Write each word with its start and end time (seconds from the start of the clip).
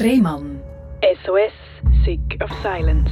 Rehmann. 0.00 0.60
SOS, 1.24 1.52
Sick 2.04 2.40
of 2.40 2.50
Silence. 2.62 3.10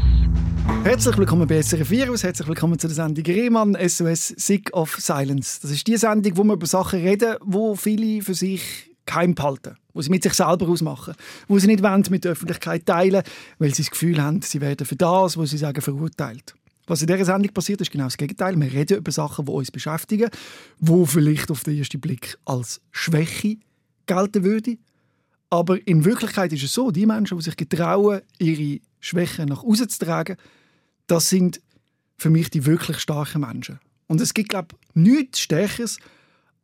Herzlich 0.85 1.19
willkommen 1.19 1.49
bei 1.49 1.61
SRF 1.61 1.91
Virus, 1.91 2.23
herzlich 2.23 2.47
willkommen 2.47 2.79
zu 2.79 2.87
der 2.87 2.95
Sendung 2.95 3.25
Rehmann 3.25 3.77
SOS 3.89 4.29
Sick 4.29 4.73
of 4.73 4.95
Silence. 4.95 5.59
Das 5.61 5.73
ist 5.73 5.85
die 5.85 5.97
Sendung, 5.97 6.37
wo 6.37 6.45
wir 6.45 6.53
über 6.53 6.67
Sachen 6.67 7.01
reden, 7.01 7.39
wo 7.41 7.75
viele 7.75 8.23
für 8.23 8.35
sich 8.35 8.93
geheim 9.05 9.35
behalten, 9.35 9.75
wo 9.95 10.01
sie 10.01 10.11
mit 10.11 10.23
sich 10.23 10.35
selber 10.35 10.69
ausmachen, 10.69 11.15
wo 11.49 11.59
sie 11.59 11.67
nicht 11.67 11.83
wollen 11.83 12.05
mit 12.09 12.23
der 12.23 12.33
Öffentlichkeit 12.33 12.87
teilen, 12.87 13.25
weil 13.59 13.75
sie 13.75 13.83
das 13.83 13.91
Gefühl 13.91 14.23
haben, 14.23 14.41
sie 14.43 14.61
werden 14.61 14.87
für 14.87 14.97
das, 14.97 15.37
was 15.37 15.51
sie 15.51 15.59
sagen, 15.59 15.81
verurteilt. 15.81 16.55
Was 16.87 17.01
in 17.01 17.09
dieser 17.09 17.25
Sendung 17.25 17.53
passiert, 17.53 17.81
ist 17.81 17.91
genau 17.91 18.05
das 18.05 18.17
Gegenteil. 18.17 18.55
Wir 18.55 18.73
reden 18.73 18.99
über 18.99 19.11
Sachen, 19.11 19.47
die 19.47 19.51
uns 19.51 19.73
beschäftigen, 19.73 20.31
wo 20.79 21.05
vielleicht 21.05 21.51
auf 21.51 21.65
den 21.65 21.79
ersten 21.79 22.01
Blick 22.01 22.39
als 22.45 22.81
Schwäche 22.93 23.57
gelten 24.07 24.45
würde. 24.45 24.77
Aber 25.51 25.87
in 25.87 26.05
Wirklichkeit 26.05 26.53
ist 26.53 26.65
es 26.65 26.73
so, 26.73 26.91
die 26.91 27.07
Menschen, 27.07 27.39
die 27.39 27.45
sich 27.45 27.57
getrauen, 27.57 28.21
ihre 28.39 28.81
Schwächen 29.01 29.49
nach 29.49 29.63
außen 29.63 29.89
zu 29.89 30.05
tragen, 30.05 30.37
das 31.07 31.29
sind 31.29 31.61
für 32.19 32.31
mich 32.31 32.51
die 32.51 32.67
wirklich 32.67 32.99
starken 32.99 33.43
Menschen. 33.43 33.79
Und 34.09 34.21
es 34.21 34.35
gibt, 34.35 34.49
glaube 34.51 34.69
ich, 34.73 34.95
nichts 34.95 35.41
Stärkeres, 35.41 35.99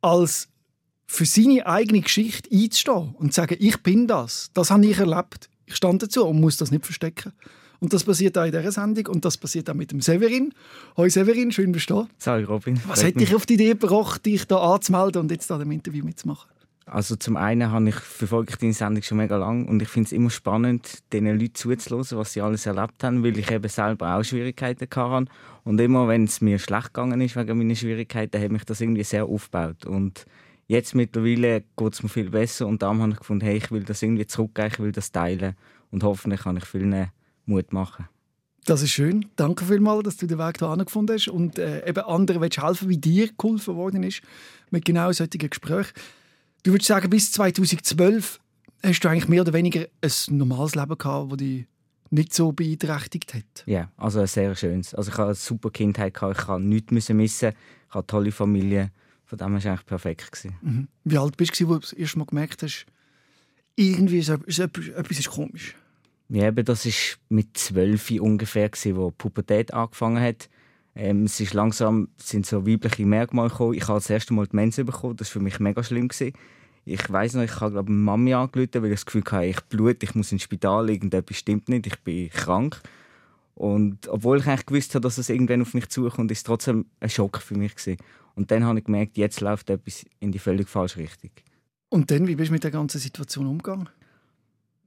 als 0.01 0.49
für 1.07 1.27
seine 1.27 1.67
eigene 1.67 2.01
Geschichte 2.01 2.49
einzustehen 2.51 3.15
und 3.19 3.33
zu 3.33 3.41
sagen, 3.41 3.57
ich 3.61 3.83
bin 3.83 4.07
das, 4.07 4.51
das 4.55 4.71
habe 4.71 4.87
ich 4.87 4.99
erlebt, 4.99 5.49
ich 5.67 5.77
stand 5.77 6.03
dazu 6.03 6.27
und 6.27 6.41
muss 6.41 6.57
das 6.57 6.71
nicht 6.71 6.85
verstecken. 6.85 7.33
Und 7.81 7.93
das 7.93 8.05
passiert 8.05 8.39
auch 8.39 8.45
in 8.45 8.53
dieser 8.53 8.71
Sendung 8.71 9.09
und 9.09 9.25
das 9.25 9.37
passiert 9.37 9.69
auch 9.69 9.75
mit 9.75 9.91
dem 9.91 10.01
Severin. 10.01 10.55
Hoi 10.97 11.11
Severin, 11.11 11.51
schön 11.51 11.73
bist 11.73 11.91
du 11.91 12.07
da. 12.19 12.37
Robin. 12.45 12.81
Was 12.87 13.03
hat 13.03 13.19
dich 13.19 13.35
auf 13.35 13.45
die 13.45 13.55
Idee 13.55 13.71
gebracht, 13.71 14.25
dich 14.25 14.47
da 14.47 14.59
anzumelden 14.59 15.23
und 15.23 15.31
jetzt 15.33 15.51
da 15.51 15.59
dem 15.59 15.73
Interview 15.73 16.05
mitzumachen? 16.05 16.49
Also 16.87 17.15
zum 17.17 17.37
einen 17.37 17.71
habe 17.71 17.89
ich 17.89 17.95
verfolge 17.95 18.51
ich 18.51 18.59
deine 18.59 18.73
Sendung 18.73 19.03
schon 19.03 19.19
mega 19.19 19.37
lang 19.37 19.69
und 19.69 19.81
ich 19.81 19.89
finde 19.89 20.09
es 20.09 20.13
immer 20.13 20.31
spannend, 20.31 21.03
den 21.13 21.27
Leuten 21.27 21.55
zuzuhören, 21.55 22.19
was 22.19 22.33
sie 22.33 22.41
alles 22.41 22.67
erlebt 22.67 23.05
haben, 23.05 23.23
weil 23.23 23.39
ich 23.39 23.51
eben 23.51 23.69
selber 23.69 24.17
auch 24.17 24.25
Schwierigkeiten 24.25 24.89
hatte. 24.93 25.31
Und 25.65 25.81
immer, 25.81 26.09
wenn 26.09 26.25
es 26.25 26.41
mir 26.41 26.59
schlecht 26.59 26.93
gegangen 26.93 27.21
ist 27.21 27.37
wegen 27.37 27.57
meiner 27.57 27.77
Schwierigkeiten, 27.77 28.43
hat 28.43 28.51
mich 28.51 28.65
das 28.65 28.81
irgendwie 28.81 29.05
sehr 29.05 29.27
aufgebaut. 29.27 29.87
Und 29.87 30.27
jetzt 30.67 30.95
mittlerweile 30.95 31.63
geht 31.77 31.93
es 31.93 32.03
mir 32.03 32.09
viel 32.09 32.31
besser 32.31 32.67
und 32.67 32.83
darum 32.83 33.01
habe 33.01 33.13
ich 33.13 33.19
gefunden, 33.19 33.45
hey, 33.45 33.57
ich 33.57 33.71
will 33.71 33.85
das 33.85 34.03
irgendwie 34.03 34.27
zurückgeben, 34.27 34.69
ich 34.73 34.81
will 34.81 34.93
das 34.93 35.13
teilen 35.13 35.55
und 35.91 36.03
hoffentlich 36.03 36.43
kann 36.43 36.57
ich 36.57 36.65
vielen 36.65 37.11
Mut 37.47 37.73
machen. 37.73 38.09
Das 38.65 38.81
ist 38.83 38.91
schön. 38.91 39.27
Danke 39.35 39.65
vielmals, 39.65 40.05
dass 40.05 40.17
du 40.17 40.27
den 40.27 40.39
Weg 40.39 40.59
hierher 40.59 40.77
gefunden 40.85 41.15
hast 41.15 41.29
und 41.29 41.59
äh, 41.59 41.89
eben 41.89 42.05
anderen 42.05 42.41
willst 42.41 42.63
helfen, 42.63 42.89
wie 42.89 42.97
dir 42.97 43.29
geholfen 43.37 43.75
worden 43.75 44.05
ist 44.05 44.23
mit 44.71 44.85
genau 44.85 45.11
solchen 45.11 45.39
Gesprächen. 45.39 45.93
Du 46.63 46.73
würdest 46.73 46.89
sagen, 46.89 47.11
bis 47.11 47.33
2012 47.33 48.41
hast 48.83 49.01
du 49.01 49.09
eigentlich 49.09 49.29
mehr 49.29 49.43
oder 49.43 49.53
weniger 49.53 49.87
ein 50.01 50.37
normales 50.37 50.75
Leben 50.75 50.97
gehabt, 50.97 51.33
das 51.33 51.39
dich 51.39 51.67
nicht 52.11 52.35
so 52.35 52.53
beeinträchtigt 52.53 53.35
hat. 53.35 53.65
Ja, 53.67 53.91
also 53.97 54.21
ein 54.21 54.27
sehr 54.27 54.55
schönes. 54.55 54.95
Also 54.95 55.11
ich 55.11 55.17
hatte 55.17 55.27
eine 55.27 55.35
super 55.35 55.71
Kindheit, 55.71 56.15
gehabt. 56.15 56.41
ich 56.41 56.47
musste 56.47 56.61
nichts 56.63 57.09
missen. 57.11 57.49
Ich 57.49 57.95
hatte 57.95 57.99
eine 57.99 58.07
tolle 58.07 58.33
Familie. 58.33 58.93
Von 59.25 59.39
dem 59.39 59.53
war 59.53 59.59
es 59.59 59.67
eigentlich 59.67 59.87
perfekt. 59.87 60.49
Mhm. 60.61 60.89
Wie 61.05 61.19
alt 61.19 61.37
bist 61.37 61.59
du, 61.59 61.73
als 61.73 61.91
du 61.91 61.91
das 61.91 61.93
erste 61.95 62.19
Mal 62.19 62.27
gemerkt 62.27 62.63
hast, 62.63 62.87
irgendwie 63.75 64.19
ist 64.19 64.29
etwas, 64.29 64.59
etwas 64.59 65.19
ist 65.19 65.31
komisch? 65.31 65.75
Ja, 66.29 66.49
eben, 66.49 66.65
das 66.65 66.87
war 66.87 66.93
mit 67.29 67.57
zwölf 67.57 68.11
ungefähr, 68.11 68.71
wo 68.71 69.11
die 69.11 69.17
Pubertät 69.17 69.73
angefangen 69.73 70.23
hat. 70.23 70.49
Ähm, 70.95 71.25
es 71.25 71.41
ist 71.41 71.55
langsam 71.55 72.09
sind 72.17 72.47
so 72.47 72.67
weibliche 72.67 73.07
Merkmale 73.07 73.49
gekommen. 73.49 73.75
Ich 73.75 73.89
habe 73.89 73.99
das 73.99 74.11
erste 74.11 74.35
Mal 74.35 74.47
die 74.47 74.57
Mensen 74.57 74.85
bekommen. 74.85 75.17
Das 75.17 75.29
war 75.29 75.33
für 75.33 75.41
mich 75.41 75.59
mega 75.59 75.83
schlimm. 75.83 76.09
Gewesen. 76.09 76.35
Ich 76.85 77.11
weiß 77.11 77.35
noch, 77.35 77.43
ich 77.43 77.61
habe 77.61 77.73
glaube 77.73 77.93
Mami 77.93 78.35
angerufen, 78.35 78.83
weil 78.83 78.87
ich 78.87 78.97
das 78.97 79.07
Gefühl 79.07 79.25
hatte, 79.31 79.47
ich 79.47 79.61
blut, 79.63 80.03
ich 80.03 80.15
muss 80.15 80.33
ins 80.33 80.43
Spital, 80.43 80.91
irgendetwas 80.91 81.37
stimmt 81.37 81.69
nicht, 81.69 81.87
ich 81.87 81.99
bin 82.01 82.29
krank. 82.31 82.81
Und 83.55 84.09
obwohl 84.09 84.39
ich 84.39 84.47
eigentlich 84.47 84.67
gewusst 84.67 84.95
habe, 84.95 85.03
dass 85.03 85.19
es 85.19 85.29
irgendwann 85.29 85.63
auf 85.63 85.75
mich 85.75 85.89
zukommt, 85.89 86.31
ist 86.33 86.39
es 86.39 86.45
trotzdem 86.45 86.87
ein 87.01 87.11
Schock 87.11 87.39
für 87.39 87.55
mich 87.55 87.77
gewesen. 87.77 87.99
Und 88.35 88.51
dann 88.51 88.65
habe 88.65 88.79
ich 88.79 88.85
gemerkt, 88.85 89.17
jetzt 89.17 89.41
läuft 89.41 89.71
etwas 89.71 90.05
in 90.19 90.33
die 90.33 90.39
völlig 90.39 90.69
falsche 90.69 90.99
Richtung. 90.99 91.31
Und 91.89 92.11
dann, 92.11 92.27
wie 92.27 92.35
bist 92.35 92.49
du 92.49 92.55
mit 92.55 92.65
der 92.65 92.71
ganzen 92.71 92.99
Situation 92.99 93.47
umgegangen? 93.47 93.89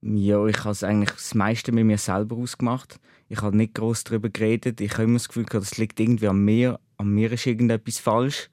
Ja, 0.07 0.45
ich 0.45 0.59
habe 0.59 0.69
es 0.69 0.83
eigentlich 0.83 1.11
das 1.11 1.33
meiste 1.33 1.71
mit 1.71 1.83
mir 1.83 1.97
selber 1.97 2.35
ausgemacht. 2.35 2.99
Ich 3.27 3.41
habe 3.41 3.57
nicht 3.57 3.73
groß 3.73 4.03
darüber 4.03 4.29
geredet. 4.29 4.79
Ich 4.79 4.93
habe 4.93 5.03
immer 5.03 5.13
das 5.13 5.27
Gefühl, 5.27 5.45
das 5.49 5.77
liegt 5.77 5.99
irgendwie 5.99 6.27
an 6.27 6.45
mir. 6.45 6.79
An 6.97 7.09
mir 7.09 7.31
ist 7.31 7.47
irgendetwas 7.47 7.97
falsch. 7.97 8.51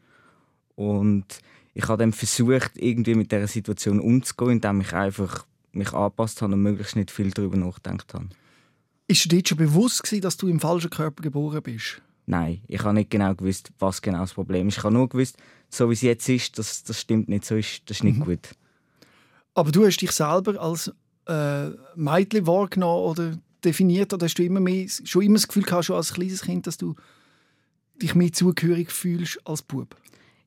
Und 0.76 1.26
ich 1.74 1.86
habe 1.88 1.98
dann 1.98 2.14
versucht, 2.14 2.72
irgendwie 2.76 3.14
mit 3.14 3.32
dieser 3.32 3.48
Situation 3.48 4.00
umzugehen, 4.00 4.52
indem 4.52 4.80
ich 4.80 4.94
einfach 4.94 5.44
mich 5.72 5.92
angepasst 5.92 6.40
habe 6.40 6.54
und 6.54 6.62
möglichst 6.62 6.96
nicht 6.96 7.10
viel 7.10 7.30
darüber 7.30 7.58
nachgedacht 7.58 8.14
habe. 8.14 8.28
Ist 9.06 9.30
dir 9.30 9.42
schon 9.46 9.58
bewusst 9.58 10.02
gewesen, 10.02 10.22
dass 10.22 10.38
du 10.38 10.48
im 10.48 10.58
falschen 10.58 10.88
Körper 10.88 11.22
geboren 11.22 11.62
bist? 11.62 12.00
Nein, 12.24 12.62
ich 12.66 12.82
habe 12.82 12.94
nicht 12.94 13.10
genau 13.10 13.34
gewusst, 13.34 13.72
was 13.78 14.00
genau 14.00 14.20
das 14.20 14.32
Problem 14.32 14.68
ist. 14.68 14.78
Ich 14.78 14.84
habe 14.84 14.94
nur 14.94 15.08
gewusst, 15.10 15.36
so 15.68 15.90
wie 15.90 15.94
es 15.94 16.00
jetzt 16.00 16.26
ist, 16.30 16.58
das, 16.58 16.82
das 16.82 16.98
stimmt 16.98 17.28
nicht, 17.28 17.44
so 17.44 17.56
ist, 17.56 17.82
das 17.90 17.98
ist 17.98 18.04
nicht 18.04 18.20
mhm. 18.20 18.24
gut. 18.24 18.48
Aber 19.54 19.70
du 19.70 19.84
hast 19.84 19.98
dich 19.98 20.12
selber 20.12 20.58
als 20.58 20.90
äh, 21.26 21.70
Mädchen 21.94 22.46
wahrgenommen 22.46 23.04
oder 23.04 23.38
definiert? 23.64 24.12
Oder 24.12 24.26
hast 24.26 24.38
du 24.38 24.44
immer 24.44 24.60
mehr, 24.60 24.86
schon 25.04 25.22
immer 25.22 25.34
das 25.34 25.48
Gefühl 25.48 25.64
gehabt, 25.64 25.84
schon 25.84 25.96
als 25.96 26.14
kleines 26.14 26.42
Kind, 26.42 26.66
dass 26.66 26.76
du 26.76 26.94
dich 28.00 28.14
mehr 28.14 28.32
zugehörig 28.32 28.90
fühlst 28.90 29.40
als 29.44 29.62
Bub? 29.62 29.96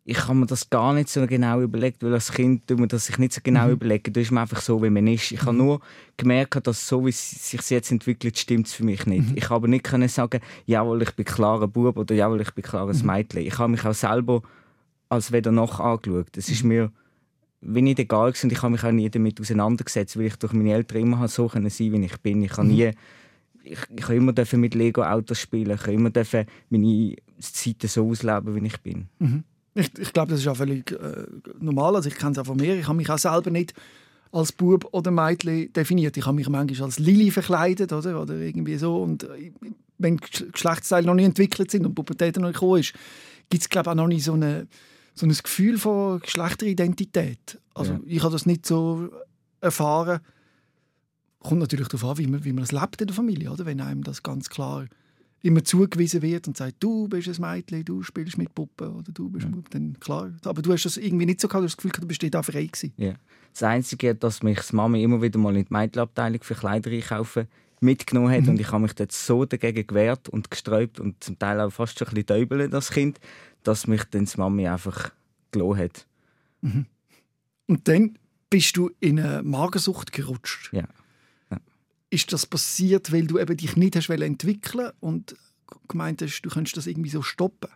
Ich 0.08 0.28
habe 0.28 0.36
mir 0.36 0.46
das 0.46 0.69
gar 0.69 0.94
nicht 0.94 1.09
so 1.09 1.25
genau 1.25 1.62
überlegt, 1.62 2.03
weil 2.03 2.13
als 2.13 2.31
Kind 2.31 2.68
tut 2.68 2.78
man 2.78 2.88
das 2.88 3.08
sich 3.08 3.18
nicht 3.18 3.34
so 3.34 3.41
genau 3.44 3.66
mhm. 3.66 3.72
überlegen. 3.72 4.13
Da 4.13 4.22
ist 4.22 4.30
man 4.30 4.44
einfach 4.44 4.62
so, 4.62 4.84
wie 4.84 4.91
man 4.91 5.08
ist. 5.08 5.31
Ich 5.31 5.41
mhm. 5.41 5.46
habe 5.47 5.58
nur 5.58 5.80
gemerkt, 6.16 6.68
dass 6.68 6.88
so, 6.88 7.06
wie 7.06 7.09
es 7.09 7.50
sich 7.50 7.59
jetzt 7.72 7.92
entwickelt, 7.92 8.38
stimmt 8.38 8.68
es 8.68 8.74
für 8.74 8.84
mich 8.84 9.07
nicht. 9.07 9.31
Mhm. 9.31 9.38
Ich 9.38 9.50
habe 9.50 9.68
nicht 9.68 9.84
können 9.84 10.07
sagen, 10.07 10.42
jawohl, 10.68 11.02
ich 11.02 11.12
bin 11.13 11.25
klarer 11.25 11.68
Bub 11.68 11.97
oder 11.97 12.13
jawohl, 12.13 12.42
ich 12.42 12.52
bin 12.52 12.63
klares 12.63 13.02
mhm. 13.02 13.07
Mädchen. 13.07 13.42
Ich 13.42 13.57
habe 13.57 13.72
mich 13.72 13.84
auch 13.84 13.96
selber 13.96 14.44
als 15.09 15.31
weder 15.31 15.52
noch 15.52 15.80
angeschaut. 15.80 16.38
Es 16.38 16.50
ist 16.50 16.63
mhm. 16.63 16.92
Wenig 17.66 18.00
egal 18.00 18.31
gewesen. 18.31 18.52
ich 18.52 18.62
habe 18.62 18.72
mich 18.72 18.84
auch 18.84 18.92
nie 18.92 19.09
damit 19.09 19.40
auseinandergesetzt, 19.40 20.18
weil 20.18 20.28
ich 20.28 20.36
durch 20.36 20.53
meine 20.53 20.74
Eltern 20.74 21.02
immer 21.02 21.28
so 21.28 21.50
sein 21.50 21.66
wie 21.66 22.06
ich 22.06 22.18
bin. 22.18 22.44
Ich 22.44 22.58
habe 22.58 22.68
nie 22.68 22.92
ich, 23.66 23.80
ich 23.96 24.09
immer 24.09 24.34
mit 24.53 24.76
Lego 24.76 25.03
Autos 25.03 25.40
spielen, 25.40 25.78
ich 25.80 25.88
immer 25.88 26.12
meine 26.70 27.16
Zeiten 27.40 27.88
so 27.88 28.09
ausleben, 28.09 28.56
wie 28.56 28.68
ich 28.68 28.80
bin. 28.81 29.08
Mhm. 29.20 29.44
Ich, 29.74 29.92
ich 29.98 30.14
glaube, 30.14 30.31
das 30.31 30.40
ist 30.40 30.48
auch 30.48 30.56
völlig 30.56 30.92
äh, 30.92 31.25
normal. 31.59 31.96
Also 31.96 32.08
ich 32.08 32.16
kenne 32.16 32.31
es 32.31 32.38
auch 32.38 32.46
von 32.46 32.58
mir. 32.58 32.75
Ich 32.75 32.88
habe 32.88 32.98
mich 32.98 33.09
auch 33.09 33.18
selber 33.18 33.52
nicht 33.52 33.74
als 34.31 34.52
Bub 34.52 34.88
oder 34.92 35.12
Mädchen 35.12 35.72
definiert. 35.74 36.16
Ich 36.16 36.25
habe 36.25 36.36
mich 36.36 36.48
manchmal 36.48 36.86
als 36.86 37.00
Lili 37.00 37.31
verkleidet 37.31 37.92
oder, 37.92 38.22
oder 38.22 38.36
irgendwie 38.36 38.78
so. 38.78 39.02
Und 39.02 39.24
äh, 39.24 39.52
wenn 39.98 40.18
Geschlechtsteile 40.18 41.08
noch 41.08 41.16
nicht 41.16 41.25
entwickelt 41.25 41.72
sind 41.72 41.86
und 41.86 41.96
Pubertät 41.96 42.38
noch 42.38 42.48
nicht 42.48 42.59
gekommen 42.59 42.80
ist, 42.80 42.94
gibt 43.50 43.64
es 43.64 43.70
glaube 43.70 43.92
auch 43.92 43.96
noch 43.96 44.08
nicht 44.08 44.24
so 44.24 44.34
eine 44.34 44.68
so 45.16 45.26
ein 45.26 45.34
Gefühl 45.34 45.78
von 45.78 46.20
Geschlechteridentität. 46.20 47.59
Also 47.74 47.94
ja. 47.94 48.00
ich 48.06 48.22
habe 48.22 48.34
das 48.34 48.46
nicht 48.46 48.66
so 48.66 49.09
erfahren. 49.62 50.20
Kommt 51.40 51.62
natürlich 51.62 51.88
darauf 51.88 52.12
an, 52.12 52.18
wie 52.18 52.28
man, 52.28 52.44
wie 52.44 52.53
man 52.53 52.64
das 52.64 52.72
lebt 52.72 53.02
in 53.02 53.08
der 53.08 53.16
Familie, 53.16 53.52
oder? 53.52 53.66
Wenn 53.66 53.81
einem 53.81 54.04
das 54.04 54.24
ganz 54.24 54.50
klar 54.50 54.86
immer 55.42 55.64
zugewiesen 55.64 56.24
wird 56.24 56.48
und 56.48 56.58
sagt, 56.58 56.78
du 56.80 57.08
bist 57.08 57.28
ein 57.28 57.40
Mädchen, 57.40 57.86
du 57.86 58.02
spielst 58.02 58.38
mit 58.38 58.54
Puppen 58.56 58.96
oder 58.96 59.12
du 59.12 59.30
bist 59.30 59.46
ja. 59.46 59.52
Dann 59.70 59.98
klar. 60.00 60.31
Aber 60.44 60.62
du 60.62 60.74
hast 60.74 60.86
das 60.86 60.98
irgendwie 60.98 61.28
nicht 61.28 61.40
so 61.40 61.48
gehabt, 61.48 61.62
du 61.62 61.66
hast 61.66 61.74
das 61.74 61.78
Gefühl, 61.78 61.92
du 62.02 62.08
bist 62.08 62.34
da 62.34 62.42
frei 62.42 62.66
gewesen. 62.66 62.94
Ja. 62.98 63.14
Das 63.54 63.64
Einzige, 63.64 64.16
dass 64.16 64.44
mich 64.44 64.59
die 64.59 64.75
Mama 64.75 64.98
immer 64.98 65.22
wieder 65.22 65.38
mal 65.38 65.56
in 65.56 65.66
die 65.66 65.74
Mädchenabteilung 65.74 66.42
für 66.42 66.56
Kleider 66.56 66.92
einkaufen 66.92 67.48
mitgenommen 67.81 68.31
hat 68.31 68.44
mhm. 68.44 68.50
und 68.50 68.59
ich 68.59 68.72
habe 68.72 68.81
mich 68.81 68.94
dort 68.94 69.12
so 69.12 69.46
dagegen 69.46 69.86
gewehrt 69.86 70.30
und 70.30 70.50
gesträubt 70.50 71.00
und 71.00 71.24
zum 71.24 71.38
Teil 71.38 71.59
auch 71.59 71.72
fast 71.72 72.00
schon 72.00 72.08
ein 72.08 72.13
bisschen 72.13 72.28
täubeln, 72.28 72.72
das 72.72 72.91
Kind, 72.91 73.19
dass 73.63 73.88
mich 73.88 74.03
dann 74.06 74.25
die 74.25 74.38
Mami 74.38 74.68
einfach 74.68 75.12
gelassen 75.52 75.78
hat. 75.78 76.08
Mhm. 76.62 76.86
Und 77.68 77.88
dann 77.88 78.18
bist 78.50 78.77
du 78.77 78.92
in 79.00 79.19
eine 79.19 79.44
Magersucht 79.44 80.12
gerutscht. 80.12 80.72
Ja. 80.72 80.88
ja. 81.51 81.57
Ist 82.10 82.31
das 82.31 82.45
passiert, 82.45 83.12
weil 83.12 83.27
du 83.27 83.39
eben 83.39 83.57
dich 83.57 83.75
nicht 83.75 83.95
hast 83.95 84.10
entwickeln 84.10 84.92
und 85.00 85.36
gemeint 85.88 86.22
hast, 86.22 86.42
du 86.42 86.50
könntest 86.50 86.77
das 86.77 86.88
irgendwie 86.88 87.10
so 87.10 87.22
stoppen? 87.22 87.69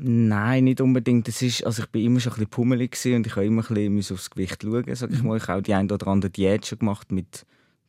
Nein, 0.00 0.64
nicht 0.64 0.80
unbedingt. 0.80 1.26
Das 1.26 1.42
ist, 1.42 1.64
also 1.64 1.82
ich 1.82 1.88
bin 1.88 2.04
immer 2.04 2.20
schon 2.20 2.32
ein 2.32 2.36
bisschen 2.36 2.50
pummelig 2.50 2.96
und 3.06 3.26
ich 3.26 3.34
habe 3.34 3.46
immer 3.46 3.68
ein 3.68 3.96
bisschen 3.96 4.14
aufs 4.14 4.30
Gewicht 4.30 4.62
schauen. 4.62 4.94
Sag 4.94 5.10
ich, 5.10 5.22
mhm. 5.22 5.28
mal. 5.28 5.36
ich 5.36 5.48
habe 5.48 5.58
auch 5.58 5.62
die 5.62 5.74
eine 5.74 5.92
oder 5.92 6.06
andere 6.06 6.30
Diät 6.30 6.66
schon 6.66 6.78
gemacht. 6.78 7.10
Mit 7.10 7.44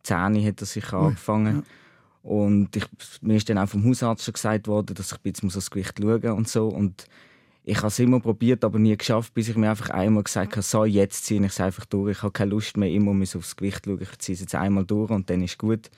10 0.10 0.46
hat 0.46 0.62
das 0.62 0.74
sich 0.74 0.92
angefangen. 0.94 1.58
Ja. 1.58 1.64
Und 2.22 2.76
ich, 2.76 2.86
mir 3.22 3.38
ist 3.38 3.50
dann 3.50 3.58
auch 3.58 3.70
vom 3.70 3.86
Hausarzt 3.86 4.26
schon 4.26 4.34
gesagt 4.34 4.68
worden, 4.68 4.94
dass 4.94 5.12
ich 5.12 5.18
jetzt 5.24 5.44
aufs 5.44 5.72
Gewicht 5.72 6.00
schauen 6.00 6.22
muss 6.22 6.32
und 6.32 6.48
so. 6.48 6.68
Und 6.68 7.06
ich 7.64 7.78
habe 7.78 7.88
es 7.88 8.00
immer 8.00 8.20
probiert, 8.20 8.64
aber 8.64 8.80
nie 8.80 8.98
geschafft, 8.98 9.34
bis 9.34 9.50
ich 9.50 9.56
mir 9.56 9.70
einfach 9.70 9.90
einmal 9.90 10.24
gesagt 10.24 10.54
habe, 10.54 10.62
so, 10.62 10.86
jetzt 10.86 11.26
ziehe 11.26 11.40
ich 11.42 11.52
es 11.52 11.62
einfach 11.62 11.86
durch. 11.86 12.18
Ich 12.18 12.24
habe 12.24 12.32
keine 12.32 12.52
Lust 12.52 12.78
mehr, 12.78 12.90
immer 12.90 13.12
aufs 13.12 13.56
Gewicht 13.56 13.86
zu 13.86 13.92
schauen. 13.92 14.02
Ich 14.02 14.18
ziehe 14.20 14.34
es 14.34 14.42
jetzt 14.42 14.56
einmal 14.56 14.86
durch 14.86 15.12
und 15.12 15.30
dann 15.30 15.44
ist 15.44 15.58
gut. 15.58 15.90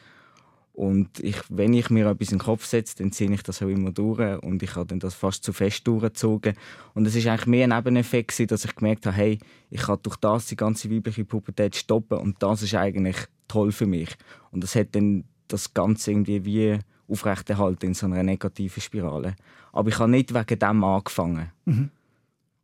Und 0.82 1.20
ich, 1.20 1.38
wenn 1.50 1.76
ich 1.76 1.92
mir 1.92 2.08
etwas 2.08 2.32
in 2.32 2.40
den 2.40 2.44
Kopf 2.44 2.66
setze, 2.66 2.96
dann 2.98 3.12
ziehe 3.12 3.32
ich 3.32 3.44
das 3.44 3.62
auch 3.62 3.68
immer 3.68 3.92
durch 3.92 4.42
und 4.42 4.64
ich 4.64 4.76
habe 4.76 4.88
dann 4.88 5.00
das 5.00 5.14
fast 5.14 5.44
zu 5.44 5.54
fest 5.54 5.86
durchgezogen. 5.86 6.56
Und 6.96 7.06
es 7.06 7.14
ist 7.14 7.28
eigentlich 7.28 7.46
mehr 7.46 7.66
ein 7.66 7.70
Nebeneffekt, 7.70 8.50
dass 8.50 8.66
ich 8.66 8.76
gemerkt 8.76 9.06
habe, 9.06 9.16
hey, 9.16 9.38
ich 9.70 9.82
kann 9.82 10.00
durch 10.02 10.16
das 10.16 10.48
die 10.48 10.56
ganze 10.56 10.90
weibliche 10.90 11.24
Pubertät 11.24 11.76
stoppen 11.76 12.18
und 12.18 12.42
das 12.42 12.64
ist 12.64 12.74
eigentlich 12.74 13.16
toll 13.48 13.72
für 13.72 13.86
mich. 13.86 14.10
Und 14.50 14.64
das 14.64 14.74
hat 14.74 14.96
dann 14.96 15.26
das 15.48 15.72
Ganze 15.76 16.14
irgendwie 16.14 16.46
wie 16.46 16.80
aufrechterhalten 17.08 17.86
in 17.86 17.94
so 17.94 18.08
einer 18.08 18.24
negativen 18.24 18.82
Spirale. 18.82 19.36
Aber 19.74 19.90
ich 19.90 20.00
habe 20.00 20.10
nicht 20.10 20.34
wegen 20.34 20.58
dem 20.58 20.84
angefangen. 20.84 21.52
Mhm. 21.66 21.92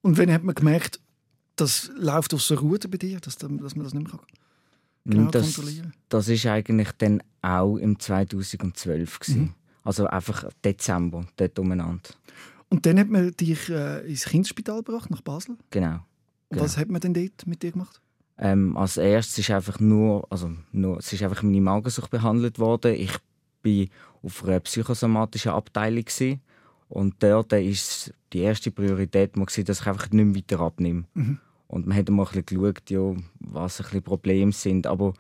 Und 0.02 0.18
wann 0.18 0.34
hat 0.34 0.44
man 0.44 0.56
gemerkt, 0.56 1.00
das 1.56 1.92
läuft 1.96 2.34
aus 2.34 2.48
der 2.48 2.58
Ruhe 2.58 2.80
bei 2.80 2.98
dir, 2.98 3.20
dass, 3.20 3.38
dass 3.38 3.48
man 3.48 3.60
das 3.60 3.94
nicht 3.94 4.12
mehr 4.12 4.20
genau 5.12 5.32
das, 5.32 5.56
kontrollieren? 5.56 5.94
Das 6.10 6.28
ist 6.28 6.46
eigentlich 6.46 6.92
dann 6.98 7.22
auch 7.42 7.78
im 7.78 8.00
2012 8.00 9.20
Mhm. 9.28 9.54
Also 9.84 10.06
einfach 10.06 10.50
Dezember, 10.66 11.26
dort 11.38 11.58
umeinander. 11.60 12.10
Und 12.70 12.86
dann 12.86 13.00
hat 13.00 13.10
man 13.10 13.32
dich 13.32 13.70
äh, 13.70 14.06
ins 14.06 14.26
Kinderspital 14.26 14.84
gebracht, 14.84 15.10
nach 15.10 15.22
Basel. 15.22 15.58
Genau. 15.72 15.94
Und 15.94 16.02
genau. 16.50 16.64
was 16.64 16.78
hat 16.78 16.90
man 16.90 17.00
denn 17.00 17.14
dort 17.14 17.48
mit 17.48 17.64
dir 17.64 17.72
gemacht? 17.72 18.02
Ähm, 18.38 18.78
als 18.78 18.98
erstes 18.98 19.40
ist 19.40 19.52
einfach 19.52 19.80
nur, 19.80 20.28
also 20.30 20.52
nur, 20.72 20.98
es 20.98 21.12
ist 21.12 21.24
einfach 21.24 21.42
meine 21.42 21.62
Magensucht 21.62 22.12
behandelt 22.12 22.60
worden. 22.60 22.96
Ich 22.96 23.14
bin 23.62 23.90
auf 24.22 24.44
einer 24.44 24.60
psychosomatischen 24.60 25.52
Abteilung 25.52 26.04
gewesen. 26.04 26.42
und 26.90 27.16
dort 27.20 27.54
ist 27.54 28.14
die 28.34 28.40
erste 28.40 28.72
Priorität 28.72 29.36
mal 29.36 29.46
gewesen, 29.46 29.66
dass 29.66 29.82
ich 29.82 29.88
einfach 29.88 30.10
nicht 30.12 30.26
mehr 30.26 30.36
weiter 30.36 30.60
abnehme. 30.60 31.06
Mhm. 31.14 31.40
Und 31.68 31.86
man 31.86 31.98
hat 31.98 32.10
mal 32.10 32.26
ein 32.26 32.44
bisschen 32.44 32.62
geschaut, 32.62 32.90
ja, 32.90 33.16
was 33.40 33.80
ein 33.80 33.84
bisschen 33.84 34.04
Probleme 34.04 34.52
sind, 34.52 34.88
aber 34.88 35.14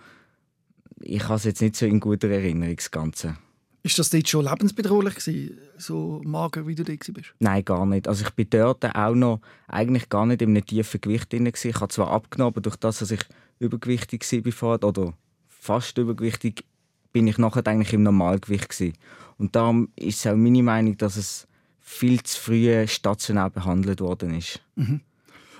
ich 1.02 1.24
habe 1.24 1.36
es 1.36 1.44
jetzt 1.44 1.62
nicht 1.62 1.76
so 1.76 1.86
in 1.86 2.00
guter 2.00 2.30
Erinnerung, 2.30 2.76
das 2.76 2.92
Ganze. 2.92 3.38
Ist 3.84 4.00
das 4.00 4.10
dort 4.10 4.28
schon 4.28 4.46
lebensbedrohlich 4.46 5.16
gewesen, 5.16 5.58
so 5.78 6.22
mager, 6.26 6.68
wie 6.68 6.76
du 6.76 6.84
da 6.84 6.94
bist? 6.94 7.34
Nein, 7.40 7.64
gar 7.64 7.86
nicht. 7.86 8.08
Also 8.08 8.26
ich 8.26 8.32
bin 8.32 8.50
dort 8.50 8.84
auch 8.84 9.16
noch 9.16 9.40
eigentlich 9.68 10.10
gar 10.10 10.26
nicht 10.26 10.42
in 10.42 10.50
einem 10.50 10.66
tiefen 10.66 11.00
Gewicht 11.00 11.32
drin. 11.32 11.46
Ich 11.46 11.76
habe 11.76 11.88
zwar 11.88 12.12
abgenommen, 12.12 12.54
aber 12.54 12.62
durch 12.62 12.76
das, 12.76 13.00
dass 13.00 13.12
ich 13.12 13.22
übergewichtig 13.60 14.26
war 14.62 14.84
oder 14.84 15.14
fast 15.48 15.98
übergewichtig, 15.98 16.66
bin 17.14 17.28
ich 17.28 17.38
nachher 17.38 17.66
eigentlich 17.68 17.94
im 17.94 18.04
Normalgewicht 18.04 18.70
gewesen. 18.70 18.94
Und 19.38 19.56
darum 19.56 19.90
ist 19.96 20.20
es 20.20 20.28
auch 20.28 20.36
meine 20.36 20.64
Meinung, 20.64 20.98
dass 20.98 21.16
es 21.16 21.48
viel 21.80 22.22
zu 22.24 22.40
früh 22.42 22.86
stationär 22.88 23.50
behandelt 23.50 24.02
worden 24.02 24.36
ist. 24.36 24.62
Mhm. 24.76 25.02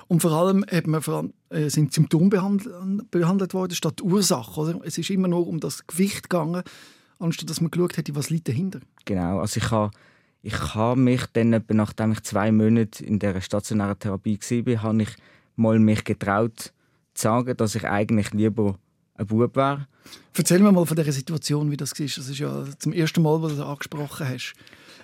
Und 0.08 0.22
vor 0.22 0.32
allem 0.32 0.66
man 0.86 1.34
äh, 1.50 1.70
sind 1.70 1.94
Symptome 1.94 2.30
behandelt, 2.30 3.12
behandelt 3.12 3.54
worden 3.54 3.76
statt 3.76 4.02
Ursache. 4.02 4.60
Oder? 4.60 4.80
Es 4.84 4.98
ist 4.98 5.10
immer 5.10 5.28
nur 5.28 5.48
um 5.48 5.60
das 5.60 5.86
Gewicht 5.86 6.30
gegangen, 6.30 6.64
anstatt 7.20 7.50
dass 7.50 7.62
man 7.62 7.72
geschaut 7.72 7.98
hätte, 7.98 8.16
was 8.16 8.30
liegt 8.30 8.48
dahinter. 8.48 8.80
Genau, 9.06 9.40
also 9.40 9.58
ich 9.58 9.72
habe 9.72 9.92
ich 10.44 10.76
habe 10.76 11.00
mich 11.00 11.26
dann, 11.34 11.62
nachdem 11.70 12.14
ich 12.14 12.22
zwei 12.24 12.52
Monate 12.52 13.04
in 13.04 13.20
der 13.20 13.42
stationären 13.42 14.00
Therapie 14.00 14.40
war, 14.40 14.84
habe 14.84 15.02
ich 15.02 15.10
mal 15.58 15.80
mich 15.80 16.04
getraut 16.04 16.58
zu 16.58 16.72
sagen, 17.22 17.58
dass 17.58 17.76
ich 17.76 17.86
eigentlich 17.86 18.32
lieber 18.32 18.78
ein 19.16 19.28
Bub 19.28 19.56
wäre. 19.56 19.88
Erzähl 20.36 20.60
mir 20.60 20.72
mal 20.72 20.86
von 20.86 20.96
dieser 20.96 21.12
Situation, 21.12 21.72
wie 21.72 21.78
das 21.78 22.00
war. 22.00 22.06
Das 22.06 22.30
ist 22.30 22.38
ja 22.38 22.64
zum 22.78 22.94
ersten 22.94 23.22
Mal, 23.24 23.42
was 23.42 23.54
du 23.54 23.58
das 23.58 23.68
angesprochen 23.68 24.30
hast. 24.30 24.54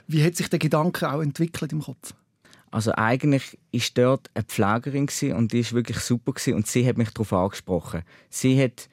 Wie 0.08 0.24
hat 0.24 0.36
sich 0.36 0.50
der 0.50 0.60
Gedanke 0.60 1.12
auch 1.12 1.22
entwickelt 1.22 1.74
im 1.74 1.82
Kopf? 1.82 2.14
Also 2.74 2.92
eigentlich 2.96 3.58
war 3.72 3.82
dort 3.94 4.32
eine 4.34 4.44
Pflegerin 4.44 5.08
und 5.36 5.54
die 5.54 5.64
war 5.64 5.72
wirklich 5.74 6.00
super 6.00 6.34
und 6.54 6.68
sie 6.68 6.88
hat 6.88 6.98
mich 6.98 7.12
darauf 7.12 7.32
angesprochen. 7.32 8.02
Sie 8.30 8.62
hat 8.62 8.90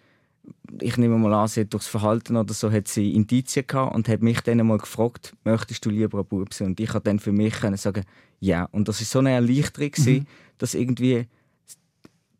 ich 0.81 0.97
nehme 0.97 1.19
mal 1.19 1.33
an, 1.35 1.49
sie 1.49 1.61
hat 1.61 1.73
durchs 1.73 1.87
Verhalten 1.87 2.37
oder 2.37 2.53
so 2.55 2.71
hat 2.71 2.89
sie 2.89 3.13
Indizien 3.15 3.67
gehabt 3.67 3.95
und 3.95 4.09
hat 4.09 4.23
mich 4.23 4.41
dann 4.41 4.67
mal 4.67 4.79
gefragt, 4.79 5.35
möchtest 5.45 5.85
du 5.85 5.91
lieber 5.91 6.19
ein 6.21 6.27
Bub 6.27 6.53
sein? 6.53 6.69
Und 6.69 6.81
ich 6.81 6.89
konnte 6.89 7.11
dann 7.11 7.19
für 7.19 7.33
mich 7.33 7.55
können 7.55 7.77
sagen, 7.77 8.05
ja. 8.41 8.65
Und 8.73 8.89
das 8.89 9.01
ist 9.01 9.11
so 9.11 9.19
eine 9.21 9.33
Erleichterung, 9.33 9.93
mhm. 9.97 10.27
dass 10.59 10.75
irgendwie 10.75 11.27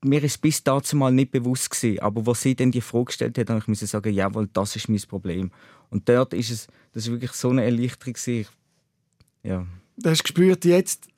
mir 0.03 0.25
ist 0.25 0.41
bis 0.41 0.65
dazu 0.65 0.97
mal 0.97 1.13
nicht 1.13 1.31
bewusst 1.31 1.71
gewesen, 1.71 2.01
aber 2.01 2.25
was 2.25 2.41
sie 2.41 2.55
dann 2.55 2.71
die 2.71 2.81
Frage 2.81 3.07
gestellt 3.07 3.37
hat, 3.37 3.51
habe 3.51 3.63
ich 3.71 3.79
sagen, 3.79 4.13
jawohl, 4.13 4.49
das 4.53 4.77
ist 4.77 4.89
mein 4.89 5.01
Problem. 5.01 5.51
Und 5.91 6.09
dort 6.09 6.33
ist 6.33 6.51
es, 6.51 6.69
das 6.93 7.05
ist 7.05 7.11
wirklich 7.11 7.33
so 7.33 7.51
eine 7.51 7.65
Erleichterung 7.65 8.15
gewesen. 8.15 8.49
Ja. 9.43 9.67
Du 9.99 10.09
hast 10.09 10.23
gespürt, 10.23 10.65
jetzt, 10.65 11.09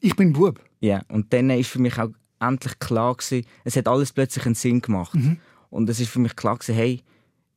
ich 0.00 0.16
bin 0.16 0.32
Bub. 0.32 0.60
Ja, 0.80 1.02
und 1.08 1.32
dann 1.32 1.50
ist 1.50 1.70
für 1.70 1.78
mich 1.78 1.98
auch 1.98 2.10
endlich 2.40 2.78
klar 2.78 3.14
gewesen, 3.14 3.46
es 3.64 3.76
hat 3.76 3.86
alles 3.86 4.12
plötzlich 4.12 4.46
einen 4.46 4.54
Sinn 4.54 4.80
gemacht. 4.80 5.14
Mhm. 5.14 5.38
Und 5.68 5.88
es 5.88 6.00
ist 6.00 6.10
für 6.10 6.18
mich 6.18 6.34
klar 6.36 6.56
gewesen, 6.56 6.74
hey, 6.74 7.02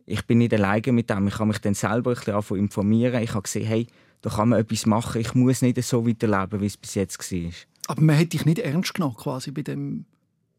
ich 0.05 0.25
bin 0.27 0.39
nicht 0.39 0.53
alleine 0.53 0.91
mit 0.91 1.09
dem. 1.09 1.27
Ich 1.27 1.35
habe 1.35 1.47
mich 1.47 1.59
dann 1.59 1.73
selber 1.73 2.11
ein 2.11 2.15
bisschen 2.15 2.57
informieren. 2.57 3.23
Ich 3.23 3.31
habe 3.31 3.43
gesehen, 3.43 3.65
hey, 3.65 3.87
da 4.21 4.29
kann 4.29 4.49
man 4.49 4.59
etwas 4.59 4.85
machen. 4.85 5.21
Ich 5.21 5.33
muss 5.33 5.61
nicht 5.61 5.81
so 5.83 6.05
weiterleben, 6.05 6.61
wie 6.61 6.65
es 6.65 6.77
bis 6.77 6.95
jetzt 6.95 7.31
war. 7.31 7.51
Aber 7.87 8.01
man 8.01 8.15
hätte 8.15 8.29
dich 8.29 8.45
nicht 8.45 8.59
ernst 8.59 8.93
genommen, 8.93 9.15
quasi 9.15 9.51
bei 9.51 9.61
dem 9.61 10.05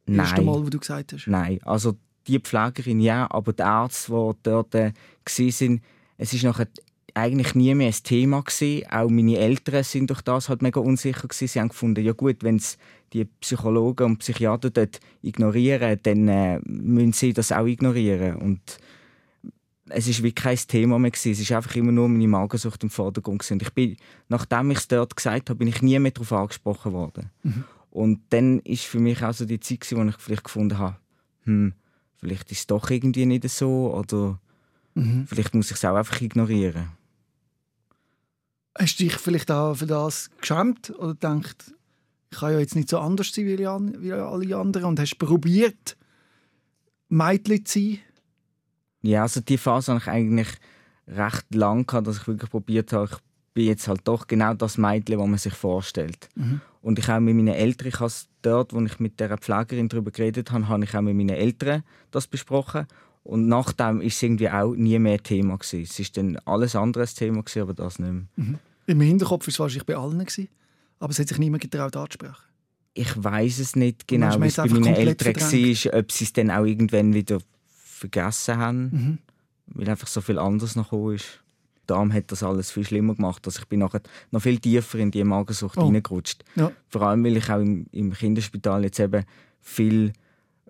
Nein. 0.07 0.19
ersten 0.19 0.45
Mal, 0.45 0.65
wo 0.65 0.69
du 0.69 0.79
gesagt 0.79 1.13
hast? 1.13 1.27
Nein, 1.27 1.61
also 1.63 1.97
die 2.27 2.39
Pflegerin 2.39 3.01
ja, 3.01 3.31
aber 3.31 3.53
die 3.53 3.63
Ärzte, 3.63 4.13
die 4.13 4.39
dort 4.43 4.75
äh, 4.75 4.93
waren, 5.25 5.81
es 6.17 6.33
ist 6.33 6.45
nachher 6.45 6.69
eigentlich 7.15 7.55
nie 7.55 7.75
mehr 7.75 7.89
ein 7.89 8.03
Thema 8.03 8.43
gewesen. 8.43 8.91
Auch 8.91 9.09
meine 9.09 9.39
Eltern 9.39 9.85
sind 9.85 10.11
durch 10.11 10.21
das 10.23 10.49
halt 10.49 10.63
mega 10.63 10.81
unsicher 10.81 11.29
gewesen. 11.29 11.49
Sie 11.49 11.61
haben 11.61 11.69
gefunden, 11.69 12.05
ja 12.05 12.13
gut, 12.13 12.43
wenn 12.43 12.57
es 12.57 12.77
die 13.13 13.25
Psychologen 13.25 14.05
und 14.05 14.19
Psychiater 14.19 14.71
dort 14.71 15.01
ignorieren, 15.23 15.99
dann 16.03 16.29
äh, 16.29 16.59
müssen 16.65 17.13
sie 17.13 17.33
das 17.33 17.53
auch 17.53 17.67
ignorieren. 17.67 18.37
Und 18.37 18.61
es 19.89 20.09
ist 20.09 20.23
wie 20.23 20.33
kein 20.33 20.57
Thema 20.57 20.99
mehr 20.99 21.13
gewesen. 21.13 21.33
Es 21.33 21.41
ist 21.41 21.53
einfach 21.53 21.77
immer 21.77 21.93
nur 21.93 22.09
meine 22.09 22.27
Magensucht 22.27 22.83
im 22.83 22.91
Vordergrund 22.91 23.41
gewesen. 23.41 23.55
Und 23.55 23.63
ich 23.63 23.73
bin, 23.73 23.97
nachdem 24.29 24.71
ich 24.73 24.79
es 24.79 24.89
dort 24.89 25.15
gesagt 25.15 25.51
habe, 25.51 25.59
bin 25.59 25.69
ich 25.69 25.83
nie 25.83 25.99
mehr 25.99 26.11
darauf 26.11 26.33
angesprochen 26.33 26.93
worden. 26.93 27.31
Mhm. 27.43 27.65
Und 27.91 28.21
dann 28.31 28.59
ist 28.61 28.85
für 28.85 28.99
mich 28.99 29.23
auch 29.23 29.35
so 29.35 29.45
die 29.45 29.61
Zeit 29.61 29.81
gewesen, 29.81 30.05
wo 30.05 30.09
ich 30.09 30.17
vielleicht 30.17 30.45
gefunden 30.45 30.79
habe, 30.79 30.97
hm, 31.45 31.75
vielleicht 32.17 32.51
ist 32.51 32.59
es 32.59 32.67
doch 32.67 32.91
irgendwie 32.91 33.27
nicht 33.27 33.49
so 33.49 33.95
oder 33.95 34.41
mhm. 34.95 35.27
vielleicht 35.29 35.55
muss 35.55 35.71
ich 35.71 35.77
es 35.77 35.85
auch 35.85 35.95
einfach 35.95 36.21
ignorieren. 36.21 36.89
Hast 38.77 38.99
du 38.99 39.05
dich 39.05 39.17
vielleicht 39.17 39.51
auch 39.51 39.75
für 39.75 39.87
das 39.87 40.31
geschämt 40.41 40.91
oder 40.99 41.15
gedacht, 41.15 41.75
ich 42.31 42.39
kann 42.39 42.53
ja 42.53 42.59
jetzt 42.59 42.75
nicht 42.75 42.89
so 42.89 42.99
anders 42.99 43.33
sein 43.33 43.47
wie, 43.47 43.59
wie 43.59 44.13
alle 44.13 44.57
anderen 44.57 44.87
und 44.87 45.01
hast 45.01 45.17
probiert, 45.19 45.97
Mädchen 47.09 47.65
zu 47.65 47.79
sein? 47.79 47.99
Ja, 49.03 49.23
also 49.23 49.41
die 49.41 49.59
Phase 49.59 49.93
habe 49.93 50.01
ich 50.01 50.09
eigentlich 50.09 50.49
recht 51.07 51.55
lang 51.55 51.87
gehabt, 51.87 52.07
dass 52.07 52.19
ich 52.19 52.27
wirklich 52.27 52.51
probiert 52.51 52.93
habe, 52.93 53.11
ich 53.11 53.19
bin 53.53 53.67
jetzt 53.67 53.87
halt 53.87 54.01
doch 54.05 54.27
genau 54.27 54.55
das 54.55 54.79
Mädchen, 54.79 55.19
das 55.19 55.29
man 55.29 55.39
sich 55.39 55.55
vorstellt. 55.55 56.29
Mhm. 56.35 56.61
Und 56.83 56.99
ich 56.99 57.07
habe 57.07 57.21
mit 57.21 57.37
meinen 57.37 57.55
Eltern, 57.55 57.89
ich 57.89 58.01
habe 58.01 58.13
dort, 58.43 58.73
wo 58.73 58.81
ich 58.81 58.99
mit 58.99 59.21
der 59.21 59.39
Pflegerin 59.39 59.89
darüber 59.89 60.11
geredet 60.11 60.51
habe, 60.51 60.69
habe 60.69 60.85
ich 60.85 60.95
auch 60.95 61.03
mit 61.03 61.17
meinen 61.17 61.31
Eltern 61.31 61.85
das 62.11 62.27
besprochen. 62.27 62.87
Und 63.23 63.49
nachdem 63.49 64.01
ist 64.03 64.17
es 64.17 64.23
irgendwie 64.23 64.51
auch 64.51 64.75
nie 64.75 64.99
mehr 64.99 65.23
Thema 65.23 65.57
gewesen. 65.57 65.83
Es 65.83 65.99
ist 65.99 66.17
dann 66.17 66.37
alles 66.45 66.77
andere 66.77 67.07
Thema 67.07 67.43
gewesen, 67.43 67.63
aber 67.63 67.75
das 67.75 67.99
nicht 67.99 68.13
mehr. 68.13 68.25
Mhm. 68.37 68.59
Im 68.87 69.01
Hinterkopf 69.01 69.47
war 69.47 69.49
es 69.49 69.59
wahrscheinlich 69.59 69.87
bei 69.87 69.97
allen 69.97 70.19
gewesen, 70.19 70.49
aber 70.99 71.11
es 71.11 71.19
hat 71.19 71.29
sich 71.29 71.39
niemand 71.39 71.63
getraut 71.63 71.97
anzusprechen. 71.97 72.37
Ich 72.95 73.23
weiß 73.23 73.59
es 73.59 73.75
nicht 73.77 74.07
genau, 74.07 74.41
wie 74.41 74.47
es 74.47 74.57
bei 74.57 74.67
meinen 74.67 74.95
Eltern 74.95 75.35
war, 75.35 75.99
ob 75.99 76.13
sie 76.13 76.25
es 76.25 76.33
dann 76.33 76.51
auch 76.51 76.65
irgendwann 76.65 77.13
wieder 77.13 77.39
vergessen 77.67 78.59
haben, 78.59 78.83
mhm. 78.83 79.19
weil 79.67 79.89
einfach 79.89 80.07
so 80.07 80.21
viel 80.21 80.39
anderes 80.39 80.77
noch 80.77 80.93
ist. 81.13 81.41
Darum 81.87 82.13
hat 82.13 82.33
das 82.33 82.43
alles 82.43 82.71
viel 82.71 82.87
schlimmer 82.87 83.15
gemacht. 83.15 83.47
Also 83.47 83.61
ich 83.61 83.67
bin 83.67 83.81
nachher 83.81 84.01
noch 84.31 84.41
viel 84.41 84.59
tiefer 84.59 84.99
in 84.99 85.11
die 85.11 85.25
Magersucht 85.25 85.77
oh. 85.77 85.83
reingerutscht. 85.83 86.45
Ja. 86.57 86.73
Vor 86.89 87.03
allem, 87.03 87.25
weil 87.25 87.37
ich 87.37 87.51
auch 87.51 87.61
im, 87.61 87.87
im 87.93 88.13
Kinderspital 88.13 88.85
jetzt 88.85 89.01
eben 89.01 89.25
viel 89.61 90.13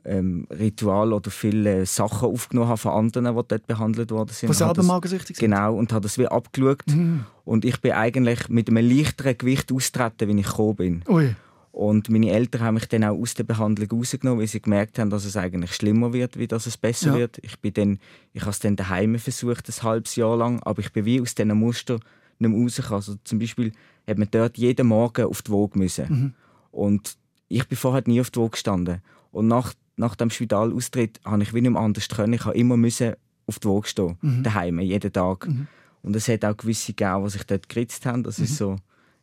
ähm, 0.04 0.46
Ritual 0.50 1.12
oder 1.12 1.30
viele 1.30 1.86
Sachen 1.86 2.28
aufgenommen 2.28 2.68
habe 2.68 2.78
von 2.78 2.92
anderen, 2.92 3.36
die 3.36 3.42
dort 3.48 3.66
behandelt 3.66 4.10
worden 4.10 4.30
sind. 4.32 4.48
Was 4.48 4.58
selber 4.58 4.82
magersüchtig 4.82 5.36
sind? 5.36 5.50
Genau, 5.50 5.74
und 5.74 5.92
habe 5.92 6.02
das 6.02 6.18
wie 6.18 6.26
abgeschaut. 6.26 6.86
Mhm. 6.86 7.24
Und 7.44 7.64
ich 7.64 7.80
bin 7.80 7.92
eigentlich 7.92 8.48
mit 8.48 8.68
einem 8.68 8.88
leichteren 8.88 9.36
Gewicht 9.36 9.72
austreten, 9.72 10.28
wenn 10.28 10.38
ich 10.38 10.46
gekommen 10.46 10.76
bin. 10.76 11.02
Ui. 11.08 11.34
Und 11.72 12.08
meine 12.08 12.30
Eltern 12.30 12.60
haben 12.60 12.74
mich 12.74 12.86
dann 12.86 13.02
auch 13.02 13.18
aus 13.18 13.34
der 13.34 13.42
Behandlung 13.42 13.90
rausgenommen, 13.90 14.38
weil 14.38 14.46
sie 14.46 14.62
gemerkt 14.62 14.98
haben, 14.98 15.10
dass 15.10 15.24
es 15.24 15.36
eigentlich 15.36 15.74
schlimmer 15.74 16.12
wird, 16.12 16.38
wie 16.38 16.46
dass 16.46 16.66
es 16.66 16.76
besser 16.76 17.08
ja. 17.08 17.14
wird. 17.14 17.38
Ich, 17.42 17.58
bin 17.58 17.74
dann, 17.74 17.98
ich 18.32 18.42
habe 18.42 18.52
es 18.52 18.60
dann 18.60 18.76
daheim 18.76 19.18
versucht, 19.18 19.68
ein 19.68 19.82
halbes 19.82 20.14
Jahr 20.14 20.36
lang, 20.36 20.62
aber 20.62 20.80
ich 20.80 20.92
bin 20.92 21.04
wie 21.04 21.20
aus 21.20 21.34
diesen 21.34 21.56
Muster 21.58 21.98
nicht 22.38 22.50
mehr 22.50 22.62
rausgekommen. 22.62 22.94
Also 22.94 23.14
zum 23.24 23.40
Beispiel 23.40 23.72
hat 24.06 24.18
man 24.18 24.28
dort 24.30 24.56
jeden 24.56 24.86
Morgen 24.86 25.24
auf 25.24 25.42
die 25.42 25.50
Waage 25.50 25.76
müssen. 25.76 26.06
Mhm. 26.08 26.34
Und 26.70 27.16
ich 27.48 27.66
bin 27.66 27.76
vorher 27.76 28.04
nie 28.06 28.20
auf 28.20 28.30
die 28.30 28.38
Waage 28.38 28.50
gestanden. 28.50 29.02
Und 29.32 29.48
nach, 29.48 29.74
nach 29.96 30.16
dem 30.16 30.30
Spitalaustritt 30.30 31.20
habe 31.24 31.42
ich 31.42 31.54
wie 31.54 31.60
nicht 31.60 31.70
mehr 31.70 31.80
anders 31.80 32.08
können. 32.08 32.32
Ich 32.32 32.44
habe 32.44 32.56
immer 32.56 32.76
müssen 32.76 33.14
auf 33.46 33.58
die 33.58 33.68
Waage 33.68 33.88
stehen, 33.88 34.16
mhm. 34.22 34.42
daheim, 34.42 34.80
jeden 34.80 35.12
Tag. 35.12 35.46
Mhm. 35.46 35.66
Und 36.02 36.16
es 36.16 36.28
hat 36.28 36.44
auch 36.44 36.56
gewisse 36.56 36.92
gegeben, 36.92 37.24
die 37.24 37.30
sich 37.30 37.44
dort 37.44 37.68
geritzt 37.68 38.04
haben. 38.06 38.22
Das 38.22 38.38
ist 38.38 38.52
mhm. 38.52 38.54
so, 38.54 38.76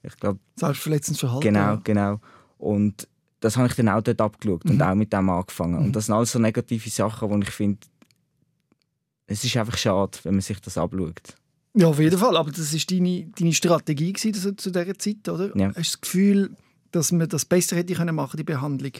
ich 0.03 0.15
glaube... 0.17 0.39
Selbstverletzendes 0.55 1.19
Verhalten. 1.19 1.43
Genau, 1.43 1.77
genau. 1.83 2.19
Und 2.57 3.07
das 3.39 3.57
habe 3.57 3.67
ich 3.67 3.75
dann 3.75 3.89
auch 3.89 4.01
dort 4.01 4.21
abgeschaut 4.21 4.65
mhm. 4.65 4.71
und 4.71 4.81
auch 4.81 4.95
mit 4.95 5.11
dem 5.11 5.29
angefangen. 5.29 5.79
Mhm. 5.79 5.85
Und 5.85 5.95
das 5.95 6.05
sind 6.05 6.15
alles 6.15 6.31
so 6.31 6.39
negative 6.39 6.89
Sachen, 6.89 7.29
wo 7.29 7.37
ich 7.37 7.49
finde, 7.49 7.79
es 9.27 9.43
ist 9.43 9.57
einfach 9.57 9.77
schade, 9.77 10.17
wenn 10.23 10.33
man 10.33 10.41
sich 10.41 10.59
das 10.59 10.77
abschaut. 10.77 11.35
Ja, 11.73 11.87
auf 11.87 11.99
jeden 11.99 12.17
Fall. 12.17 12.35
Aber 12.35 12.51
das 12.51 12.73
war 12.73 12.81
deine, 12.89 13.27
deine 13.37 13.53
Strategie 13.53 14.13
gewesen, 14.13 14.57
zu 14.57 14.71
dieser 14.71 14.99
Zeit, 14.99 15.29
oder? 15.29 15.55
Ja. 15.57 15.67
Hast 15.67 15.75
du 15.75 15.81
das 15.81 16.01
Gefühl, 16.01 16.55
dass 16.91 17.11
man 17.11 17.29
das 17.29 17.45
besser 17.45 17.77
hätte 17.77 17.93
können 17.93 18.15
machen 18.15 18.37
die 18.37 18.43
Behandlung? 18.43 18.91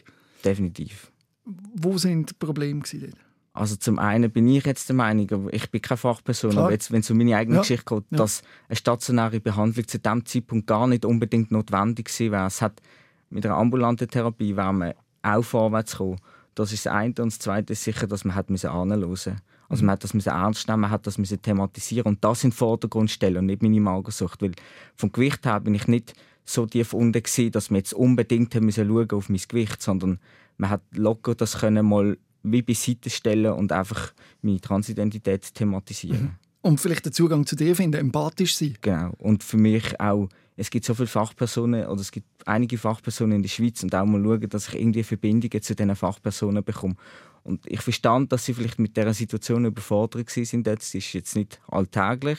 Definitiv. 0.46 1.11
Wo 1.46 1.98
sind 1.98 2.30
die 2.30 2.34
Probleme 2.36 2.82
gewesen? 2.82 3.14
Also 3.54 3.76
zum 3.76 4.00
einen 4.00 4.32
bin 4.32 4.48
ich 4.48 4.66
jetzt 4.66 4.88
der 4.88 4.96
Meinung, 4.96 5.50
ich 5.52 5.70
bin 5.70 5.82
keine 5.82 5.98
Fachperson, 5.98 6.52
Klar. 6.52 6.64
aber 6.66 6.74
jetzt, 6.74 6.92
wenn 6.92 7.02
es 7.02 7.12
um 7.12 7.18
meine 7.18 7.36
eigene 7.36 7.56
Ja. 7.58 7.62
Geschichte 7.62 7.96
geht, 7.96 8.04
Ja. 8.12 8.18
dass 8.18 8.44
eine 8.70 8.78
stationäre 8.78 9.40
Behandlung 9.42 9.88
zu 9.88 10.00
dem 10.00 10.26
Zeitpunkt 10.26 10.68
gar 10.68 10.88
nicht 10.88 11.04
unbedingt 11.04 11.52
notwendig 11.52 12.06
gewesen 12.06 12.32
wäre. 12.32 12.46
Es 12.48 12.62
hat 12.62 12.82
mit 13.30 13.46
einer 13.46 13.58
ambulanten 13.58 14.08
Therapie 14.08 14.56
wäre 14.56 14.74
man 14.74 14.94
auch 15.22 15.42
vorwärts 15.44 15.92
gekommen. 15.94 16.18
Das 16.56 16.72
ist 16.72 16.86
das 16.86 16.94
eine. 16.94 17.10
Und 17.10 17.20
das 17.20 17.40
zweite 17.40 17.74
ist 17.74 17.84
sicher, 17.84 18.08
dass 18.08 18.24
man 18.24 18.36
hat 18.36 18.50
anhören 18.50 19.02
musste. 19.10 19.36
Also 19.68 19.86
man 19.86 19.94
hat 19.94 20.04
das 20.04 20.14
ernst 20.14 20.68
nehmen, 20.68 20.82
man 20.82 20.92
hat 20.92 21.08
das 21.08 21.16
thematisieren 21.16 22.08
und 22.08 22.24
das 22.24 22.44
in 22.44 22.50
den 22.50 22.56
Vordergrund 22.56 23.10
stellen 23.10 23.38
und 23.38 23.46
nicht 23.46 23.62
meine 23.62 23.80
Magersucht. 23.80 24.42
Weil 24.42 24.52
vom 24.96 25.12
Gewicht 25.12 25.46
her 25.46 25.60
bin 25.62 25.74
ich 25.76 25.88
nicht 25.88 26.14
so 26.44 26.66
tief 26.66 26.94
unten 26.94 27.24
gewesen, 27.24 27.52
dass 27.52 27.70
wir 27.70 27.78
jetzt 27.78 27.94
unbedingt 27.94 28.54
haben 28.56 28.66
müssen 28.66 28.88
schauen 28.88 29.12
auf 29.12 29.30
mein 29.30 29.40
Gewicht, 29.48 29.82
sondern 29.82 30.20
man 30.62 30.70
hat 30.70 30.82
locker 30.94 31.34
das 31.34 31.58
können 31.58 31.86
mal 31.86 32.18
wie 32.44 32.62
beiseite 32.62 33.10
stellen 33.10 33.52
und 33.54 33.72
einfach 33.72 34.14
meine 34.42 34.62
Transidentität 34.62 35.54
thematisieren. 35.54 36.38
Und 36.62 36.80
vielleicht 36.80 37.06
den 37.06 37.14
Zugang 37.14 37.48
zu 37.48 37.56
dir 37.56 37.76
finden, 37.76 37.98
empathisch 37.98 38.56
sein. 38.56 38.78
Genau. 38.82 39.14
Und 39.18 39.44
für 39.44 39.58
mich 39.58 40.00
auch, 40.00 40.30
es 40.56 40.70
gibt 40.70 40.86
so 40.86 40.94
viele 40.94 41.08
Fachpersonen, 41.08 41.88
oder 41.88 42.02
es 42.02 42.12
gibt 42.12 42.28
einige 42.46 42.78
Fachpersonen 42.78 43.38
in 43.38 43.42
der 43.42 43.50
Schweiz 43.50 43.82
und 43.82 43.96
auch 43.96 44.06
mal 44.06 44.22
schauen, 44.24 44.50
dass 44.50 44.68
ich 44.68 44.76
irgendwie 44.80 45.02
Verbindungen 45.02 45.62
zu 45.64 45.76
diesen 45.76 45.96
Fachpersonen 45.96 46.64
bekomme. 46.64 46.96
Und 47.44 47.66
ich 47.66 47.82
verstand, 47.82 48.32
dass 48.32 48.46
sie 48.46 48.54
vielleicht 48.54 48.78
mit 48.78 48.96
dieser 48.96 49.16
Situation 49.16 49.66
überfordert 49.66 50.30
sind. 50.30 50.68
Das 50.68 50.94
ist 50.94 51.14
jetzt 51.14 51.36
nicht 51.36 51.60
alltäglich. 51.68 52.38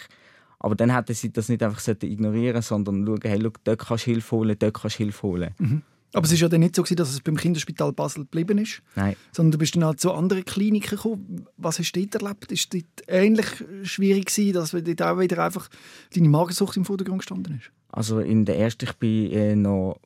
Aber 0.61 0.77
dann 0.77 0.95
hätten 0.95 1.15
sie 1.15 1.33
das 1.33 1.49
nicht 1.49 1.65
einfach 1.65 1.85
ignorieren 1.89 2.63
sondern 2.63 3.05
schauen, 3.05 3.21
hey, 3.25 3.41
schau, 3.43 3.51
dort 3.65 3.81
kannst 3.81 4.07
du 4.07 4.13
Hilfe 4.13 4.37
holen, 4.37 4.57
dort 4.57 4.75
kannst 4.75 5.01
du 5.01 5.03
Hilfe 5.03 5.23
holen. 5.25 5.83
Aber 6.15 6.25
es 6.27 6.33
war 6.33 6.39
ja 6.39 6.49
dann 6.49 6.61
nicht 6.61 6.77
so, 6.77 6.83
gewesen, 6.83 6.97
dass 6.97 7.11
es 7.11 7.21
beim 7.21 7.37
Kinderspital 7.37 7.93
Basel 7.93 8.25
geblieben 8.25 8.59
ist, 8.59 8.83
Nein. 8.95 9.17
sondern 9.33 9.53
du 9.53 9.59
bist 9.59 9.75
dann 9.75 9.83
auch 9.85 9.95
zu 9.95 10.13
anderen 10.13 10.45
Kliniken 10.45 10.97
gekommen. 10.97 11.47
Was 11.57 11.79
hast 11.79 11.93
du 11.93 12.07
dort 12.07 12.23
erlebt? 12.23 12.53
Ist 12.53 12.75
es 12.75 12.83
ähnlich 13.09 13.47
schwierig 13.83 14.27
gewesen, 14.27 14.53
dass 14.53 14.73
dort 14.73 15.03
auch 15.03 15.19
wieder 15.19 15.43
einfach 15.43 15.69
deine 16.15 16.29
Magersucht 16.29 16.77
im 16.77 16.85
Vordergrund 16.85 17.21
gestanden 17.21 17.57
ist? 17.59 17.71
Also 17.89 18.21
in 18.21 18.45
der 18.45 18.59
ersten, 18.59 18.85
ich 18.85 18.93
bin 18.95 19.31
äh, 19.33 19.57
noch 19.57 19.99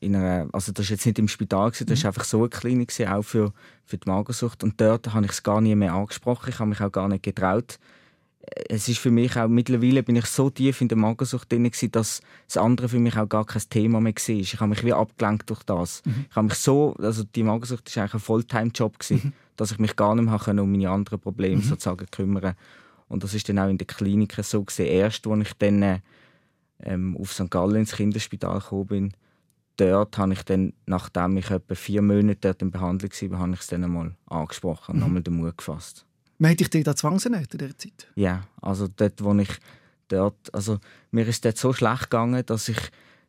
in 0.00 0.14
einer, 0.14 0.48
also 0.52 0.72
das 0.72 0.86
ist 0.86 0.90
jetzt 0.90 1.06
nicht 1.06 1.18
im 1.18 1.28
Spital 1.28 1.70
gewesen, 1.70 1.86
das 1.86 1.98
ist 1.98 2.06
einfach 2.06 2.24
so 2.24 2.38
eine 2.38 2.48
Klinik 2.48 2.88
gewesen, 2.88 3.10
auch 3.10 3.22
für, 3.22 3.52
für 3.84 3.98
die 3.98 4.08
Magersucht 4.08 4.62
und 4.62 4.80
dort 4.80 5.12
habe 5.12 5.26
ich 5.26 5.32
es 5.32 5.42
gar 5.42 5.60
nie 5.60 5.74
mehr 5.74 5.94
angesprochen, 5.94 6.50
ich 6.50 6.58
habe 6.58 6.70
mich 6.70 6.80
auch 6.80 6.92
gar 6.92 7.08
nicht 7.08 7.24
getraut. 7.24 7.78
Es 8.68 8.88
ist 8.88 8.98
für 8.98 9.10
mich 9.10 9.36
auch, 9.36 9.48
mittlerweile 9.48 10.02
bin 10.02 10.16
ich 10.16 10.26
so 10.26 10.50
tief 10.50 10.80
in 10.80 10.88
der 10.88 10.98
Magersucht 10.98 11.50
drin 11.50 11.64
gewesen, 11.64 11.90
dass 11.92 12.20
das 12.46 12.56
andere 12.56 12.88
für 12.88 12.98
mich 12.98 13.16
auch 13.16 13.28
gar 13.28 13.44
kein 13.44 13.62
Thema 13.68 14.00
mehr 14.00 14.14
war. 14.14 14.34
Ich 14.34 14.60
habe 14.60 14.68
mich 14.68 14.84
wie 14.84 14.92
abgelenkt 14.92 15.50
durch 15.50 15.62
das. 15.62 16.02
Ich 16.30 16.36
habe 16.36 16.48
mich 16.48 16.54
so, 16.54 16.94
also 16.98 17.24
die 17.24 17.42
Magersucht 17.42 17.88
ist 17.88 17.98
eigentlich 17.98 18.14
ein 18.14 18.20
Fulltime-Job 18.20 18.98
gewesen, 18.98 19.32
dass 19.56 19.72
ich 19.72 19.78
mich 19.78 19.96
gar 19.96 20.14
nicht 20.14 20.24
mehr 20.24 20.38
können 20.38 20.60
um 20.60 20.70
meine 20.70 20.90
anderen 20.90 21.20
Probleme 21.20 21.62
sozusagen 21.62 22.06
kümmern 22.10 22.54
und 23.08 23.24
das 23.24 23.34
ist 23.34 23.48
dann 23.48 23.58
auch 23.58 23.68
in 23.68 23.78
der 23.78 23.86
Klinik 23.86 24.36
so 24.42 24.62
gewesen. 24.62 24.86
Erst, 24.86 25.26
als 25.26 25.48
ich 25.48 25.54
dann 25.54 25.82
äh, 25.82 26.00
ähm, 26.80 27.16
auf 27.16 27.32
St. 27.32 27.50
Gallen 27.50 27.76
ins 27.76 27.96
Kinderspital 27.96 28.60
gekommen 28.60 28.86
bin, 28.86 29.12
dort 29.76 30.18
habe 30.18 30.32
ich 30.32 30.42
dann, 30.42 30.74
nachdem 30.86 31.36
ich 31.38 31.50
etwa 31.50 31.74
vier 31.74 32.02
Monate 32.02 32.38
dort 32.40 32.62
in 32.62 32.70
Behandlung 32.70 33.10
war, 33.10 33.38
habe 33.38 33.52
ich 33.54 33.60
es 33.60 33.66
dann 33.68 33.84
einmal 33.84 34.14
angesprochen 34.26 34.96
und 34.96 35.02
einmal 35.02 35.22
den 35.22 35.34
Mut 35.34 35.56
gefasst. 35.56 36.04
Man 36.38 36.50
hätte 36.50 36.68
dich 36.68 36.88
auch 36.88 36.94
zwangsernährt 36.94 37.52
in 37.54 37.58
dieser 37.58 37.76
Zeit. 37.76 38.06
Ja, 38.14 38.44
also 38.60 38.88
dort, 38.88 39.22
wo 39.22 39.34
ich 39.34 39.50
dort, 40.08 40.54
also 40.54 40.78
mir 41.10 41.26
ist 41.26 41.44
dort 41.44 41.58
so 41.58 41.72
schlecht 41.72 42.04
gegangen, 42.04 42.44
dass 42.46 42.68
ich 42.68 42.78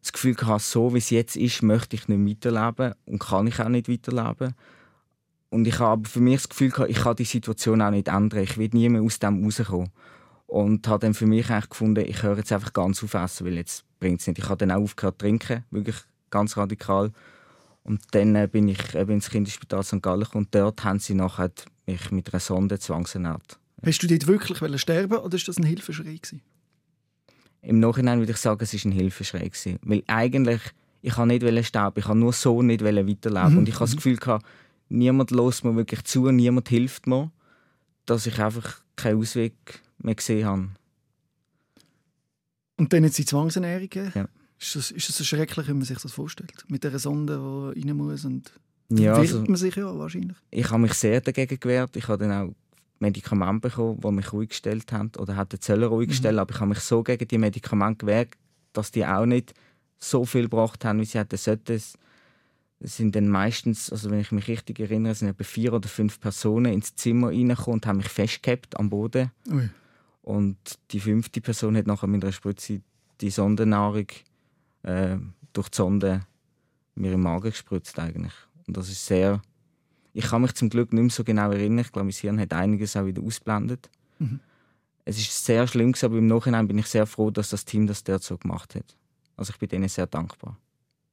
das 0.02 0.14
Gefühl 0.14 0.36
hatte, 0.44 0.64
so 0.64 0.94
wie 0.94 1.00
es 1.00 1.10
jetzt 1.10 1.36
ist, 1.36 1.64
möchte 1.64 1.96
ich 1.96 2.08
nicht 2.08 2.44
weiterleben 2.46 2.94
und 3.06 3.20
kann 3.20 3.48
ich 3.48 3.60
auch 3.60 3.70
nicht 3.70 3.90
weiterleben. 3.90 4.56
Und 5.50 5.68
ich 5.68 5.80
habe 5.80 6.08
für 6.08 6.22
mich 6.22 6.38
das 6.38 6.50
Gefühl 6.50 6.70
gehabt, 6.70 6.92
ich 6.92 7.00
kann 7.00 7.16
die 7.16 7.26
Situation 7.26 7.82
auch 7.82 7.90
nicht 7.90 8.08
ändern. 8.08 8.44
Ich 8.44 8.58
werde 8.58 8.78
nie 8.78 8.88
mehr 8.88 9.02
aus 9.02 9.20
dem 9.20 9.44
rauskommen. 9.44 9.90
Und 10.46 10.88
habe 10.88 11.00
dann 11.00 11.14
für 11.14 11.26
mich 11.26 11.50
eigentlich 11.50 11.70
gefunden, 11.70 12.06
ich 12.08 12.24
höre 12.24 12.38
jetzt 12.38 12.52
einfach 12.52 12.74
ganz 12.74 13.04
auf 13.04 13.14
essen, 13.14 13.46
weil 13.46 13.56
jetzt 13.56 13.84
bringt 14.00 14.22
es 14.22 14.28
nicht. 14.28 14.40
Ich 14.40 14.46
habe 14.46 14.58
dann 14.58 14.72
auch 14.72 14.82
aufgehört 14.82 15.16
zu 15.16 15.26
trinken, 15.26 15.66
wirklich 15.72 15.98
ganz 16.30 16.56
radikal. 16.58 17.12
Und 17.84 18.02
dann 18.12 18.36
äh, 18.36 18.48
bin 18.52 18.68
ich 18.68 18.94
eben 18.96 19.14
ins 19.14 19.30
Kinderspital 19.30 19.84
St. 19.84 20.02
Gallen 20.02 20.28
und 20.34 20.54
dort 20.54 20.84
haben 20.84 21.00
sie 21.00 21.16
nachher 21.16 21.52
mich 21.92 22.12
mit 22.12 22.34
einer 22.34 22.40
Sonde 22.40 22.80
zwangsernährt. 22.80 23.60
Hast 23.86 24.04
du 24.04 24.08
dort 24.08 24.28
wirklich 24.28 24.62
wollen 24.62 24.78
sterben 24.78 25.18
oder 25.18 25.36
ist 25.36 25.48
das 25.48 25.58
ein 25.58 25.64
Hilfeschrei? 25.64 26.16
Gewesen? 26.16 26.42
Im 27.62 27.80
Nachhinein 27.80 28.20
würde 28.20 28.32
ich 28.32 28.38
sagen, 28.38 28.62
es 28.62 28.74
war 28.74 28.92
ein 28.92 28.92
Hilfeschrei. 28.92 29.48
gewesen. 29.48 29.80
Weil 29.82 30.04
eigentlich, 30.08 30.62
ich 31.02 31.18
wollte 31.18 31.52
nicht 31.52 31.68
sterben, 31.68 32.00
ich 32.00 32.08
wollte 32.08 32.20
nur 32.20 32.34
so 32.34 32.62
nicht 32.62 32.84
weiterleben. 32.84 33.58
Und 33.58 33.68
ich 33.68 33.76
habe 33.76 33.86
das 33.86 33.96
Gefühl, 33.96 34.18
gehabt, 34.18 34.46
niemand 34.90 35.32
lässt 35.32 35.64
mir 35.64 35.76
wirklich 35.76 36.04
zu, 36.04 36.30
niemand 36.32 36.70
hilft 36.70 37.08
mir, 37.08 37.32
dass 38.06 38.26
ich 38.26 38.40
einfach 38.40 38.82
keinen 38.96 39.20
Ausweg 39.20 39.54
mehr 39.98 40.16
gesehen 40.16 40.46
habe. 40.46 40.70
Und 42.78 42.94
dann 42.94 43.04
jetzt 43.04 43.18
die 43.18 43.26
Zwangsernährung? 43.26 43.90
Ja. 44.14 44.28
Ist 44.58 44.76
das, 44.76 44.92
ist 44.92 45.08
das 45.08 45.18
so 45.18 45.24
schrecklich, 45.24 45.68
wie 45.68 45.74
man 45.74 45.84
sich 45.84 46.00
das 46.00 46.12
vorstellt? 46.12 46.66
Mit 46.68 46.84
dieser 46.84 47.00
Sonde, 47.00 47.74
die 47.76 47.82
rein 47.82 47.96
muss 47.98 48.26
und 48.26 48.52
Ja, 48.90 49.18
wehrt 49.18 49.18
also, 49.18 49.44
man 49.44 49.56
sich 49.56 49.76
ja 49.76 49.98
wahrscheinlich. 49.98 50.38
ich 50.52 50.70
habe 50.70 50.82
mich 50.82 50.94
sehr 50.94 51.22
dagegen 51.22 51.60
gewehrt. 51.60 51.96
Ich 51.96 52.08
habe 52.08 52.26
dann 52.26 52.32
auch 52.32 52.54
Medikamente 53.00 53.70
bekommen, 53.70 54.00
die 54.00 54.12
mich 54.12 54.34
ruhig 54.34 54.50
gestellt 54.50 54.92
haben 54.92 55.12
oder 55.18 55.38
hätten 55.38 55.60
sollen 55.62 55.84
ruhig 55.84 56.14
stellen, 56.16 56.40
aber 56.40 56.54
ich 56.54 56.60
habe 56.60 56.70
mich 56.70 56.80
so 56.80 57.04
gegen 57.04 57.28
die 57.28 57.38
Medikamente 57.38 58.06
gewehrt, 58.06 58.36
dass 58.74 58.92
die 58.92 59.06
auch 59.06 59.26
nicht 59.26 59.54
so 59.98 60.26
viel 60.26 60.44
gebracht 60.44 60.84
haben, 60.86 61.00
wie 61.00 61.06
sie 61.06 61.20
hätten 61.20 61.38
sollten. 61.38 61.74
Es 61.74 61.94
es 62.82 62.96
sind 62.96 63.16
dann 63.16 63.28
meistens, 63.28 63.92
also 63.92 64.10
wenn 64.10 64.22
ich 64.22 64.32
mich 64.32 64.48
richtig 64.48 64.80
erinnere, 64.80 65.14
sind 65.14 65.28
etwa 65.28 65.44
vier 65.44 65.74
oder 65.74 65.90
fünf 65.90 66.20
Personen 66.20 66.72
ins 66.72 66.96
Zimmer 66.96 67.28
reingekommen 67.28 67.80
und 67.80 67.86
haben 67.86 67.98
mich 67.98 68.08
festgehabt 68.08 68.80
am 68.80 68.90
Boden. 68.90 69.32
Ui. 69.52 69.70
Und 70.22 70.58
die 70.92 71.02
fünfte 71.02 71.42
Person 71.42 71.76
hat 71.76 71.88
nachher 71.88 72.08
mit 72.08 72.24
einer 72.24 72.32
Spritze 72.32 72.82
die 73.20 73.30
Sondennahrung 73.32 74.08
äh, 74.84 75.18
durch 75.52 75.70
die 75.70 75.76
Sonde 75.76 76.22
mir 76.96 77.12
im 77.12 77.22
Magen 77.22 77.50
gespritzt 77.50 78.00
eigentlich. 78.00 78.34
Und 78.70 78.78
das 78.78 78.88
ist 78.90 79.06
sehr... 79.06 79.42
Ich 80.14 80.26
kann 80.26 80.42
mich 80.42 80.54
zum 80.54 80.70
Glück 80.70 80.94
nicht 80.94 81.02
mehr 81.02 81.12
so 81.12 81.24
genau 81.24 81.52
erinnern. 81.52 81.80
Ich 81.80 81.92
glaube, 81.92 82.06
mein 82.06 82.14
Hirn 82.14 82.40
hat 82.40 82.54
einiges 82.54 82.96
auch 82.96 83.06
wieder 83.06 83.22
ausblendet. 83.22 83.90
Mhm. 84.20 84.40
Es 85.06 85.18
ist 85.18 85.44
sehr 85.44 85.68
schlimm, 85.68 85.94
aber 86.02 86.18
im 86.18 86.28
Nachhinein 86.28 86.68
bin 86.68 86.78
ich 86.78 86.88
sehr 86.88 87.06
froh, 87.08 87.32
dass 87.32 87.50
das 87.50 87.66
Team 87.66 87.88
das 87.88 88.04
dort 88.04 88.24
so 88.24 88.38
gemacht 88.38 88.76
hat. 88.76 88.96
Also 89.38 89.52
ich 89.54 89.60
bin 89.60 89.70
denen 89.70 89.90
sehr 89.90 90.06
dankbar. 90.08 90.58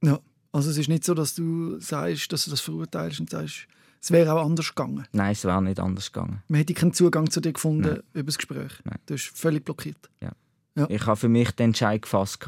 Ja. 0.03 0.19
Also 0.51 0.69
es 0.69 0.77
ist 0.77 0.87
nicht 0.87 1.03
so, 1.03 1.13
dass 1.13 1.35
du 1.35 1.79
sagst, 1.79 2.31
dass 2.31 2.45
du 2.45 2.51
das 2.51 2.61
verurteilst 2.61 3.19
und 3.19 3.29
sagst, 3.29 3.67
es 4.01 4.11
wäre 4.11 4.33
auch 4.33 4.45
anders 4.45 4.69
gegangen. 4.69 5.07
Nein, 5.11 5.31
es 5.31 5.43
wäre 5.43 5.61
nicht 5.63 5.79
anders 5.79 6.11
gegangen. 6.11 6.43
Man 6.47 6.59
hätte 6.59 6.73
keinen 6.73 6.93
Zugang 6.93 7.29
zu 7.29 7.41
dir 7.41 7.53
gefunden 7.53 7.81
Nein. 7.81 8.03
über 8.13 8.27
das 8.27 8.37
Gespräch. 8.37 8.71
Nein. 8.83 8.99
Du 9.07 9.15
bist 9.15 9.25
völlig 9.37 9.65
blockiert. 9.65 10.09
Ich 10.89 11.05
habe 11.05 11.17
für 11.17 11.29
mich 11.29 11.51
den 11.51 11.65
Entscheid 11.69 12.01
gefasst 12.01 12.39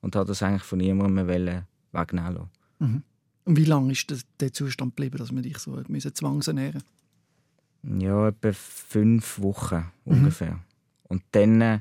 und 0.00 0.16
habe 0.16 0.26
das 0.26 0.42
eigentlich 0.42 0.62
von 0.62 0.78
niemandem 0.78 1.26
wegnehmen 1.26 1.66
lassen. 2.80 3.04
Und 3.44 3.56
wie 3.56 3.64
lange 3.64 3.92
ist 3.92 4.08
der, 4.10 4.18
der 4.40 4.52
Zustand 4.52 4.96
geblieben, 4.96 5.18
dass 5.18 5.32
man 5.32 5.42
dich 5.42 5.58
so 5.58 5.80
müssen 5.88 6.14
zwangsernähren 6.14 6.82
Ja, 7.82 8.28
etwa 8.28 8.52
fünf 8.52 9.40
Wochen 9.40 9.90
ungefähr. 10.04 10.60
Und 11.08 11.22
dann 11.32 11.60
äh, 11.60 11.80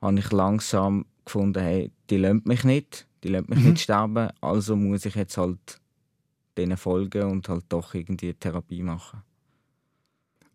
habe 0.00 0.18
ich 0.18 0.30
langsam 0.32 1.06
gefunden, 1.24 1.62
hey, 1.62 1.92
die 2.10 2.16
lässt 2.16 2.46
mich 2.46 2.64
nicht, 2.64 3.06
die 3.22 3.28
lässt 3.28 3.48
mich 3.48 3.60
nicht 3.60 3.80
sterben, 3.80 4.30
also 4.40 4.74
muss 4.74 5.04
ich 5.04 5.14
jetzt 5.14 5.36
halt 5.36 5.80
denen 6.56 6.76
folgen 6.76 7.30
und 7.30 7.48
halt 7.48 7.64
doch 7.68 7.94
irgendwie 7.94 8.26
eine 8.26 8.34
Therapie 8.34 8.82
machen. 8.82 9.22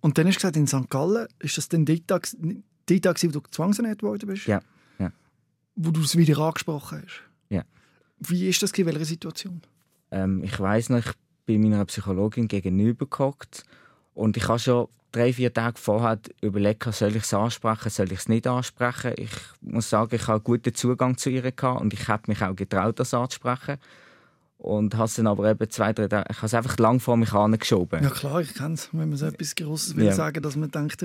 Und 0.02 0.18
dann 0.18 0.28
hast 0.28 0.36
du 0.36 0.40
gesagt, 0.40 0.58
in 0.58 0.68
St. 0.68 0.90
Gallen, 0.90 1.28
ist 1.40 1.58
das 1.58 1.70
dann 1.70 1.86
der 1.86 2.06
Tag, 2.06 2.28
der 2.90 3.02
Tag 3.02 3.24
wo 3.24 3.28
du 3.28 3.42
zwangsernährt 3.50 4.04
worden 4.04 4.28
bist? 4.28 4.46
Ja, 4.46 4.62
ja. 5.00 5.12
Wo 5.76 5.92
du 5.92 6.02
es 6.02 6.16
wieder 6.16 6.38
angesprochen 6.40 7.02
hast? 7.04 7.24
Ja. 7.50 7.64
Wie 8.20 8.48
ist 8.48 8.62
das 8.62 8.72
in 8.72 8.86
welcher 8.86 9.06
Situation? 9.06 9.62
Ähm, 10.12 10.44
ich 10.44 10.60
weiß 10.60 10.90
noch, 10.90 11.00
ich 11.00 11.12
bin 11.46 11.62
meiner 11.62 11.86
Psychologin 11.86 12.48
gegenüber 12.48 13.06
gehockt 13.06 13.64
und 14.14 14.38
ich 14.38 14.48
habe 14.48 14.60
schon 14.60 14.88
drei, 15.12 15.32
vier 15.34 15.54
Tage 15.54 15.78
vorher 15.80 16.20
überlegt, 16.42 16.84
soll 16.94 17.16
ich 17.16 17.24
es 17.24 17.34
ansprechen, 17.34 17.90
soll 17.90 18.12
ich 18.12 18.20
es 18.20 18.30
nicht 18.30 18.46
ansprechen. 18.48 19.14
Ich 19.18 19.32
muss 19.62 19.90
sagen, 19.90 20.14
ich 20.16 20.24
habe 20.24 20.34
einen 20.36 20.44
guten 20.44 20.74
Zugang 20.74 21.18
zu 21.18 21.30
ihr 21.30 21.52
gehabt 21.52 21.82
und 21.82 21.94
ich 21.94 22.08
habe 22.08 22.24
mich 22.28 22.42
auch 22.44 22.56
getraut, 22.56 23.00
das 23.00 23.14
anzusprechen. 23.14 23.78
Und 24.60 24.96
habe 24.96 25.06
es 25.06 25.14
dann 25.14 25.28
aber 25.28 25.50
eben 25.52 25.70
zwei, 25.70 25.94
drei 25.94 26.08
Tage, 26.08 26.26
ich 26.32 26.38
habe 26.38 26.48
es 26.48 26.54
einfach 26.56 26.78
lang 26.78 27.00
vor 27.00 27.16
mich 27.16 27.32
angeschoben. 27.32 28.04
Ja 28.04 28.10
klar, 28.10 28.42
ich 28.42 28.54
kenne 28.56 28.74
es, 28.74 28.90
wenn 28.92 29.10
man 29.10 29.18
so 29.18 29.28
etwas 29.28 29.54
Grosses 29.56 29.96
will 29.96 30.06
Ja. 30.08 30.14
sagen, 30.14 30.42
dass 30.42 30.56
man 30.56 30.72
denkt, 30.72 31.04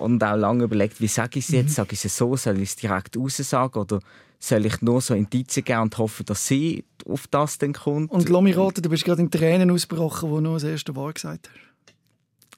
Und 0.00 0.24
auch 0.24 0.36
lange 0.36 0.64
überlegt, 0.64 1.00
wie 1.00 1.08
sage 1.08 1.38
ich 1.38 1.44
es 1.44 1.50
jetzt? 1.50 1.74
Sage 1.74 1.92
ich 1.92 2.04
es 2.04 2.16
so? 2.16 2.34
Soll 2.36 2.58
ich 2.58 2.70
es 2.70 2.76
direkt 2.76 3.16
raussagen? 3.16 3.82
Oder 3.82 4.00
soll 4.38 4.64
ich 4.64 4.80
nur 4.80 5.00
so 5.00 5.14
Indizien 5.14 5.64
geben 5.64 5.82
und 5.82 5.98
hoffen, 5.98 6.24
dass 6.24 6.46
sie 6.46 6.84
auf 7.06 7.26
das 7.28 7.58
dann 7.58 7.74
kommt? 7.74 8.10
Und 8.10 8.28
lass 8.28 8.42
mich 8.42 8.56
raten, 8.56 8.82
du 8.82 8.88
bist 8.88 9.04
gerade 9.04 9.20
in 9.20 9.30
Tränen 9.30 9.70
ausgebrochen, 9.70 10.30
wo 10.30 10.36
du 10.36 10.42
nur 10.42 10.54
das 10.54 10.64
erste 10.64 10.96
Wort 10.96 11.16
gesagt 11.16 11.50
hast. 11.50 11.94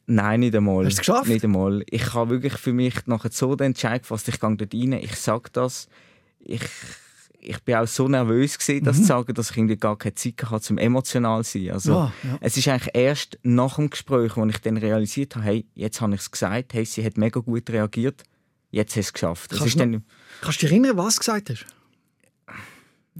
Nein, 0.06 0.40
nicht 0.40 0.54
einmal. 0.54 0.84
Hast 0.84 0.98
du 0.98 1.00
es 1.00 1.06
geschafft? 1.06 1.28
Nicht 1.28 1.44
einmal. 1.44 1.84
Ich 1.90 2.14
habe 2.14 2.30
wirklich 2.30 2.54
für 2.54 2.72
mich 2.72 3.06
nachher 3.06 3.30
so 3.32 3.54
den 3.56 3.68
Entscheid 3.68 4.02
gefasst, 4.02 4.28
ich 4.28 4.38
gehe 4.38 4.56
dort 4.56 4.74
rein, 4.74 4.92
ich 4.92 5.16
sage 5.16 5.50
das. 5.52 5.88
Ich, 6.40 6.62
ich 7.44 7.58
bin 7.64 7.74
auch 7.74 7.86
so 7.86 8.08
nervös 8.08 8.58
gewesen, 8.58 8.84
das 8.84 8.96
Mhm. 8.98 9.00
zu 9.02 9.06
sagen, 9.08 9.34
dass 9.34 9.50
ich 9.50 9.56
irgendwie 9.56 9.76
gar 9.76 9.98
keine 9.98 10.14
Zeit 10.14 10.42
hatte, 10.44 10.62
zum 10.62 10.78
emotional 10.78 11.44
zu 11.44 11.58
sein. 11.58 11.70
Also, 11.72 11.92
Ja, 11.92 12.12
ja. 12.22 12.38
Es 12.40 12.56
ist 12.56 12.68
eigentlich 12.68 12.94
erst 12.94 13.38
nach 13.42 13.76
dem 13.76 13.90
Gespräch, 13.90 14.36
wo 14.36 14.46
ich 14.46 14.58
dann 14.58 14.76
realisiert 14.76 15.34
habe, 15.36 15.44
hey, 15.46 15.66
jetzt 15.74 16.00
habe 16.00 16.14
ich 16.14 16.20
es 16.20 16.30
gesagt, 16.30 16.72
hey, 16.72 16.84
sie 16.84 17.04
hat 17.04 17.16
mega 17.18 17.40
gut 17.40 17.68
reagiert, 17.70 18.22
jetzt 18.70 18.90
hast 18.90 18.96
du 18.96 19.00
es 19.00 19.12
geschafft. 19.12 19.52
Das 19.52 19.58
Kannst 19.58 19.74
ist 19.74 19.80
du 19.80 19.90
dann, 19.90 20.04
Kannst 20.40 20.62
du 20.62 20.66
dich 20.66 20.72
erinnern, 20.72 20.96
was 20.96 21.14
du 21.16 21.18
gesagt 21.20 21.50
hast? 21.50 21.66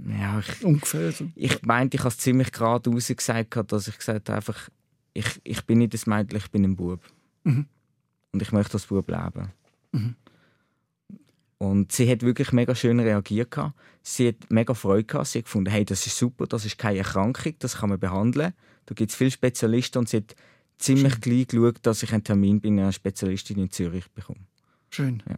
ja, 0.06 0.38
ich, 0.40 0.64
Ungefähr. 0.64 1.12
So. 1.12 1.28
ich 1.34 1.62
meinte, 1.62 1.96
ich 1.96 2.00
habe 2.00 2.08
es 2.10 2.18
ziemlich 2.18 2.52
gerade 2.52 2.90
gesagt, 2.90 3.72
dass 3.72 3.88
ich 3.88 3.98
gesagt 3.98 4.28
habe, 4.28 4.36
einfach, 4.36 4.68
ich, 5.14 5.26
ich 5.44 5.62
bin 5.66 5.78
nicht 5.78 5.94
ein 5.94 6.00
Mädchen, 6.10 6.38
ich 6.38 6.50
bin 6.50 6.64
ein 6.64 6.76
Bub. 6.76 7.00
Mhm. 7.44 7.66
Und 8.32 8.40
ich 8.42 8.52
möchte 8.52 8.74
als 8.74 8.86
Bub 8.86 9.08
leben. 9.10 9.50
Und 11.62 11.92
sie 11.92 12.10
hat 12.10 12.22
wirklich 12.22 12.50
mega 12.50 12.74
schön 12.74 12.98
reagiert. 12.98 13.56
Sie 14.02 14.26
hat 14.26 14.50
mega 14.50 14.74
Freude 14.74 15.04
gehabt. 15.04 15.28
Sie 15.28 15.38
hat 15.38 15.44
gefunden, 15.44 15.70
hey, 15.70 15.84
das 15.84 16.04
ist 16.08 16.16
super, 16.18 16.48
das 16.48 16.64
ist 16.64 16.76
keine 16.76 16.98
Erkrankung, 16.98 17.54
das 17.60 17.76
kann 17.76 17.88
man 17.88 18.00
behandeln. 18.00 18.52
Da 18.86 18.94
gibt 18.96 19.12
es 19.12 19.16
viele 19.16 19.30
Spezialisten 19.30 19.98
und 19.98 20.08
sie 20.08 20.16
hat 20.16 20.34
ziemlich 20.78 21.20
gleich 21.20 21.46
geschaut, 21.46 21.78
dass 21.82 22.02
ich 22.02 22.12
einen 22.12 22.24
Termin 22.24 22.60
bei 22.60 22.66
einer 22.70 22.90
Spezialistin 22.90 23.58
in 23.58 23.70
Zürich 23.70 24.10
bekomme. 24.10 24.40
Schön. 24.90 25.22
Ja. 25.28 25.36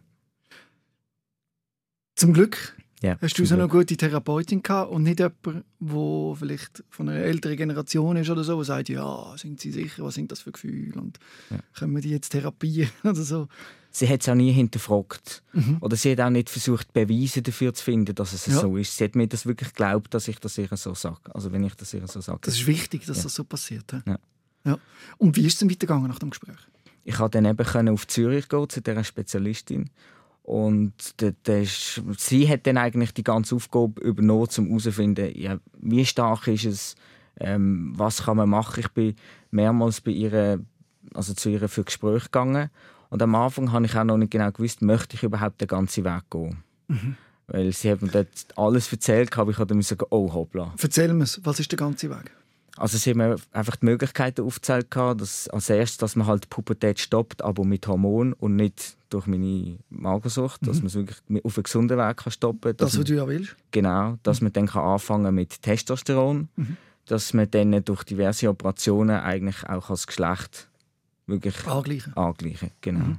Zum 2.15 2.33
Glück 2.33 2.75
Ja, 3.03 3.19
hast 3.21 3.37
du 3.37 3.45
so 3.45 3.53
eine 3.53 3.67
gute 3.67 3.95
Therapeutin 3.95 4.63
gehabt 4.63 4.89
und 4.89 5.03
nicht 5.03 5.19
jemand, 5.19 5.63
der 5.79 6.35
vielleicht 6.39 6.83
von 6.89 7.07
einer 7.07 7.19
älteren 7.19 7.55
Generation 7.55 8.17
ist 8.17 8.31
oder 8.31 8.43
so, 8.43 8.55
der 8.55 8.65
sagt, 8.65 8.89
ja, 8.89 9.35
sind 9.37 9.59
Sie 9.61 9.71
sicher, 9.71 10.03
was 10.03 10.15
sind 10.15 10.31
das 10.31 10.41
für 10.41 10.51
Gefühle 10.51 10.99
und 10.99 11.19
Ja. 11.51 11.59
können 11.77 11.93
wir 11.93 12.01
die 12.01 12.09
jetzt 12.09 12.29
therapieren 12.29 12.89
oder 13.03 13.13
so. 13.21 13.47
Sie 13.97 14.09
hat 14.09 14.21
es 14.23 14.27
auch 14.27 14.35
nie 14.35 14.51
hinterfragt. 14.51 15.41
Mhm. 15.53 15.77
Oder 15.79 15.95
sie 15.95 16.11
hat 16.11 16.19
auch 16.19 16.29
nicht 16.29 16.49
versucht, 16.49 16.91
Beweise 16.91 17.41
dafür 17.41 17.73
zu 17.73 17.81
finden, 17.81 18.13
dass 18.13 18.33
es 18.33 18.45
Ja. 18.47 18.59
so 18.59 18.75
ist. 18.75 18.97
Sie 18.97 19.05
hat 19.05 19.15
mir 19.15 19.25
das 19.25 19.45
wirklich 19.45 19.69
geglaubt, 19.69 20.13
dass 20.13 20.27
ich 20.27 20.37
das 20.37 20.57
ihr 20.57 20.67
so 20.75 20.93
sage. 20.93 21.33
Also 21.33 21.53
wenn 21.53 21.63
ich 21.63 21.75
das 21.75 21.93
ihr 21.93 22.05
so 22.05 22.19
sage. 22.19 22.39
Das 22.41 22.55
ist 22.55 22.67
wichtig, 22.67 23.05
dass 23.05 23.17
Ja. 23.17 23.23
das 23.23 23.35
so 23.35 23.45
passiert. 23.45 23.89
Ja. 24.05 24.19
Ja. 24.65 24.77
Und 25.17 25.37
wie 25.37 25.45
ist 25.45 25.53
es 25.53 25.59
denn 25.59 25.69
weitergegangen 25.69 26.09
nach 26.09 26.19
dem 26.19 26.31
Gespräch? 26.31 26.57
Ich 27.05 27.15
konnte 27.15 27.41
dann 27.41 27.45
eben 27.45 27.87
auf 27.89 28.05
Zürich 28.07 28.49
gehen 28.49 28.67
zu 28.67 28.81
dieser 28.81 29.03
Spezialistin. 29.05 29.89
Und 30.43 30.93
ist, 31.47 32.01
sie 32.17 32.49
hat 32.49 32.67
dann 32.67 32.77
eigentlich 32.77 33.13
die 33.13 33.23
ganze 33.23 33.55
Aufgabe 33.55 34.01
übernommen, 34.01 34.49
um 34.57 34.65
herauszufinden, 34.67 35.31
ja, 35.39 35.57
wie 35.79 36.05
stark 36.05 36.47
ist 36.47 36.65
es, 36.65 36.95
ähm, 37.39 37.93
was 37.95 38.23
kann 38.23 38.37
man 38.37 38.49
machen. 38.49 38.81
Ich 38.81 38.89
bin 38.89 39.15
mehrmals 39.51 40.01
bei 40.01 40.11
ihr, 40.11 40.59
also 41.13 41.33
zu 41.33 41.49
ihr 41.49 41.67
für 41.69 41.83
Gespräche 41.85 42.25
gegangen. 42.25 42.69
Und 43.09 43.21
am 43.21 43.35
Anfang 43.35 43.71
habe 43.71 43.85
ich 43.85 43.95
auch 43.95 44.03
noch 44.03 44.17
nicht 44.17 44.31
genau 44.31 44.51
gewusst, 44.51 44.81
möchte 44.81 45.15
ich 45.15 45.23
überhaupt 45.23 45.61
den 45.61 45.67
ganzen 45.67 46.03
Weg 46.03 46.23
gehen. 46.29 46.63
Weil 47.47 47.71
sie 47.73 47.91
hat 47.91 48.01
mir 48.01 48.09
dort 48.09 48.27
alles 48.55 48.91
erzählt, 48.91 49.37
aber 49.37 49.51
ich 49.51 49.57
habe 49.57 49.67
dann 49.67 49.81
sagen, 49.81 50.05
oh 50.09 50.33
hoppla. 50.33 50.73
Erzähl 50.81 51.13
mir, 51.13 51.25
was 51.43 51.59
ist 51.59 51.71
der 51.71 51.77
ganze 51.77 52.09
Weg? 52.09 52.31
Also 52.77 52.97
sie 52.97 53.11
haben 53.11 53.19
mir 53.19 53.37
einfach 53.53 53.77
die 53.77 53.85
Möglichkeiten 53.85 54.41
aufgezählt, 54.41 54.87
dass 54.93 55.47
als 55.47 55.69
erstes, 55.69 55.97
dass 55.97 56.15
man 56.17 56.27
halt 56.27 56.43
die 56.43 56.47
Pubertät 56.49 56.99
stoppt, 56.99 57.41
aber 57.41 57.63
mit 57.63 57.87
Hormon 57.87 58.33
und 58.33 58.57
nicht 58.57 58.97
durch 59.09 59.27
meine 59.27 59.77
Magersucht, 59.89 60.67
dass 60.67 60.77
man 60.79 60.87
es 60.87 60.95
wirklich 60.95 61.17
auf 61.45 61.57
einen 61.57 61.63
gesunden 61.63 61.97
Weg 61.97 62.17
kann 62.17 62.31
stoppen 62.31 62.61
kann. 62.61 62.77
Das, 62.77 62.97
was 62.97 63.05
du 63.05 63.15
ja 63.15 63.27
willst. 63.27 63.55
Genau, 63.71 64.17
dass 64.23 64.41
man 64.41 64.51
dann 64.51 64.65
kann 64.65 64.83
anfangen 64.83 65.33
mit 65.33 65.61
Testosteron, 65.61 66.49
dass 67.05 67.33
man 67.33 67.49
dann 67.49 67.85
durch 67.85 68.03
diverse 68.03 68.49
Operationen 68.49 69.21
eigentlich 69.21 69.63
auch 69.69 69.89
als 69.89 70.05
Geschlecht 70.05 70.67
wirklich 71.27 71.65
Angleichen. 71.67 72.13
angleichen. 72.15 72.71
Genau. 72.81 73.15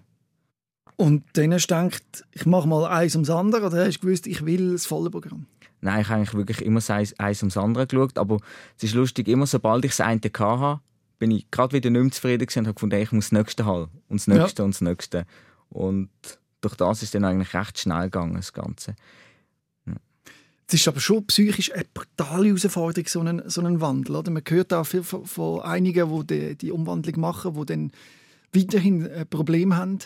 Und 0.96 1.24
dann 1.34 1.52
hast 1.52 1.66
du 1.66 1.74
gedacht, 1.74 2.24
ich 2.32 2.46
mache 2.46 2.66
mal 2.66 2.86
eins 2.86 3.14
ums 3.14 3.28
andere 3.28 3.66
oder 3.66 3.84
hast 3.84 3.96
du 3.98 4.06
gewusst, 4.06 4.26
ich 4.26 4.44
will 4.46 4.72
das 4.72 4.86
volle 4.86 5.10
Programm? 5.10 5.46
Nein, 5.82 6.00
ich 6.00 6.08
habe 6.08 6.16
eigentlich 6.20 6.34
wirklich 6.34 6.62
immer 6.64 6.80
so 6.80 6.94
eins, 6.94 7.18
eins 7.18 7.42
ums 7.42 7.56
andere 7.56 7.86
geschaut. 7.86 8.16
Aber 8.18 8.38
es 8.78 8.84
ist 8.84 8.94
lustig, 8.94 9.28
immer 9.28 9.46
sobald 9.46 9.84
ich 9.84 9.90
das 9.92 10.00
eine 10.00 10.20
hatte, 10.20 10.80
bin 11.18 11.30
ich 11.30 11.50
gerade 11.50 11.74
wieder 11.74 11.90
nicht 11.90 12.02
mehr 12.02 12.10
zufrieden 12.12 12.46
und 12.48 12.66
habe 12.66 12.74
gefunden, 12.74 13.00
ich 13.00 13.12
muss 13.12 13.26
das 13.26 13.32
nächste 13.32 13.66
haben. 13.66 13.90
Und 14.08 14.20
das 14.20 14.26
Ja. 14.26 14.34
nächste 14.42 14.64
und 14.64 14.74
das 14.74 14.80
nächste. 14.80 15.26
Und 15.68 16.08
durch 16.62 16.76
das 16.76 17.02
ist 17.02 17.14
dann 17.14 17.24
eigentlich 17.24 17.52
recht 17.54 17.78
schnell 17.78 18.04
gegangen, 18.04 18.34
das 18.34 18.52
Ganze. 18.52 18.96
Es 20.68 20.74
ist 20.74 20.88
aber 20.88 20.98
schon 20.98 21.24
psychisch 21.26 21.72
eine 21.72 21.84
brutale 21.94 22.48
Herausforderung, 22.48 23.06
so 23.06 23.20
einen, 23.20 23.48
so 23.48 23.60
einen 23.60 23.80
Wandel. 23.80 24.16
Oder? 24.16 24.32
Man 24.32 24.42
hört 24.48 24.72
auch 24.72 24.84
viel 24.84 25.04
von, 25.04 25.24
von 25.24 25.60
einigen, 25.60 26.26
die, 26.26 26.36
die 26.48 26.54
die 26.56 26.72
Umwandlung 26.72 27.20
machen, 27.20 27.54
die 27.54 27.66
dann 27.66 27.92
weiterhin 28.52 29.08
ein 29.08 29.28
Problem 29.28 29.76
haben. 29.76 29.98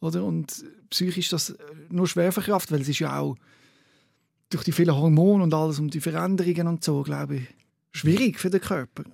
Oder? 0.00 0.22
Und 0.24 0.64
psychisch 0.90 1.30
das 1.30 1.50
äh, 1.50 1.56
nur 1.88 2.06
schwer 2.06 2.32
verkraftet, 2.32 2.72
weil 2.72 2.82
es 2.82 2.88
ist 2.88 2.98
ja 2.98 3.18
auch 3.18 3.36
durch 4.50 4.64
die 4.64 4.72
vielen 4.72 4.94
Hormone 4.94 5.42
und 5.42 5.54
alles 5.54 5.78
und 5.78 5.94
die 5.94 6.00
Veränderungen 6.00 6.68
und 6.68 6.84
so, 6.84 7.02
glaube 7.02 7.36
ich, 7.36 7.46
schwierig 7.92 8.38
für 8.38 8.50
den 8.50 8.60
Körper. 8.60 9.04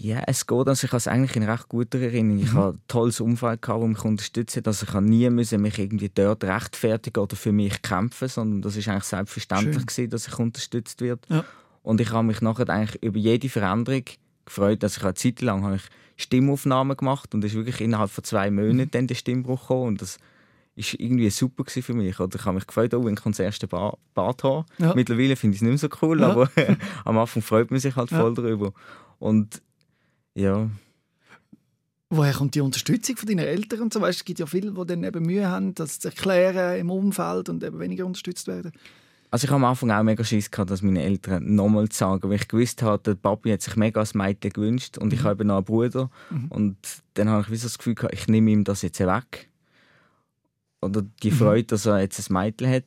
Ja, 0.00 0.22
es 0.28 0.46
geht. 0.46 0.68
Also 0.68 0.84
ich 0.84 0.92
habe 0.92 0.98
es 0.98 1.08
eigentlich 1.08 1.34
in 1.34 1.42
recht 1.42 1.68
guter 1.68 1.98
Erinnerung. 1.98 2.38
Ich 2.40 2.52
habe 2.52 2.74
ein 2.76 2.80
tolles 2.86 3.18
Umfeld, 3.20 3.60
gehabt, 3.62 3.82
das 3.82 3.88
mich 3.88 4.04
unterstützt 4.04 4.56
hat. 4.56 4.68
Also 4.68 4.86
ich 4.86 4.94
habe 4.94 5.04
nie 5.04 5.28
müssen 5.28 5.60
mich 5.60 5.76
irgendwie 5.76 6.08
dort 6.08 6.44
rechtfertigen 6.44 7.18
oder 7.18 7.34
für 7.34 7.50
mich 7.50 7.82
kämpfen, 7.82 8.28
sondern 8.28 8.62
das 8.62 8.76
ist 8.76 8.86
eigentlich 8.86 9.04
selbstverständlich, 9.04 9.74
Schön. 9.74 9.86
gewesen, 9.86 10.10
dass 10.10 10.28
ich 10.28 10.38
unterstützt 10.38 11.00
wird. 11.00 11.26
Ja. 11.28 11.44
Und 11.82 12.00
ich 12.00 12.12
habe 12.12 12.24
mich 12.24 12.40
nachher 12.40 12.68
eigentlich 12.70 13.02
über 13.02 13.18
jede 13.18 13.48
Veränderung 13.48 14.04
gefreut. 14.44 14.84
Also 14.84 14.98
ich 14.98 15.02
habe 15.02 15.08
eine 15.08 15.14
Zeit 15.14 15.40
lang 15.40 15.64
habe 15.64 15.76
ich 15.76 15.82
Stimmaufnahmen 16.16 16.96
gemacht 16.96 17.34
und 17.34 17.42
es 17.44 17.50
ist 17.52 17.56
wirklich 17.56 17.80
innerhalb 17.80 18.10
von 18.10 18.22
zwei 18.22 18.52
Monaten 18.52 18.92
dann 18.92 19.08
der 19.08 19.16
Stimmbruch 19.16 19.62
gekommen. 19.62 19.88
Und 19.88 20.02
das 20.02 20.18
ist 20.76 20.94
irgendwie 20.94 21.30
super 21.30 21.64
für 21.66 21.94
mich. 21.94 22.20
Oder 22.20 22.38
ich 22.38 22.44
habe 22.44 22.54
mich 22.54 22.68
gefreut, 22.68 22.94
oh, 22.94 23.04
wenn 23.04 23.14
ich 23.14 23.20
das 23.20 23.40
erste 23.40 23.66
ba 23.66 23.96
Bad 24.14 24.44
habe. 24.44 24.64
Ja. 24.78 24.94
Mittlerweile 24.94 25.34
finde 25.34 25.56
ich 25.56 25.62
es 25.62 25.62
nicht 25.68 25.82
mehr 25.82 25.90
so 25.90 26.06
cool, 26.06 26.20
Ja. 26.20 26.28
aber 26.30 26.48
am 27.04 27.18
Anfang 27.18 27.42
freut 27.42 27.72
man 27.72 27.80
sich 27.80 27.96
halt 27.96 28.10
voll 28.10 28.34
darüber. 28.34 28.72
Und 29.18 29.60
ja, 30.40 30.68
Woher 32.10 32.32
kommt 32.32 32.54
die 32.54 32.62
Unterstützung 32.62 33.16
von 33.16 33.28
deinen 33.28 33.40
Eltern 33.40 33.82
und 33.82 33.92
so? 33.92 34.00
Weißt, 34.00 34.20
es 34.20 34.24
gibt 34.24 34.38
ja 34.38 34.46
viele, 34.46 34.72
die 34.72 34.86
dann 34.86 35.04
eben 35.04 35.26
Mühe 35.26 35.46
haben, 35.46 35.74
das 35.74 35.98
zu 35.98 36.08
erklären 36.08 36.80
im 36.80 36.90
Umfeld 36.90 37.50
und 37.50 37.62
eben 37.62 37.78
weniger 37.78 38.06
unterstützt 38.06 38.46
werden. 38.46 38.72
Also 39.30 39.44
ich 39.44 39.50
habe 39.50 39.56
am 39.62 39.70
Anfang 39.70 39.90
auch 39.90 40.02
mega 40.02 40.24
Schiss 40.24 40.50
gehabt, 40.50 40.70
dass 40.70 40.80
meine 40.80 41.02
Eltern 41.02 41.54
nochmal 41.54 41.92
sagen, 41.92 42.30
weil 42.30 42.36
ich 42.36 42.48
gewusst 42.48 42.82
habe, 42.82 43.02
der 43.02 43.14
Papi 43.14 43.50
hat 43.50 43.60
sich 43.60 43.76
mega 43.76 44.00
als 44.00 44.14
Mädchen 44.14 44.52
gewünscht 44.52 44.96
und 44.96 45.12
ich 45.12 45.22
habe 45.22 45.32
eben 45.32 45.48
noch 45.48 45.56
einen 45.56 45.64
Bruder 45.66 46.10
und 46.48 46.78
dann 47.12 47.28
habe 47.28 47.54
ich 47.54 47.60
das 47.60 47.76
Gefühl 47.76 47.94
gehabt, 47.94 48.14
ich 48.14 48.26
nehme 48.26 48.50
ihm 48.52 48.64
das 48.64 48.80
jetzt 48.80 49.00
weg. 49.00 49.50
Oder 50.80 51.02
die 51.22 51.30
Freude, 51.30 51.64
dass 51.64 51.84
er 51.84 52.00
jetzt 52.00 52.30
ein 52.30 52.32
Mädchen 52.32 52.70
hat. 52.70 52.84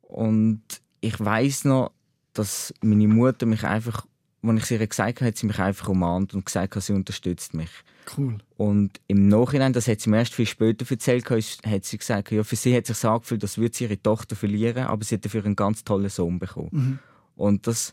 Und 0.00 0.62
ich 1.00 1.20
weiß 1.20 1.66
noch, 1.66 1.92
dass 2.32 2.74
meine 2.80 3.06
Mutter 3.06 3.46
mich 3.46 3.64
einfach, 3.64 4.06
als 4.42 4.60
ich 4.60 4.64
sie 4.66 4.74
ihr 4.76 4.86
gesagt 4.86 5.20
habe, 5.20 5.28
hat 5.28 5.36
sie 5.36 5.46
mich 5.46 5.58
einfach 5.58 5.88
umarmt 5.88 6.34
und 6.34 6.44
gesagt, 6.46 6.80
sie 6.82 6.92
unterstützt 6.92 7.54
mich. 7.54 7.70
Cool. 8.16 8.38
Und 8.56 9.00
im 9.06 9.28
Nachhinein, 9.28 9.72
das 9.72 9.88
hat 9.88 10.00
sie 10.00 10.08
mir 10.10 10.18
erst 10.18 10.34
viel 10.34 10.46
später 10.46 10.86
erzählt, 10.90 11.28
hat 11.28 11.84
sie 11.84 11.98
gesagt, 11.98 12.30
ja, 12.30 12.42
für 12.44 12.56
sie 12.56 12.74
hat 12.76 12.86
sich 12.86 12.96
so 12.96 13.10
angefühlt, 13.10 13.42
als 13.42 13.58
würde 13.58 13.76
sie 13.76 13.84
ihre 13.84 14.00
Tochter 14.02 14.36
verlieren, 14.36 14.84
aber 14.86 15.04
sie 15.04 15.16
hat 15.16 15.24
dafür 15.24 15.44
einen 15.44 15.56
ganz 15.56 15.84
tollen 15.84 16.08
Sohn 16.08 16.38
bekommen. 16.38 16.68
Mhm. 16.72 16.98
Und 17.36 17.66
das 17.66 17.92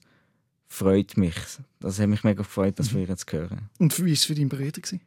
freut 0.68 1.18
mich. 1.18 1.36
Das 1.80 2.00
hat 2.00 2.08
mich 2.10 2.24
mega 2.24 2.44
gefreut, 2.44 2.74
Mhm. 2.74 2.76
das 2.78 2.88
von 2.90 3.02
ihr 3.02 3.16
zu 3.18 3.26
hören. 3.32 3.70
Und 3.80 3.98
wie 4.00 4.06
war 4.06 4.12
es 4.12 4.24
für 4.26 4.36
deinen 4.36 4.50
Bruder? 4.50 4.72
gewesen? 4.72 5.02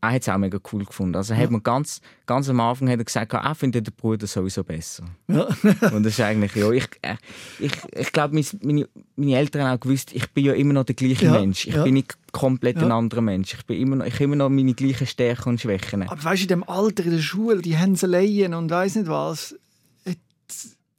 Er 0.00 0.12
hat 0.12 0.22
es 0.22 0.28
auch 0.28 0.38
mega 0.38 0.58
cool 0.72 0.84
gefunden. 0.84 1.16
Also 1.16 1.34
hat 1.34 1.50
man 1.50 1.60
ganz, 1.62 2.00
ganz 2.24 2.48
am 2.48 2.60
Anfang 2.60 2.88
hat 2.88 2.98
er 3.00 3.04
gesagt, 3.04 3.32
er 3.32 3.54
findet 3.56 3.88
den 3.88 3.94
Bruder 3.94 4.28
sowieso 4.28 4.62
besser. 4.62 5.04
Ja. 5.26 5.44
Und 5.92 6.04
das 6.04 6.12
ist 6.12 6.20
eigentlich, 6.20 6.54
ja, 6.54 6.70
ich, 6.70 6.88
äh, 7.02 7.16
ich, 7.58 7.72
ich 7.96 8.12
glaube, 8.12 8.34
mein- 8.34 8.46
meine, 8.62 8.88
meine 9.16 9.36
Eltern 9.36 9.62
haben 9.62 9.76
auch 9.76 9.80
gewusst, 9.80 10.12
ich 10.14 10.28
bin 10.30 10.44
ja 10.44 10.52
immer 10.52 10.72
noch 10.74 10.84
der 10.84 10.94
gleiche 10.94 11.24
Ja, 11.24 11.32
Mensch. 11.32 11.66
Ich 11.66 11.74
ja. 11.74 11.82
bin 11.82 11.94
nicht 11.94 12.16
komplett 12.30 12.76
ein 12.76 12.88
Ja. 12.90 12.96
anderer 12.96 13.22
Mensch. 13.22 13.54
Ich, 13.54 13.66
bin 13.66 13.80
immer 13.80 13.96
noch, 13.96 14.06
ich 14.06 14.14
habe 14.14 14.24
immer 14.24 14.36
noch 14.36 14.48
meine 14.50 14.72
gleichen 14.74 15.06
Stärken 15.08 15.48
und 15.48 15.60
Schwächen. 15.60 16.08
Aber 16.08 16.22
weißt 16.22 16.42
du, 16.42 16.44
in 16.44 16.48
dem 16.48 16.68
Alter 16.68 17.04
in 17.04 17.10
der 17.10 17.18
Schule, 17.18 17.60
die 17.60 17.76
Hänseleien 17.76 18.54
und 18.54 18.70
weiß 18.70 18.94
nicht 18.96 19.08
was, 19.08 19.56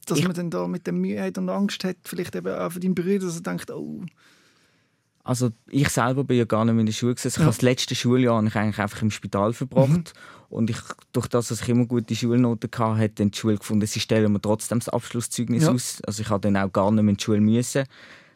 dass 0.06 0.18
Ich- 0.18 0.24
man 0.26 0.34
dann 0.34 0.50
da 0.50 0.66
mit 0.66 0.86
der 0.86 0.92
Mühe 0.92 1.24
und 1.36 1.48
Angst 1.48 1.84
hat, 1.84 1.96
vielleicht 2.04 2.34
eben 2.34 2.52
auch 2.52 2.72
für 2.72 2.80
deinen 2.80 2.94
Bruder, 2.94 3.20
dass 3.20 3.36
er 3.36 3.42
denkt, 3.42 3.70
oh, 3.70 4.02
Also 5.22 5.50
ich 5.68 5.88
selber 5.90 6.24
bin 6.24 6.38
ja 6.38 6.44
gar 6.44 6.64
nicht 6.64 6.72
mehr 6.74 6.80
in 6.80 6.86
der 6.86 6.92
Schule. 6.92 7.14
gewesen. 7.14 7.28
Ich 7.28 7.34
Ja. 7.36 7.40
habe 7.44 7.50
das 7.54 7.62
letzte 7.62 7.94
Schuljahr 7.94 8.38
eigentlich 8.38 8.56
einfach 8.56 9.02
im 9.02 9.10
Spital 9.10 9.52
verbracht. 9.52 10.14
Und 10.48 10.70
ich, 10.70 10.78
durch 11.12 11.28
das, 11.28 11.48
dass 11.48 11.60
ich 11.62 11.68
immer 11.68 11.86
gute 11.86 12.16
Schulnoten 12.16 12.68
hatte, 12.76 12.98
hat 12.98 13.20
dann 13.20 13.30
die 13.30 13.38
Schule 13.38 13.56
gefunden, 13.58 13.86
sie 13.86 14.00
stellen 14.00 14.32
mir 14.32 14.40
trotzdem 14.40 14.78
das 14.80 14.88
Abschlusszeugnis 14.88 15.64
Ja. 15.64 15.72
aus. 15.72 16.00
Also 16.06 16.22
ich 16.22 16.30
habe 16.30 16.40
dann 16.40 16.56
auch 16.56 16.72
gar 16.72 16.90
nicht 16.90 17.02
mehr 17.04 17.10
in 17.12 17.16
die 17.16 17.22
Schule 17.22 17.40
müssen. 17.40 17.84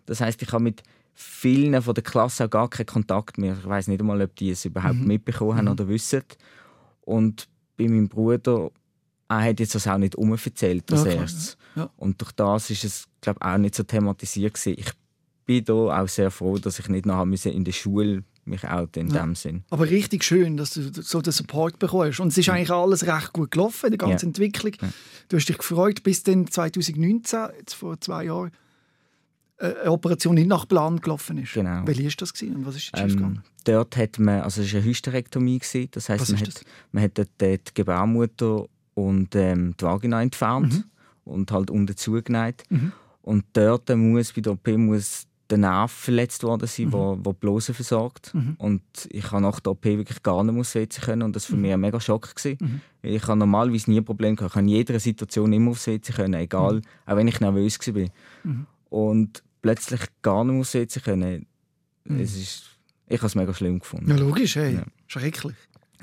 Das 0.07 0.21
heißt, 0.21 0.41
ich 0.43 0.53
habe 0.53 0.63
mit 0.63 0.83
vielen 1.15 1.81
von 1.83 1.95
der 1.95 2.05
Klasse 2.05 2.45
auch 2.45 2.51
gar 2.51 2.69
keinen 2.69 2.87
Kontakt 2.87 3.39
mehr. 3.39 3.57
Ich 3.59 3.67
weiß 3.67 3.89
nicht 3.89 4.01
einmal, 4.01 4.21
ob 4.23 4.37
die 4.37 4.51
es 4.51 4.65
überhaupt 4.65 5.01
mitbekommen 5.01 5.57
haben 5.57 5.69
oder 5.69 5.89
wissen. 5.89 6.23
Und 7.01 7.49
bei 7.77 7.85
meinem 7.89 8.09
Bruder, 8.09 8.71
er 9.29 9.43
hat 9.43 9.59
jetzt 9.61 9.75
das 9.75 9.87
auch 9.89 9.99
nicht 9.99 10.15
umverzählt 10.17 10.91
als 10.93 11.03
klar, 11.03 11.15
erstes. 11.15 11.57
ja. 11.75 11.89
Und 11.97 12.21
durch 12.21 12.33
das 12.33 12.71
ist 12.71 12.85
es, 12.85 13.07
glaube 13.21 13.41
auch 13.43 13.57
nicht 13.59 13.75
so 13.75 13.83
thematisiert 13.83 14.55
gewesen. 14.55 14.79
Ich 14.79 14.93
bin 15.45 15.65
da 15.65 15.75
auch 15.75 16.09
sehr 16.09 16.31
froh, 16.31 16.59
dass 16.59 16.79
ich 16.79 16.89
nicht 16.89 17.07
nachher 17.07 17.27
müssen 17.27 17.53
in 17.53 17.65
der 17.65 17.73
Schule 17.73 18.25
mich 18.47 18.65
outen 18.69 19.09
in 19.09 19.15
ja. 19.15 19.23
dem 19.23 19.35
Sinn. 19.35 19.65
Aber 19.71 19.89
richtig 19.89 20.25
schön, 20.25 20.57
dass 20.57 20.75
du 20.75 20.91
so 21.03 21.21
den 21.21 21.33
Support 21.33 21.79
bekommst. 21.79 22.21
Und 22.21 22.29
es 22.29 22.39
ist 22.39 22.47
ja. 22.47 22.55
eigentlich 22.55 22.71
alles 22.71 23.07
recht 23.07 23.33
gut 23.33 23.51
gelaufen, 23.51 23.91
die 23.91 23.99
ganze 23.99 24.27
ja. 24.27 24.29
Entwicklung. 24.29 24.73
Du 25.29 25.37
hast 25.37 25.49
dich 25.49 25.59
gefreut, 25.59 26.03
bis 26.03 26.23
dann 26.23 26.47
2019, 26.47 27.39
jetzt 27.59 27.75
vor 27.75 27.99
zwei 28.01 28.25
Jahren, 28.25 28.51
äh, 29.59 29.75
eine 29.83 29.93
Operation 29.93 30.35
nicht 30.35 30.49
nach 30.49 30.67
Plan 30.67 31.01
gelaufen 31.01 31.39
ist. 31.39 31.55
Genau. 31.55 31.83
Welche 31.87 32.05
war 32.05 32.13
das 32.19 32.33
gewesen 32.33 32.57
und 32.57 32.67
was 32.67 32.77
ist 32.77 32.91
ähm, 32.97 33.41
Dort 33.65 33.97
hat 33.97 34.19
man, 34.19 34.43
also 34.43 34.63
es 34.63 34.73
war 34.73 34.81
eine 34.81 34.89
Hysterektomie, 34.89 35.59
gewesen, 35.59 35.89
das 35.93 36.09
heißt, 36.09 36.33
man, 36.33 36.41
hat, 36.41 36.65
man 36.93 37.03
hat 37.03 37.19
dort 37.19 37.41
die 37.41 37.75
Gebärmutter 37.75 38.67
und 38.95 39.35
ähm, 39.35 39.75
die 39.79 39.85
Vagina 39.85 40.23
entfernt 40.23 40.75
mhm. 40.75 40.85
und 41.25 41.51
halt 41.51 41.71
unten 41.71 41.97
zugenäht. 41.97 42.65
Mhm. 42.69 42.93
Und 43.23 43.45
dort 43.55 43.89
muss 43.97 44.33
bei 44.33 44.43
der 44.43 44.53
OP 44.53 44.69
muss 44.77 45.27
der 45.51 45.59
Nerv 45.59 45.93
verletzt 45.93 46.43
worden 46.43 46.67
sein, 46.67 46.87
mhm. 46.87 46.93
wo, 46.93 47.19
wo 47.23 47.33
die 47.33 47.39
Blase 47.39 47.75
versorgt. 47.75 48.35
Mhm. 48.35 48.55
Und 48.59 48.83
ich 49.11 49.31
habe 49.31 49.43
nach 49.43 49.61
der 49.61 49.73
OP 49.73 49.85
wirklich 49.85 50.23
gar 50.23 50.43
nicht 50.43 50.59
aufs 50.59 50.75
WC 50.75 51.01
können 51.01 51.23
und 51.23 51.37
das 51.37 51.45
war 51.45 51.51
für 51.51 51.57
mhm. 51.57 51.63
mich 51.63 51.73
ein 51.73 51.81
mega 51.81 52.01
Schock. 52.01 52.35
Gewesen. 52.35 52.59
Mhm. 52.61 52.81
Ich 53.03 53.23
habe 53.27 53.39
normalerweise 53.39 53.91
nie 53.91 53.99
ein 53.99 54.05
Problem 54.05 54.37
gehabt. 54.37 54.53
Ich 54.53 54.57
habe 54.57 54.65
in 54.65 54.69
jeder 54.69 54.99
Situation 54.99 55.53
immer 55.53 55.73
aufs 55.73 55.87
WC 55.87 56.13
können, 56.13 56.35
egal, 56.35 56.77
mhm. 56.77 56.83
auch 57.07 57.17
wenn 57.17 57.29
ich 57.29 57.41
nervös 57.41 57.79
war. 57.79 58.07
Mhm. 58.45 58.67
Und 58.89 59.43
plötzlich 59.61 60.01
gar 60.23 60.45
nicht 60.45 60.61
aufs 60.61 60.75
WC 60.75 61.01
können, 61.01 61.47
es 62.07 62.37
ist, 62.37 62.65
ich 63.09 63.19
habe 63.19 63.27
es 63.27 63.35
mega 63.35 63.55
schlimm 63.55 63.79
gefunden. 63.79 64.11
Ja, 64.11 64.17
logisch, 64.17 64.57
hey. 64.57 64.75
Ja. 64.75 64.85
schrecklich. 65.07 65.57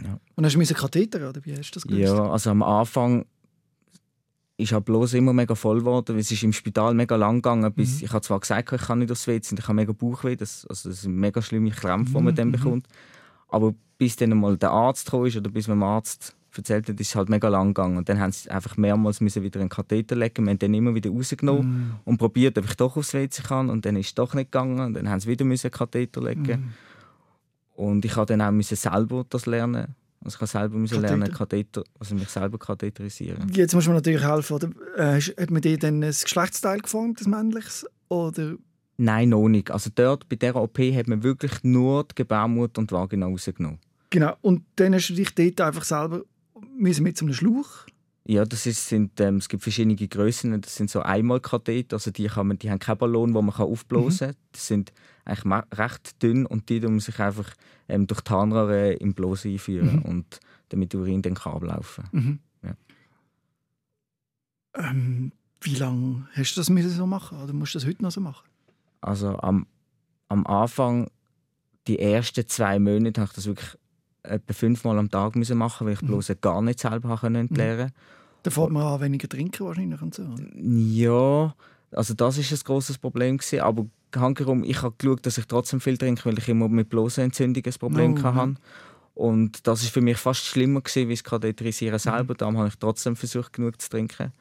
Ja. 0.03 0.19
Und 0.35 0.45
hast 0.45 0.55
du 0.55 0.59
einen 0.59 0.67
Katheter 0.67 1.29
oder 1.29 1.45
wie 1.45 1.55
hast 1.55 1.71
du 1.71 1.73
das 1.75 1.83
gelöst? 1.83 2.13
Ja, 2.13 2.31
also 2.31 2.49
am 2.49 2.63
Anfang 2.63 3.25
ist 4.61 4.71
halt 4.73 4.85
bloß 4.85 5.13
immer 5.15 5.33
mega 5.33 5.55
voll 5.55 5.79
geworden. 5.79 6.17
Es 6.17 6.31
ist 6.31 6.43
im 6.43 6.53
Spital 6.53 6.93
mega 6.93 7.15
lang 7.15 7.37
gegangen. 7.37 7.71
Bis, 7.73 7.99
mhm. 7.99 8.05
Ich 8.05 8.13
habe 8.13 8.21
zwar 8.21 8.39
gesagt, 8.39 8.71
ich 8.71 8.81
kann 8.81 8.99
nicht 8.99 9.11
aufs 9.11 9.27
WC 9.27 9.51
und 9.51 9.59
ich 9.59 9.67
habe 9.67 9.75
mega 9.75 9.91
Bauchweh. 9.91 10.35
Das, 10.35 10.65
also 10.67 10.89
das 10.89 11.01
sind 11.01 11.15
mega 11.15 11.41
schlimme 11.41 11.71
Krämpfe, 11.71 12.13
die 12.17 12.23
man 12.23 12.35
dann 12.35 12.49
mhm. 12.49 12.53
bekommt. 12.53 12.87
Aber 13.49 13.73
bis 13.97 14.15
dann 14.15 14.37
mal 14.37 14.57
der 14.57 14.71
Arzt 14.71 15.11
kam 15.11 15.21
oder 15.21 15.49
bis 15.49 15.67
man 15.67 15.77
dem 15.77 15.83
Arzt 15.83 16.35
erzählt 16.55 16.89
hat, 16.89 16.99
ist 16.99 17.09
es 17.09 17.15
halt 17.15 17.29
mega 17.29 17.47
lang 17.47 17.73
gegangen. 17.73 17.97
Und 17.97 18.09
dann 18.09 18.19
haben 18.19 18.31
sie 18.31 18.49
einfach 18.49 18.77
mehrmals 18.77 19.21
müssen 19.21 19.43
wieder 19.43 19.59
einen 19.59 19.69
Katheter 19.69 20.15
legen. 20.15 20.45
Wir 20.45 20.51
haben 20.51 20.59
den 20.59 20.73
immer 20.73 20.95
wieder 20.95 21.09
rausgenommen 21.09 21.63
mm. 21.63 21.99
und 22.05 22.17
probiert, 22.17 22.57
ob 22.57 22.65
ich 22.65 22.75
doch 22.75 22.97
aufs 22.97 23.13
WC 23.13 23.43
kann. 23.43 23.69
Und 23.69 23.85
dann 23.85 23.95
ist 23.95 24.07
es 24.07 24.15
doch 24.15 24.33
nicht 24.33 24.51
gegangen. 24.51 24.79
Und 24.79 24.93
dann 24.93 25.09
haben 25.09 25.19
sie 25.19 25.29
wieder 25.29 25.45
müssen 25.45 25.67
einen 25.67 25.71
Katheter 25.71 26.21
legen. 26.21 26.73
Mm. 27.77 27.81
Und 27.81 28.05
ich 28.05 28.15
musste 28.15 28.37
dann 28.37 28.41
auch 28.41 28.51
müssen 28.51 28.75
selber 28.75 29.25
das 29.29 29.45
lernen. 29.45 29.95
Also 30.23 30.35
ich 30.35 30.39
kann 30.39 30.47
selber 30.47 30.77
müssen 30.77 31.01
lernen, 31.01 31.31
Katheter, 31.31 31.83
also 31.99 32.13
mich 32.15 32.29
selber 32.29 32.59
katheterisieren. 32.59 33.51
Jetzt 33.53 33.73
muss 33.73 33.87
man 33.87 33.95
natürlich 33.95 34.23
helfen. 34.23 34.53
Oder? 34.53 34.69
Äh, 34.95 35.19
hat 35.19 35.49
man 35.49 35.61
dir 35.61 35.77
dann 35.79 36.03
ein 36.03 36.11
Geschlechtsteil 36.11 36.79
geformt, 36.79 37.19
das 37.19 37.27
männliches? 37.27 37.87
Oder? 38.09 38.55
Nein, 38.97 39.29
noch 39.29 39.47
nicht. 39.47 39.71
Also 39.71 39.89
dort, 39.93 40.29
bei 40.29 40.35
dieser 40.35 40.61
OP, 40.61 40.77
hat 40.77 41.07
man 41.07 41.23
wirklich 41.23 41.63
nur 41.63 42.03
die 42.03 42.15
Gebärmutter 42.15 42.79
und 42.79 42.91
die 42.91 42.93
Vagina 42.93 43.25
rausgenommen. 43.25 43.79
Genau. 44.11 44.35
Und 44.41 44.63
dann 44.75 44.93
hast 44.93 45.07
du 45.07 45.15
dich 45.15 45.33
dort 45.33 45.61
einfach 45.61 45.83
selber 45.83 46.21
müssen 46.77 47.03
mit 47.03 47.17
so 47.17 47.25
einem 47.25 47.33
Schlauch 47.33 47.87
ja, 48.23 48.45
das 48.45 48.65
ist, 48.65 48.87
sind, 48.87 49.19
ähm, 49.19 49.37
es 49.37 49.49
gibt 49.49 49.63
verschiedene 49.63 49.95
Größen. 49.95 50.61
Das 50.61 50.75
sind 50.75 50.89
so 50.89 51.01
Einmalkatheter, 51.01 51.95
also 51.95 52.11
die, 52.11 52.27
kann 52.27 52.47
man, 52.47 52.59
die 52.59 52.69
haben 52.69 52.79
keinen 52.79 52.97
Ballon, 52.97 53.33
wo 53.33 53.41
man 53.41 53.55
kann 53.55 53.65
aufblasen 53.65 54.27
kann. 54.27 54.35
Mhm. 54.35 54.51
Die 54.55 54.59
sind 54.59 54.93
eigentlich 55.25 55.63
recht 55.73 56.21
dünn 56.21 56.45
und 56.45 56.69
die 56.69 56.79
muss 56.81 57.05
sich 57.05 57.19
einfach 57.19 57.53
ähm, 57.87 58.07
durch 58.07 58.21
die 58.21 58.31
Harnröhre 58.31 58.93
im 58.93 59.13
Blase 59.13 59.49
einführen 59.49 59.97
mhm. 59.97 60.01
und 60.03 60.39
damit 60.69 60.93
die 60.93 60.97
Urin 60.97 61.21
dann 61.21 61.33
kann 61.33 61.53
ablaufen. 61.53 62.03
Mhm. 62.11 62.39
Ja. 62.63 62.75
Ähm, 64.75 65.31
wie 65.61 65.75
lange 65.75 66.27
hast 66.33 66.55
du 66.55 66.61
das 66.61 66.95
so 66.95 67.07
machen 67.07 67.39
oder 67.39 67.53
musst 67.53 67.73
du 67.73 67.79
das 67.79 67.87
heute 67.87 68.03
noch 68.03 68.11
so 68.11 68.21
machen? 68.21 68.47
Also 69.01 69.37
am, 69.39 69.65
am 70.27 70.45
Anfang, 70.45 71.09
die 71.87 71.99
ersten 71.99 72.47
zwei 72.47 72.77
Monate, 72.79 73.21
habe 73.21 73.29
ich 73.29 73.35
das 73.35 73.47
wirklich 73.47 73.77
etwa 74.23 74.53
fünfmal 74.53 74.97
am 74.97 75.09
Tag 75.09 75.35
müssen 75.35 75.57
machen, 75.57 75.87
weil 75.87 75.93
ich 75.93 76.01
mhm. 76.01 76.07
bloß 76.07 76.31
gar 76.41 76.61
nicht 76.61 76.79
selber 76.79 77.19
entleeren 77.23 77.47
konnte. 77.47 77.85
Mhm. 77.85 77.91
Da 78.43 78.51
fährt 78.51 78.71
man 78.71 78.83
an 78.83 79.01
weniger 79.01 79.29
trinken 79.29 79.65
wahrscheinlich 79.65 80.01
und 80.01 80.15
so. 80.15 80.23
Ja, 80.55 81.53
also 81.91 82.13
das 82.13 82.37
ist 82.37 82.51
ein 82.51 82.59
großes 82.63 82.97
Problem 82.97 83.37
gewesen, 83.37 83.59
aber 83.59 83.85
hankerum, 84.15 84.63
ich 84.63 84.81
habe 84.81 84.95
geschaut, 84.97 85.25
dass 85.25 85.37
ich 85.37 85.45
trotzdem 85.45 85.79
viel 85.79 85.97
trinke, 85.97 86.25
weil 86.25 86.37
ich 86.37 86.49
immer 86.49 86.67
mit 86.67 86.89
Blasenentzündung 86.89 87.63
ein 87.65 87.73
Problem 87.73 88.15
oh, 88.17 88.23
hatte. 88.23 88.55
Und 89.13 89.67
das 89.67 89.83
ist 89.83 89.91
für 89.91 90.01
mich 90.01 90.17
fast 90.17 90.45
schlimmer 90.45 90.81
gewesen, 90.81 91.09
wie 91.09 91.13
das 91.13 91.23
Katheterisieren 91.23 91.95
mhm. 91.95 91.99
selber. 91.99 92.33
Darum 92.33 92.57
habe 92.57 92.69
ich 92.69 92.77
trotzdem 92.77 93.15
versucht, 93.15 93.53
genug 93.53 93.79
zu 93.81 93.89
trinken. 93.89 94.31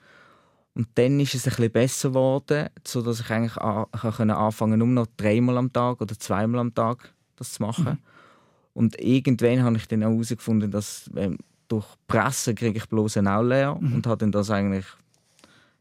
Und 0.74 0.88
dann 0.94 1.18
ist 1.18 1.34
es 1.34 1.46
ein 1.46 1.50
bisschen 1.50 1.72
besser 1.72 2.08
geworden, 2.10 2.68
sodass 2.86 3.20
ich 3.20 3.30
eigentlich 3.30 3.56
anfangen 3.58 4.78
nur 4.78 4.88
noch 4.88 5.06
dreimal 5.16 5.58
am 5.58 5.72
Tag 5.72 6.00
oder 6.00 6.18
zweimal 6.18 6.60
am 6.60 6.74
Tag 6.74 7.12
das 7.36 7.54
zu 7.54 7.62
machen. 7.62 7.84
Mhm. 7.84 7.98
Und 8.72 9.00
irgendwann 9.00 9.62
habe 9.62 9.76
ich 9.76 9.88
dann 9.88 10.04
auch 10.04 10.11
herausgefunden, 10.11 10.70
dass 10.70 11.11
ähm, 11.16 11.38
durch 11.68 11.87
Presse 12.06 12.54
kriege 12.54 12.78
ich 12.78 12.88
bloß 12.88 13.18
auch 13.18 13.42
leer 13.42 13.76
mhm. 13.80 13.94
und 13.94 14.06
habe 14.06 14.18
dann 14.18 14.33
das 14.33 14.50
eigentlich 14.50 14.87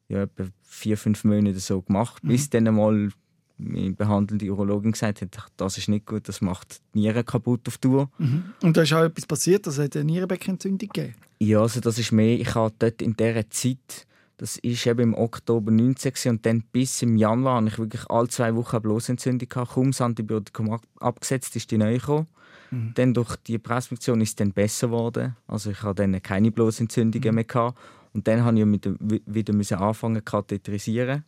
ja, 0.08 0.24
etwa 0.24 0.46
vier, 0.64 0.98
fünf 0.98 1.24
Monate 1.24 1.60
so 1.60 1.82
gemacht, 1.82 2.24
mhm. 2.24 2.28
bis 2.30 2.50
dann 2.50 2.68
einmal 2.68 3.10
meine 3.58 3.92
behandelnde 3.92 4.50
Urologin 4.50 4.94
gesagt 4.94 5.22
hat, 5.22 5.38
das 5.58 5.78
ist 5.78 5.90
nicht 5.90 6.06
gut, 6.06 6.28
das 6.28 6.42
macht 6.42 6.82
die 6.94 7.00
Nieren 7.00 7.26
kaputt 7.26 7.68
auf 7.68 7.78
Tour. 7.78 8.10
Mhm. 8.18 8.54
Und 8.62 8.78
da 8.78 8.84
ist 8.84 8.94
auch 8.94 9.04
etwas 9.04 9.26
passiert, 9.26 9.68
das 9.68 9.78
hat 9.78 9.96
eine 9.96 10.06
Nierenbeckenentzündung 10.06 10.90
gegeben? 10.90 11.16
Ja, 11.40 11.62
also 11.62 11.80
das 11.82 12.00
ist 12.00 12.12
mehr, 12.12 12.40
ich 12.40 12.56
habe 12.56 12.74
dort 12.80 13.02
in 13.02 13.16
dieser 13.16 13.50
Zeit, 13.50 14.08
das 14.38 14.58
ist 14.58 14.88
eben 14.88 15.02
im 15.02 15.14
Oktober 15.14 15.72
19 15.72 16.32
und 16.32 16.46
dann 16.46 16.64
bis 16.72 17.02
im 17.02 17.18
Januar 17.18 17.58
habe 17.58 17.68
ich 17.68 17.78
wirklich 17.78 18.10
alle 18.10 18.30
zwei 18.30 18.56
Wochen 18.56 18.78
eine 18.78 18.82
Blosentzündung 18.82 19.50
gehabt, 19.50 19.74
kaum 19.74 19.92
das 19.92 20.02
Antibiotikum 20.02 20.80
abgesetzt, 21.00 21.56
ist 21.58 21.70
die 21.72 21.78
neu 21.78 21.98
gekommen. 21.98 22.28
Mhm. 22.72 22.92
Dann 22.96 23.14
durch 23.14 23.36
die 23.38 23.58
Präsmektion 23.58 24.22
ist 24.22 24.30
es 24.30 24.36
dann 24.36 24.52
besser 24.52 24.88
geworden. 24.88 25.36
Also 25.48 25.72
ich 25.72 25.82
hatte 25.84 26.04
dann 26.08 26.22
keine 26.22 26.52
Blosentzündungen 26.52 27.30
mhm. 27.30 27.36
mehr. 27.36 27.44
Gehabt. 27.44 27.78
Und 28.14 28.28
dann 28.28 28.44
habe 28.44 28.60
ich 28.60 28.66
mit, 28.66 28.88
wieder 29.00 29.54
müssen 29.54 29.78
anfangen 29.78 30.24
katheterisieren. 30.24 31.24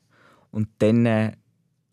Und 0.51 0.69
dann 0.80 1.06
äh, 1.06 1.34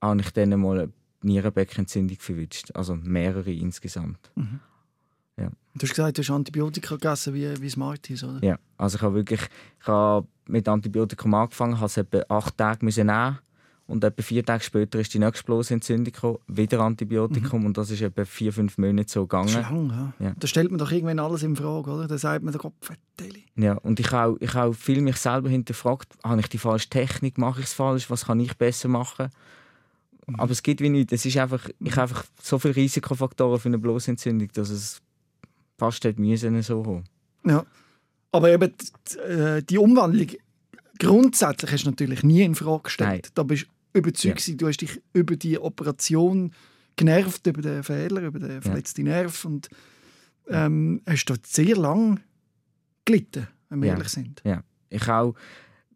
habe 0.01 0.21
ich 0.21 0.31
dann 0.31 0.59
mal 0.61 0.81
eine 0.81 0.93
Nierenbeckenentzündung 1.23 2.19
verwünscht. 2.19 2.71
Also 2.75 2.97
mehrere 2.97 3.53
insgesamt. 3.53 4.31
Mhm. 4.35 4.61
Ja. 5.37 5.51
Du 5.75 5.83
hast 5.83 5.91
gesagt, 5.91 6.19
du 6.19 6.23
hast 6.23 6.31
Antibiotika 6.31 6.97
gegessen 6.97 7.35
wie, 7.35 7.61
wie 7.61 7.71
Smarties, 7.71 8.25
oder? 8.25 8.45
Ja, 8.45 8.59
also 8.77 8.97
ich 8.97 9.03
habe 9.03 9.15
wirklich 9.15 9.41
ich 9.81 9.87
habe 9.87 10.27
mit 10.49 10.67
Antibiotikum 10.67 11.33
angefangen, 11.35 11.77
habe 11.77 11.87
es 11.87 11.97
etwa 11.97 12.25
acht 12.29 12.57
Tage 12.57 12.85
müssen 12.85 13.07
nehmen 13.07 13.39
und 13.89 14.05
etwa 14.05 14.23
vier 14.23 14.45
Tage 14.45 14.63
später 14.63 15.01
ist 15.01 15.15
die 15.15 15.19
nächste 15.19 15.45
Blasentzündung 15.45 16.13
gekommen, 16.13 16.39
wieder 16.47 16.81
Antibiotikum. 16.81 17.61
Mhm. 17.61 17.67
Und 17.67 17.79
das 17.79 17.91
ist 17.91 18.03
etwa 18.03 18.27
vier, 18.27 18.53
fünf 18.53 18.77
Monate 18.77 19.11
so 19.11 19.23
gegangen. 19.23 19.55
Lang, 19.55 20.13
ja. 20.21 20.27
ja. 20.27 20.35
Da 20.39 20.47
stellt 20.47 20.71
man 20.71 20.79
doch 20.79 20.93
irgendwann 20.93 21.19
alles 21.19 21.43
in 21.43 21.57
Frage, 21.57 21.91
oder? 21.91 22.07
Da 22.07 22.19
sagt 22.19 22.45
man 22.45 22.53
doch, 22.53 22.61
Kopfverteilung. 22.61 23.43
Ja, 23.57 23.73
und 23.79 23.99
ich 23.99 24.13
habe 24.13 24.37
ich 24.41 24.55
auch 24.55 24.75
viel 24.75 25.01
mich 25.01 25.17
selber 25.17 25.49
hinterfragt, 25.49 26.19
habe 26.23 26.39
ich 26.39 26.49
die 26.49 26.59
falsche 26.59 26.91
Technik, 26.91 27.39
mache 27.39 27.61
ich 27.61 27.67
es 27.67 27.73
falsch, 27.73 28.11
was 28.11 28.27
kann 28.27 28.41
ich 28.41 28.59
besser 28.59 28.89
machen? 28.89 29.31
Mhm. 30.27 30.35
Aber 30.35 30.53
es 30.53 30.63
geht 30.63 30.83
wie 30.83 30.91
nichts. 30.91 31.15
Es 31.15 31.25
ist 31.25 31.39
einfach, 31.39 31.67
ich 31.81 31.93
habe 31.93 32.03
einfach 32.03 32.27
so 32.43 32.59
viele 32.59 32.77
Risikofaktoren 32.77 33.59
für 33.59 33.71
eine 33.71 33.79
Blasentzündung, 33.79 34.51
dass 34.53 34.69
es 34.69 35.01
fast 35.79 36.05
müssen 36.19 36.61
so 36.61 36.83
kommen. 36.83 37.05
Ja, 37.47 37.65
aber 38.33 38.51
eben 38.51 38.71
die, 38.77 39.19
äh, 39.19 39.63
die 39.63 39.79
Umwandlung 39.79 40.29
grundsätzlich 40.99 41.73
hast 41.73 41.85
du 41.85 41.91
natürlich 41.91 42.23
nie 42.23 42.43
in 42.43 42.55
Frage 42.55 42.83
gestellt. 42.83 43.09
Nein. 43.11 43.33
Da 43.35 43.43
bist 43.45 43.67
überzeugt 43.93 44.47
ja. 44.47 44.55
Du 44.55 44.69
hast 44.69 44.79
dich 44.79 45.01
über 45.13 45.37
die 45.37 45.59
Operation 45.59 46.53
genervt, 46.97 47.47
über 47.47 47.63
den 47.63 47.83
Fehler, 47.83 48.23
über 48.23 48.39
den 48.39 48.63
verletzten 48.63 49.07
ja. 49.07 49.15
Nerv 49.15 49.45
und 49.45 49.69
ähm, 50.49 51.03
hast 51.07 51.27
dort 51.27 51.47
sehr 51.47 51.77
lang 51.77 52.21
gelitten, 53.05 53.49
wenn 53.69 53.83
wir 53.83 53.89
ja. 53.89 53.95
ehrlich 53.95 54.09
sind. 54.09 54.43
Ja, 54.45 54.63
ich 54.91 55.07
habe 55.07 55.35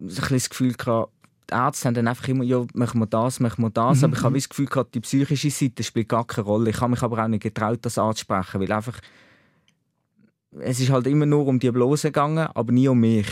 ein 0.00 0.08
das 0.08 0.50
Gefühl 0.50 0.74
gehabt, 0.74 1.12
die 1.50 1.54
Ärzte 1.54 1.88
haben 1.88 1.94
dann 1.94 2.08
einfach 2.08 2.28
immer, 2.28 2.44
ja, 2.44 2.64
machen 2.74 3.00
wir 3.00 3.06
das, 3.06 3.40
machen 3.40 3.62
wir 3.62 3.70
das. 3.70 3.98
Mhm. 3.98 4.04
Aber 4.04 4.16
ich 4.16 4.22
habe 4.22 4.34
das 4.36 4.48
Gefühl 4.48 4.66
gehabt, 4.66 4.94
die 4.94 5.00
psychische 5.00 5.50
Seite 5.50 5.82
spielt 5.82 6.08
gar 6.08 6.26
keine 6.26 6.46
Rolle. 6.46 6.70
Ich 6.70 6.80
habe 6.80 6.90
mich 6.90 7.02
aber 7.02 7.22
auch 7.22 7.28
nicht 7.28 7.42
getraut, 7.42 7.80
das 7.82 7.98
anzusprechen, 7.98 8.60
weil 8.60 8.72
einfach 8.72 9.00
es 10.60 10.80
ist 10.80 10.90
halt 10.90 11.06
immer 11.06 11.26
nur 11.26 11.46
um 11.46 11.58
die 11.58 11.70
Blose 11.70 12.08
gegangen, 12.08 12.46
aber 12.54 12.72
nie 12.72 12.88
um 12.88 13.00
mich. 13.00 13.26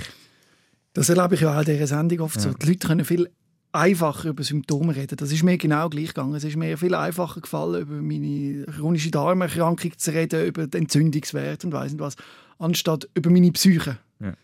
Das 0.93 1.09
erlebe 1.09 1.35
ich 1.35 1.43
ja 1.43 1.55
auch 1.55 1.61
in 1.61 1.67
dieser 1.67 1.87
Sendung 1.87 2.21
oft 2.21 2.37
ja. 2.37 2.43
so. 2.43 2.53
Die 2.55 2.67
Leute 2.67 2.87
können 2.87 3.05
viel 3.05 3.31
einfacher 3.73 4.31
über 4.31 4.43
Symptome 4.43 4.97
reden. 4.97 5.17
Das 5.17 5.31
ist 5.33 5.43
mir 5.43 5.57
genau 5.59 5.89
gleich 5.89 6.09
gegangen. 6.09 6.35
Es 6.35 6.45
ist 6.45 6.57
mir 6.57 6.77
viel 6.77 6.95
einfacher 6.95 7.41
gefallen, 7.41 7.83
über 7.83 7.95
meine 7.97 8.65
chronische 8.65 9.11
Darmerkrankung 9.11 9.97
zu 9.97 10.13
reden, 10.13 10.47
über 10.47 10.67
den 10.67 10.83
Entzündungswert 10.83 11.65
und 11.65 11.73
weiss 11.73 11.93
nicht 11.93 12.01
was, 12.01 12.17
anstatt 12.59 13.09
über 13.15 13.31
meine 13.31 13.53
Psyche. 13.53 13.99
Ja. 14.21 14.35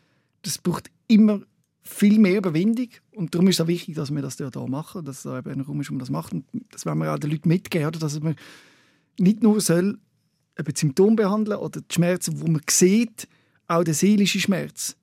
Das 0.42 0.58
braucht 0.58 0.90
immer 1.08 1.40
viel 1.82 2.18
mehr 2.18 2.38
Überwindung 2.38 2.88
und 3.12 3.34
darum 3.34 3.48
ist 3.48 3.56
es 3.56 3.60
auch 3.60 3.68
wichtig, 3.68 3.94
dass 3.94 4.12
wir 4.12 4.22
das 4.22 4.36
hier 4.36 4.50
machen, 4.68 5.04
dass 5.04 5.22
da 5.22 5.38
eben 5.38 5.50
ein 5.50 5.60
Raum 5.60 5.80
ist, 5.80 5.90
um 5.90 5.98
das 5.98 6.10
macht 6.10 6.32
und 6.32 6.44
das 6.70 6.84
wollen 6.84 6.98
wir 6.98 7.12
auch 7.12 7.18
den 7.18 7.30
Leuten 7.30 7.48
mitgeben, 7.48 7.86
oder? 7.86 7.98
dass 7.98 8.20
man 8.20 8.34
nicht 9.18 9.42
nur 9.42 9.60
soll 9.60 9.98
eben 10.58 10.74
Symptome 10.74 11.16
behandeln 11.16 11.58
oder 11.58 11.80
die 11.80 11.94
Schmerzen, 11.94 12.40
wo 12.40 12.46
man 12.48 12.62
sieht, 12.68 13.28
auch 13.68 13.84
der 13.84 13.94
seelische 13.94 14.40
Schmerz 14.40 14.96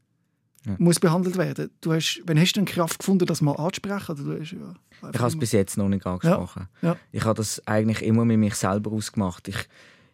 ja. 0.65 0.75
muss 0.77 0.99
behandelt 0.99 1.37
werden. 1.37 1.69
Du 1.81 1.93
hast, 1.93 2.21
wann 2.25 2.39
hast 2.39 2.53
du 2.53 2.61
eine 2.61 2.69
Kraft 2.69 2.99
gefunden, 2.99 3.25
das 3.25 3.41
mal 3.41 3.55
anzusprechen? 3.55 4.11
Oder 4.11 4.23
du 4.23 4.39
hast, 4.39 4.51
ja, 4.51 4.73
ich 5.11 5.19
habe 5.19 5.27
es 5.27 5.39
bis 5.39 5.51
jetzt 5.51 5.77
noch 5.77 5.89
nicht 5.89 6.05
angesprochen. 6.05 6.67
Ja. 6.81 6.97
Ich 7.11 7.25
habe 7.25 7.35
das 7.35 7.65
eigentlich 7.67 8.01
immer 8.01 8.25
mit 8.25 8.39
mich 8.39 8.55
selber 8.55 8.91
ausgemacht. 8.91 9.47
Ich, 9.47 9.67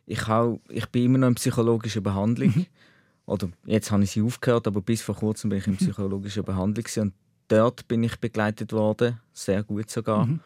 ich, 0.06 0.28
hab, 0.28 0.60
ich 0.70 0.88
bin 0.88 1.06
immer 1.06 1.18
noch 1.20 1.28
in 1.28 1.36
psychologischer 1.36 2.02
Behandlung. 2.02 2.54
Mhm. 2.56 2.66
Oder 3.26 3.50
jetzt 3.66 3.92
habe 3.92 4.04
ich 4.04 4.12
sie 4.12 4.24
aufgehört, 4.24 4.66
aber 4.66 4.82
bis 4.82 5.04
vor 5.04 5.16
kurzem 5.16 5.52
bin 5.52 5.60
ich 5.60 5.68
in 5.68 5.78
psychologischer 5.78 6.42
Behandlung. 6.42 6.86
Und 6.98 7.14
dort 7.48 7.88
bin 7.88 8.04
ich 8.04 8.16
begleitet 8.18 8.74
worden, 8.74 9.20
sehr 9.34 9.62
gut 9.64 9.90
sogar. 9.92 10.26
Mhm. 10.26 10.40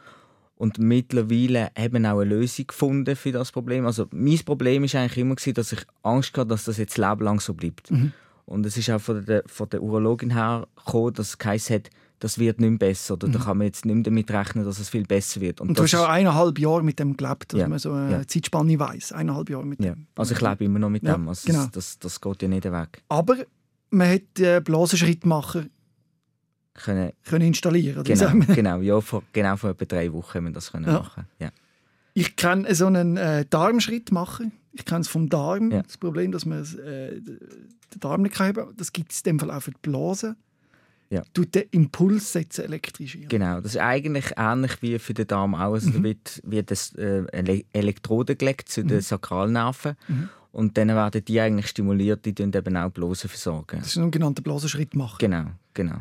Und 0.56 0.78
mittlerweile 0.80 1.72
eben 1.78 2.06
auch 2.06 2.20
eine 2.20 2.30
Lösung 2.30 2.68
gefunden 2.68 3.16
für 3.16 3.32
das 3.32 3.52
Problem. 3.52 3.86
Also 3.86 4.08
mein 4.12 4.39
Problem 4.39 4.84
ist 4.84 4.96
eigentlich 4.96 5.18
immer 5.18 5.36
gewesen, 5.36 5.54
dass 5.56 5.72
ich 5.72 5.80
Angst 6.04 6.38
hatte, 6.38 6.50
dass 6.50 6.66
das 6.66 6.78
jetzt 6.78 6.98
lebenlang 6.98 7.39
so 7.39 7.54
bleibt. 7.54 7.89
Mhm. 7.89 8.12
Und 8.45 8.65
es 8.65 8.77
ist 8.77 8.89
auch 8.89 8.99
von 8.99 9.25
der, 9.25 9.43
von 9.45 9.69
der 9.69 9.82
Urologin 9.82 10.32
her 10.32 10.67
gekommen, 10.75 11.13
dass 11.13 11.38
es 11.39 11.69
hat, 11.69 11.89
das 12.19 12.39
wird 12.39 12.60
nicht 12.60 12.69
mehr 12.69 12.79
besser. 12.79 13.15
Oder 13.15 13.27
da 13.27 13.39
kann 13.39 13.58
man 13.58 13.67
jetzt 13.67 13.86
nicht 13.86 13.95
mehr 13.95 14.03
damit 14.03 14.32
rechnen, 14.32 14.65
dass 14.65 14.79
es 14.79 14.89
viel 14.89 15.03
besser 15.03 15.41
wird. 15.41 15.62
Mhm. 15.62 15.69
Und 15.69 15.79
du 15.79 15.84
hast 15.84 15.95
auch 15.95 16.08
eineinhalb 16.08 16.60
Jahre 16.60 16.84
mit 16.84 16.99
dem 16.99 17.17
gelebt, 17.17 17.53
dass 17.53 17.60
Ja, 17.60 17.67
man 17.67 17.79
so 17.79 17.91
eine 17.91 18.12
ja. 18.12 18.27
Zeitspanne 18.27 18.77
weiß. 18.79 19.12
Eineinhalb 19.13 19.49
Jahre 19.49 19.65
mit 19.65 19.84
ja. 19.84 19.93
dem. 19.93 20.08
Also 20.15 20.34
ich 20.34 20.41
lebe 20.41 20.63
immer 20.63 20.79
noch 20.79 20.89
mit 20.89 21.03
dem. 21.03 21.27
Also 21.27 21.47
genau. 21.47 21.67
das, 21.71 21.99
das, 21.99 22.21
geht 22.21 22.41
ja 22.41 22.47
nicht 22.47 22.65
weg. 22.65 23.03
Aber 23.10 23.38
man 23.89 24.10
hat 24.10 24.39
äh, 24.39 24.62
Blasenschrittmacher 24.62 25.65
Können, 26.73 27.12
können 27.23 27.47
installieren. 27.47 28.03
Genau, 28.03 28.32
genau, 28.53 28.79
ja, 28.79 28.99
vor, 28.99 29.23
genau 29.32 29.56
vor 29.58 29.71
etwa 29.71 29.86
drei 29.86 30.12
Wochen 30.12 30.34
haben 30.36 30.45
wir 30.45 30.51
das 30.53 30.71
können 30.71 30.91
machen. 30.91 31.27
Ja. 31.39 31.51
Ich 32.13 32.36
kenne 32.36 32.73
so 32.76 32.86
einen 32.88 33.17
äh, 33.17 33.45
Darmschrittmacher. 33.49 34.45
Ich 34.71 34.86
kenne 34.86 35.02
es 35.02 35.08
vom 35.08 35.30
Darm. 35.30 35.71
Ja. 35.71 35.82
Das 35.84 35.97
Problem, 35.97 36.32
dass 36.32 36.45
man 36.45 36.60
äh, 36.63 37.19
den 37.21 37.39
Darm 37.99 38.21
nicht 38.23 38.36
kann 38.36 38.56
haben 38.56 38.76
Das 38.78 38.91
gibt 38.91 39.12
es 39.12 39.19
in 39.19 39.23
dem 39.23 39.39
Fall 39.39 39.52
auch 39.52 39.62
für 39.62 39.71
die 39.71 39.80
Blase. 39.82 40.36
Ja. 41.10 41.21
Tut 41.34 41.54
den 41.54 41.63
Impuls 41.71 42.32
setzen 42.34 42.65
elektrisch. 42.65 43.15
ein. 43.15 43.28
Genau, 43.28 43.62
das 43.62 43.76
ist 43.76 43.82
eigentlich 43.82 44.32
ähnlich 44.36 44.82
wie 44.82 44.97
für 44.97 45.13
den 45.13 45.28
Darm 45.28 45.54
auch. 45.54 45.73
Also 45.73 45.89
Mhm. 45.89 45.93
Da 45.93 46.04
wird, 46.04 46.41
wird 46.43 46.71
das, 46.71 46.93
äh, 46.95 47.23
Ele 47.32 47.63
Elektroden 47.71 48.36
gelegt 48.38 48.69
zu 48.69 48.84
den 48.84 49.02
Sakralnerven 49.02 49.95
Mhm. 50.08 50.30
und 50.52 50.76
dann 50.78 50.88
werden 50.89 51.23
die 51.23 51.39
eigentlich 51.39 51.67
stimuliert, 51.67 52.26
die 52.26 52.34
tun 52.34 52.52
eben 52.54 52.78
auch 52.78 52.89
Blase 52.89 53.28
versorgen. 53.28 53.78
Das 53.80 53.89
ist 53.89 53.97
ein 53.97 54.04
sogenannter 54.06 54.41
Blasenschrittmacher. 54.41 55.17
Genau, 55.19 55.52
genau. 55.76 55.97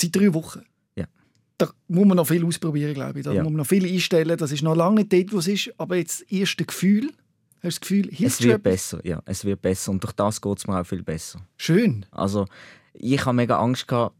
Seit 0.00 0.16
drei 0.16 0.34
Wochen. 0.34 0.62
Ja. 1.60 1.66
Da 1.68 1.72
muss 1.88 2.06
man 2.06 2.16
noch 2.16 2.26
viel 2.26 2.44
ausprobieren, 2.44 2.94
glaube 2.94 3.18
ich. 3.20 3.24
Da 3.24 3.32
Ja. 3.32 3.42
muss 3.42 3.50
man 3.52 3.58
noch 3.58 3.66
viel 3.66 3.86
einstellen. 3.90 4.36
Das 4.36 4.52
ist 4.52 4.62
noch 4.62 4.74
lange 4.76 4.96
nicht 4.96 5.12
dort, 5.12 5.32
wo 5.32 5.38
es 5.38 5.48
ist. 5.48 5.72
Aber 5.78 5.96
jetzt 5.96 6.22
das 6.22 6.30
erste 6.30 6.64
Gefühl. 6.64 7.10
Hast 7.62 7.62
du 7.62 7.68
das 7.68 7.80
Gefühl, 7.80 8.10
Es 8.26 8.42
wird 8.42 8.62
besser, 8.62 9.00
ja, 9.04 9.20
es 9.24 9.44
wird 9.44 9.62
besser 9.62 9.90
und 9.90 10.02
durch 10.04 10.12
das 10.12 10.40
geht 10.40 10.58
es 10.58 10.66
mir 10.66 10.78
auch 10.80 10.86
viel 10.86 11.02
besser. 11.02 11.40
Schön. 11.56 12.04
Also 12.10 12.44
ich 12.92 13.24
habe 13.24 13.34
mega 13.34 13.58
Angst 13.58 13.88
gehabt, 13.88 14.14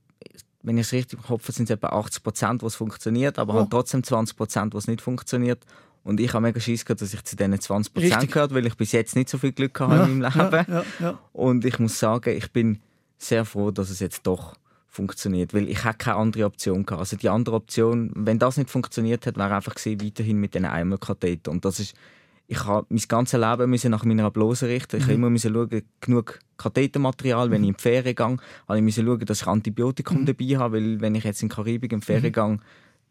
wenn 0.62 0.78
ich 0.78 0.86
es 0.86 0.92
richtig 0.92 1.18
im 1.20 1.24
Kopf 1.26 1.42
habe, 1.44 1.52
sind 1.52 1.64
es 1.64 1.70
etwa 1.70 1.88
80 1.88 2.22
Prozent, 2.24 2.62
was 2.62 2.74
funktioniert, 2.74 3.38
aber 3.38 3.54
Oh. 3.54 3.58
halt 3.60 3.70
trotzdem 3.70 4.02
20 4.02 4.36
Prozent, 4.36 4.74
was 4.74 4.88
nicht 4.88 5.00
funktioniert. 5.00 5.64
Und 6.02 6.18
ich 6.18 6.32
habe 6.32 6.42
mega 6.42 6.58
Schiss 6.58 6.84
gehabt, 6.84 7.02
dass 7.02 7.12
ich 7.14 7.22
zu 7.24 7.36
diesen 7.36 7.60
20 7.60 7.92
Prozent 7.92 8.12
Richtig. 8.14 8.32
gehört, 8.32 8.54
weil 8.54 8.66
ich 8.66 8.74
bis 8.76 8.92
jetzt 8.92 9.14
nicht 9.14 9.28
so 9.28 9.38
viel 9.38 9.52
Glück 9.52 9.78
hatte 9.78 10.10
in 10.10 10.18
meinem 10.20 10.32
Leben. 10.34 10.64
Ja, 10.68 10.74
ja, 10.80 10.84
ja. 11.00 11.18
Und 11.32 11.64
ich 11.64 11.78
muss 11.78 11.98
sagen, 11.98 12.36
ich 12.36 12.50
bin 12.52 12.80
sehr 13.18 13.44
froh, 13.44 13.70
dass 13.70 13.90
es 13.90 14.00
jetzt 14.00 14.26
doch 14.26 14.54
funktioniert, 14.96 15.54
weil 15.54 15.68
ich 15.68 15.84
hatte 15.84 15.98
keine 15.98 16.16
andere 16.16 16.46
Option 16.46 16.84
gehabt. 16.84 17.00
Also 17.00 17.16
die 17.16 17.28
andere 17.28 17.56
Option, 17.56 18.10
wenn 18.14 18.38
das 18.38 18.56
nicht 18.56 18.70
funktioniert 18.70 19.26
hat, 19.26 19.36
wäre 19.36 19.54
einfach 19.54 19.74
gewesen, 19.74 20.02
weiterhin 20.02 20.38
mit 20.38 20.54
den 20.54 20.64
Eimerkatheter. 20.64 21.50
Und 21.50 21.64
das 21.64 21.78
ist, 21.78 21.94
ich 22.48 22.64
habe 22.64 22.86
mein 22.88 23.02
ganzes 23.06 23.38
Leben 23.38 23.70
müssen 23.70 23.90
nach 23.90 24.04
meiner 24.04 24.30
Blase 24.30 24.68
richten. 24.68 24.96
Ich 24.96 25.04
habe 25.04 25.14
immer 25.14 25.30
müssen 25.30 25.52
schauen, 25.52 25.82
genug 26.00 26.40
Kathetermaterial, 26.56 27.50
wenn 27.50 27.62
ich 27.62 27.68
in 27.68 27.76
die 27.76 27.82
Ferien 27.82 28.14
gehe, 28.14 28.36
habe 28.68 28.78
ich 28.78 28.82
müssen 28.82 29.04
schauen, 29.04 29.20
dass 29.20 29.42
ich 29.42 29.46
Antibiotikum 29.46 30.24
dabei 30.26 30.56
habe, 30.56 30.76
weil 30.76 31.00
wenn 31.00 31.14
ich 31.14 31.24
jetzt 31.24 31.42
in 31.42 31.48
die 31.48 31.54
Karibik 31.54 31.92
in 31.92 32.00
die 32.00 32.06
Ferien 32.06 32.32
gehe, 32.32 32.58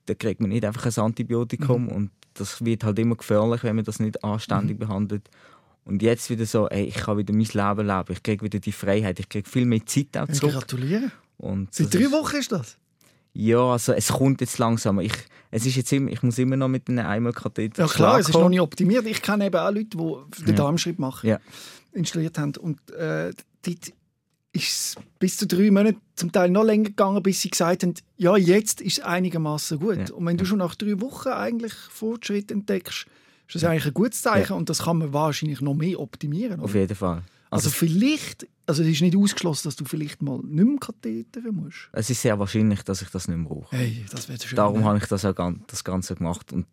dann 0.07 0.17
kriegt 0.17 0.41
man 0.41 0.49
nicht 0.49 0.65
einfach 0.65 0.85
ein 0.85 1.03
Antibiotikum 1.03 1.87
und 1.89 2.11
das 2.33 2.63
wird 2.63 2.83
halt 2.83 2.99
immer 2.99 3.15
gefährlich, 3.15 3.63
wenn 3.63 3.75
man 3.75 3.85
das 3.85 3.99
nicht 3.99 4.23
anständig 4.23 4.77
behandelt. 4.79 5.29
Und 5.83 6.01
jetzt 6.01 6.29
wieder 6.29 6.45
so, 6.45 6.67
ey, 6.67 6.85
ich 6.85 6.95
kann 6.95 7.17
wieder 7.17 7.33
mein 7.33 7.43
Leben 7.43 7.87
leben, 7.87 8.11
ich 8.11 8.23
kriege 8.23 8.43
wieder 8.43 8.59
die 8.59 8.71
Freiheit, 8.71 9.19
ich 9.19 9.29
kriege 9.29 9.47
viel 9.47 9.65
mehr 9.65 9.85
Zeit 9.85 10.17
auch 10.17 10.27
zurück. 10.27 10.53
Gratuliere. 10.53 11.11
Und 11.37 11.73
Seit 11.73 11.93
drei 11.93 11.99
ist- 12.01 12.11
Wochen 12.11 12.35
ist 12.37 12.51
das? 12.51 12.77
Ja, 13.33 13.59
also 13.71 13.91
es 13.93 14.07
kommt 14.09 14.39
jetzt 14.41 14.57
langsam. 14.59 14.99
Ich, 15.01 15.11
es 15.51 15.65
ist 15.65 15.75
jetzt 15.75 15.91
immer, 15.91 16.09
ich 16.09 16.23
muss 16.23 16.37
immer 16.37 16.55
noch 16.55 16.69
mit 16.69 16.87
einem 16.87 17.05
Eimerkatheter 17.05 17.83
Ja 17.83 17.87
klar, 17.89 18.19
es 18.19 18.29
ist 18.29 18.33
noch 18.35 18.47
nicht 18.49 18.61
optimiert. 18.61 19.05
Ich 19.05 19.21
kenne 19.21 19.47
eben 19.47 19.57
auch 19.57 19.71
Leute, 19.71 19.97
die 19.97 20.41
den 20.45 20.47
Ja. 20.47 20.53
Darmschritt 20.53 20.99
machen, 20.99 21.27
Ja. 21.27 21.39
installiert 21.91 22.37
haben. 22.37 22.55
Und 22.55 22.79
äh, 22.91 23.33
dort 23.63 23.87
ist 24.53 24.69
es 24.69 24.95
bis 25.19 25.35
zu 25.35 25.47
drei 25.47 25.69
Monaten 25.69 25.99
zum 26.15 26.31
Teil 26.31 26.49
noch 26.49 26.63
länger 26.63 26.85
gegangen, 26.85 27.21
bis 27.21 27.41
sie 27.41 27.49
gesagt 27.49 27.83
haben, 27.83 27.93
ja, 28.15 28.37
jetzt 28.37 28.79
ist 28.79 28.99
es 28.99 29.03
einigermaßen 29.03 29.79
gut. 29.79 29.97
Ja. 30.09 30.15
Und 30.15 30.25
wenn 30.25 30.37
du 30.37 30.45
schon 30.45 30.59
nach 30.59 30.75
drei 30.75 31.01
Wochen 31.01 31.27
eigentlich 31.29 31.73
Fortschritt 31.73 32.51
entdeckst, 32.51 33.05
ist 33.47 33.55
das 33.55 33.65
eigentlich 33.65 33.85
ein 33.87 33.93
gutes 33.93 34.21
Zeichen 34.21 34.53
und 34.53 34.69
das 34.69 34.83
kann 34.83 34.97
man 34.99 35.11
wahrscheinlich 35.11 35.59
noch 35.59 35.73
mehr 35.73 35.99
optimieren. 35.99 36.61
Auf 36.61 36.71
Oder? 36.71 36.79
jeden 36.79 36.95
Fall. 36.95 37.21
Also, 37.51 37.67
Also, 37.67 37.69
vielleicht, 37.69 38.47
also 38.65 38.81
es 38.83 38.89
ist 38.89 39.01
nicht 39.01 39.15
ausgeschlossen, 39.15 39.67
dass 39.67 39.75
du 39.75 39.85
vielleicht 39.85 40.21
mal 40.21 40.39
nicht 40.43 40.65
mehr 40.65 40.79
kathetern 40.79 41.53
musst. 41.55 41.89
es 41.93 42.09
ist 42.09 42.21
sehr 42.21 42.37
wahrscheinlich, 42.39 42.81
dass 42.83 43.01
ich 43.01 43.09
das 43.09 43.27
nicht 43.27 43.37
mehr 43.37 43.47
brauche. 43.47 43.75
Hey, 43.75 44.05
das 44.11 44.27
wäre 44.27 44.39
schön. 44.41 44.55
Darum 44.57 44.83
habe 44.83 44.97
ich 44.97 45.05
das 45.05 45.23
auch 45.25 45.33
das 45.67 45.83
Ganze 45.83 46.15
gemacht 46.15 46.51
und 46.51 46.65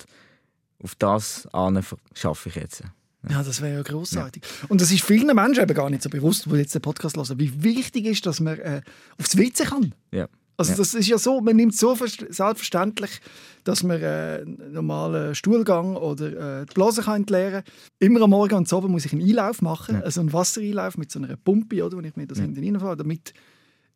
auf 0.82 0.94
das 0.96 1.46
an 1.52 1.82
schaffe 2.14 2.48
ich 2.48 2.54
jetzt. 2.56 2.82
Ja, 3.30 3.42
das 3.44 3.60
wäre 3.60 3.74
ja 3.74 3.82
großartig. 3.82 4.42
Und 4.68 4.80
das 4.80 4.90
ist 4.90 5.04
vielen 5.04 5.32
Menschen 5.36 5.62
eben 5.62 5.74
gar 5.74 5.88
nicht 5.90 6.02
so 6.02 6.08
bewusst, 6.10 6.46
die 6.46 6.56
jetzt 6.56 6.74
den 6.74 6.82
Podcast 6.82 7.16
hören, 7.16 7.38
wie 7.38 7.62
wichtig 7.62 8.06
ist, 8.06 8.26
dass 8.26 8.40
man 8.40 8.58
äh, 8.58 8.82
aufs 9.18 9.36
WC 9.36 9.64
kann. 9.64 9.94
Ja. 10.10 10.28
Also 10.56 10.72
Ja. 10.72 10.78
das 10.78 10.94
ist 10.94 11.06
ja 11.06 11.18
so, 11.18 11.40
man 11.40 11.54
nimmt 11.56 11.72
es 11.74 11.78
so 11.80 11.92
verst- 11.94 12.26
selbstverständlich, 12.32 13.20
dass 13.64 13.82
man 13.82 14.00
äh, 14.00 14.42
einen 14.42 14.72
normalen 14.72 15.34
Stuhlgang 15.34 15.96
oder 15.96 16.60
äh, 16.60 16.66
die 16.66 16.74
Blase 16.74 17.02
kann 17.02 17.16
entleeren 17.16 17.64
kann. 17.64 17.74
Immer 17.98 18.22
am 18.22 18.30
Morgen 18.30 18.54
und 18.54 18.72
Abend 18.72 18.90
muss 18.90 19.04
ich 19.04 19.12
einen 19.12 19.22
Einlauf 19.22 19.62
machen, 19.62 20.02
also 20.02 20.20
einen 20.20 20.32
Wassereinlauf 20.32 20.98
mit 20.98 21.10
so 21.10 21.18
einer 21.18 21.36
Pumpe, 21.36 21.84
oder, 21.84 21.96
wenn 21.96 22.04
ich 22.04 22.16
mir 22.16 22.26
das 22.26 22.38
hinten 22.38 22.62
reinfahre, 22.62 22.96
damit 22.96 23.34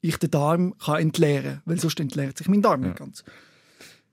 ich 0.00 0.16
den 0.18 0.30
Darm 0.30 0.76
kann 0.78 1.00
entleeren 1.00 1.44
kann, 1.44 1.62
weil 1.64 1.80
sonst 1.80 1.98
entleert 2.00 2.38
sich 2.38 2.48
mein 2.48 2.62
Darm 2.62 2.80
nicht 2.80 2.96
ganz. 2.96 3.24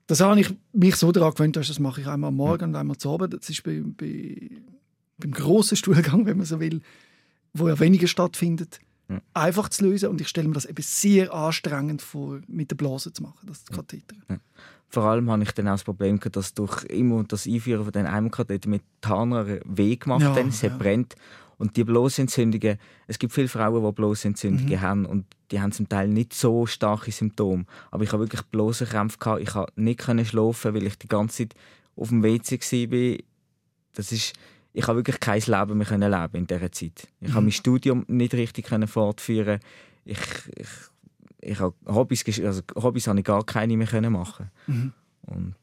Das 0.06 0.20
habe 0.20 0.38
ich 0.38 0.54
mich 0.72 0.96
so 0.96 1.12
daran 1.12 1.32
gewöhnt, 1.32 1.56
dass 1.56 1.68
das 1.68 1.78
mache 1.78 2.02
ich 2.02 2.06
einmal 2.06 2.28
am 2.28 2.36
Morgen 2.36 2.70
und 2.70 2.76
einmal 2.76 2.98
zu 2.98 3.10
Abend. 3.10 3.32
Das 3.32 3.48
ist 3.48 3.62
bei, 3.62 3.82
bei, 3.84 4.50
beim 5.18 5.30
grossen 5.30 5.76
Stuhlgang, 5.76 6.26
wenn 6.26 6.36
man 6.36 6.46
so 6.46 6.60
will, 6.60 6.80
wo 7.54 7.68
ja 7.68 7.78
weniger 7.78 8.06
stattfindet, 8.06 8.80
Ja. 9.08 9.20
einfach 9.34 9.68
zu 9.68 9.84
lösen. 9.84 10.08
Und 10.08 10.20
ich 10.20 10.28
stelle 10.28 10.48
mir 10.48 10.54
das 10.54 10.64
eben 10.64 10.82
sehr 10.82 11.32
anstrengend 11.34 12.00
vor, 12.02 12.40
mit 12.46 12.70
der 12.70 12.76
Blase 12.76 13.12
zu 13.12 13.22
machen, 13.22 13.46
das 13.46 13.64
Katheter. 13.66 14.16
Vor 14.88 15.04
allem 15.04 15.30
habe 15.30 15.42
ich 15.42 15.52
dann 15.52 15.68
auch 15.68 15.72
das 15.72 15.84
Problem 15.84 16.18
gehabt, 16.20 16.36
dass 16.36 16.54
durch 16.54 16.84
immer 16.84 17.24
das 17.24 17.46
Einführen 17.46 17.82
von 17.84 17.92
den 17.92 18.06
Eimerkatheter 18.06 18.68
mit 18.68 18.82
Tarner 19.00 19.58
weh 19.64 19.96
gemacht 19.96 20.22
Ja, 20.22 20.34
haben, 20.34 20.48
es 20.48 20.62
hat 20.62 20.70
ja. 20.70 20.76
brennt. 20.78 21.16
Und 21.58 21.76
die 21.76 21.84
Blasentzündungen, 21.84 22.78
es 23.06 23.18
gibt 23.18 23.32
viele 23.32 23.48
Frauen, 23.48 23.84
die 23.84 23.92
Blasentzündungen 23.92 24.72
Mhm. 24.72 24.80
haben 24.80 25.06
und 25.06 25.24
die 25.50 25.60
haben 25.60 25.70
zum 25.72 25.88
Teil 25.88 26.08
nicht 26.08 26.32
so 26.32 26.66
starke 26.66 27.12
Symptome. 27.12 27.64
Aber 27.90 28.02
ich 28.04 28.12
habe 28.12 28.24
wirklich 28.24 28.42
Blasenkrämpfe 28.42 29.18
gehabt. 29.18 29.40
Ich 29.42 29.50
konnte 29.50 29.72
nicht 29.80 30.00
können 30.00 30.24
schlafen, 30.24 30.74
weil 30.74 30.86
ich 30.86 30.98
die 30.98 31.08
ganze 31.08 31.38
Zeit 31.48 31.54
auf 31.96 32.08
dem 32.08 32.22
WC 32.22 32.58
war. 32.90 33.24
Das 33.94 34.10
ist, 34.12 34.32
ich 34.74 34.86
habe 34.86 34.98
wirklich 34.98 35.20
kein 35.20 35.40
Leben 35.40 35.78
mehr 35.78 35.86
können 35.86 36.10
leben 36.10 36.36
in 36.36 36.46
dieser 36.46 36.70
Zeit. 36.72 37.08
Ich 37.20 37.28
Mhm. 37.28 37.32
habe 37.34 37.42
mein 37.42 37.52
Studium 37.52 38.04
nicht 38.08 38.34
richtig 38.34 38.66
können 38.66 38.88
fortführen. 38.88 39.60
Ich, 40.04 40.18
ich, 40.56 40.68
ich 41.40 41.60
habe 41.60 41.74
Hobbys, 41.86 42.24
also 42.40 42.60
Hobbys 42.74 43.06
habe 43.06 43.20
ich 43.20 43.24
gar 43.24 43.44
keine 43.44 43.76
mehr 43.76 43.86
können 43.86 44.12
machen. 44.12 44.50
Mhm. 44.66 44.92
Und 45.22 45.54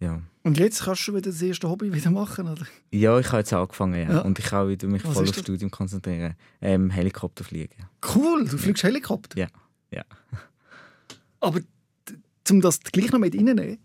ja. 0.00 0.20
Und 0.42 0.58
jetzt 0.58 0.82
kannst 0.84 1.06
du 1.08 1.12
wieder 1.12 1.30
das 1.30 1.40
erste 1.42 1.68
Hobby 1.68 1.92
wieder 1.92 2.10
machen, 2.10 2.48
oder? 2.48 2.66
Ja, 2.90 3.18
ich 3.18 3.28
habe 3.28 3.38
jetzt 3.38 3.52
angefangen, 3.52 3.94
ja. 3.94 4.10
Ja. 4.16 4.20
Und 4.22 4.38
ich 4.38 4.44
kann 4.46 4.68
wieder 4.68 4.86
mich 4.88 5.04
Was 5.04 5.14
voll 5.14 5.22
aufs 5.24 5.32
das? 5.32 5.40
Studium 5.42 5.70
konzentrieren. 5.70 6.34
Ähm, 6.60 6.90
Helikopter 6.90 7.44
fliegen. 7.44 7.74
Cool, 8.14 8.44
du 8.48 8.58
fliegst 8.58 8.82
Helikopter. 8.84 9.38
Ja, 9.38 9.46
ja. 9.90 10.04
Aber 11.40 11.60
um 12.50 12.60
das 12.60 12.80
gleich 12.80 13.10
noch 13.12 13.18
mit 13.20 13.34
reinzunehmen, 13.34 13.78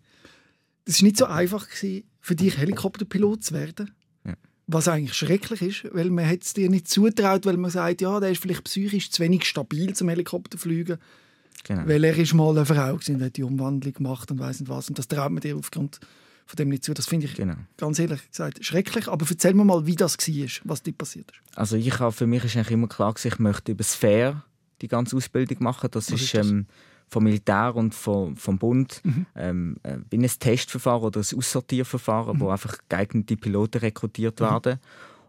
das 0.86 1.00
war 1.02 1.04
nicht 1.06 1.18
so 1.18 1.26
einfach 1.26 1.68
gewesen, 1.70 2.04
für 2.20 2.36
dich 2.36 2.58
Helikopterpilot 2.58 3.44
zu 3.44 3.54
werden. 3.54 3.92
Was 4.68 4.88
eigentlich 4.88 5.14
schrecklich 5.14 5.62
ist, 5.62 5.94
weil 5.94 6.10
man 6.10 6.26
hat 6.28 6.44
es 6.44 6.54
dir 6.54 6.70
nicht 6.70 6.88
zutraut, 6.88 7.46
weil 7.46 7.58
man 7.58 7.70
sagt, 7.70 8.02
ja, 8.02 8.20
der 8.20 8.32
ist 8.32 8.42
vielleicht 8.42 8.64
psychisch 8.64 9.12
zu 9.12 9.22
wenig 9.22 9.46
stabil 9.46 9.94
zum 9.94 10.10
Helikopterfliegen, 10.10 10.98
Genau. 11.66 11.88
weil 11.88 12.04
er 12.04 12.18
ist 12.18 12.34
mal 12.34 12.50
eine 12.50 12.66
Frau 12.66 12.94
gewesen, 12.96 13.16
und 13.16 13.24
hat 13.24 13.38
die 13.38 13.44
Umwandlung 13.44 13.94
gemacht 13.94 14.32
und 14.32 14.40
weiss 14.40 14.60
nicht 14.60 14.70
was. 14.70 14.90
Und 14.90 14.98
das 14.98 15.08
traut 15.08 15.32
man 15.32 15.42
dir 15.42 15.56
aufgrund 15.56 16.00
von 16.46 16.58
dem 16.58 16.70
nicht 16.70 16.84
zu. 16.84 16.94
Das 16.94 17.08
finde 17.08 17.26
ich 17.28 17.36
genau. 17.36 17.56
ganz 17.78 18.00
ehrlich 18.00 18.28
gesagt 18.30 18.64
schrecklich. 18.66 19.08
Aber 19.08 19.26
erzähl 19.30 19.54
mir 19.54 19.64
mal, 19.64 19.86
wie 19.86 19.96
das 19.96 20.18
war, 20.18 20.48
was 20.66 20.84
dir 20.84 20.94
passiert 20.94 21.32
ist. 21.32 21.58
Also 21.58 21.76
ich 21.78 22.00
habe, 22.00 22.12
für 22.12 22.28
mich 22.28 22.44
ist 22.44 22.56
eigentlich 22.56 22.72
immer 22.72 22.88
klar 22.88 23.14
gewesen, 23.14 23.28
ich 23.30 23.40
möchte 23.40 23.72
über 23.72 23.80
das 23.84 23.96
Fair 23.96 24.44
die 24.82 24.88
ganze 24.88 25.16
Ausbildung 25.16 25.58
machen. 25.62 25.90
Das 25.92 26.12
Was 26.12 26.20
ist, 26.20 26.26
ist 26.26 26.34
das? 26.36 26.50
Ähm, 26.50 26.66
vom 27.14 27.24
Militär 27.24 27.76
und 27.76 27.94
vom, 27.96 28.36
vom 28.36 28.58
Bund 28.58 29.00
Mhm. 29.04 29.26
ähm, 29.36 29.78
äh, 29.84 29.98
wie 30.10 30.18
ein 30.18 30.28
Testverfahren 30.28 31.04
oder 31.04 31.20
ein 31.22 31.38
Aussortierverfahren, 31.38 32.36
Mhm. 32.36 32.40
wo 32.42 32.50
einfach 32.50 32.78
geeignete 32.90 33.38
Piloten 33.38 33.78
rekrutiert 33.80 34.40
werden. 34.42 34.80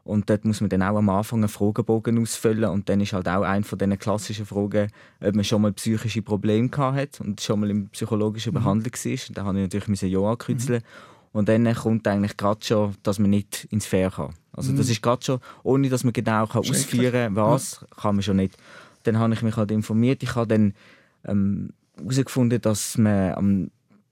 Und 0.04 0.28
dort 0.28 0.44
muss 0.44 0.60
man 0.60 0.68
dann 0.68 0.82
auch 0.82 0.96
am 0.98 1.08
Anfang 1.08 1.38
einen 1.38 1.48
Fragebogen 1.48 2.18
ausfüllen 2.20 2.68
und 2.68 2.88
dann 2.90 3.00
ist 3.00 3.14
halt 3.14 3.26
auch 3.26 3.42
eine 3.42 3.64
von 3.64 3.78
diesen 3.78 3.98
klassischen 3.98 4.44
Fragen, 4.44 4.90
ob 5.20 5.34
man 5.34 5.44
schon 5.44 5.62
mal 5.62 5.72
psychische 5.72 6.20
Probleme 6.20 6.68
gehabt 6.68 6.96
hat 6.98 7.20
und 7.22 7.40
schon 7.40 7.60
mal 7.60 7.70
in 7.70 7.88
psychologischer 7.88 8.50
Mhm. 8.50 8.54
Behandlung 8.56 8.92
war. 8.92 9.12
Und 9.28 9.38
da 9.38 9.44
habe 9.44 9.58
ich 9.58 9.62
natürlich 9.62 9.88
müssen 9.88 10.08
Ja 10.10 10.18
ankreuzeln. 10.20 10.82
Und 11.32 11.48
dann 11.48 11.72
kommt 11.74 12.06
eigentlich 12.06 12.36
gerade 12.36 12.64
schon, 12.64 12.94
dass 13.02 13.18
man 13.18 13.30
nicht 13.30 13.66
ins 13.70 13.86
Fair 13.86 14.10
kann. 14.10 14.34
Also 14.52 14.72
das 14.72 14.88
ist 14.90 15.02
gerade 15.02 15.24
schon, 15.24 15.40
ohne 15.64 15.88
dass 15.88 16.04
man 16.04 16.12
genau 16.12 16.46
kann 16.46 16.60
ausführen 16.60 17.34
kann, 17.34 17.36
was, 17.36 17.84
kann 18.00 18.14
man 18.16 18.22
schon 18.22 18.36
nicht. 18.36 18.56
Dann 19.04 19.18
habe 19.18 19.32
ich 19.34 19.42
mich 19.42 19.56
halt 19.56 19.70
informiert. 19.70 20.22
Ich 20.22 20.34
habe 20.36 20.46
dann 20.46 20.74
ähm, 21.26 21.70
herausgefunden, 21.96 22.60
dass 22.60 22.98
man 22.98 23.34
ähm, 23.38 23.70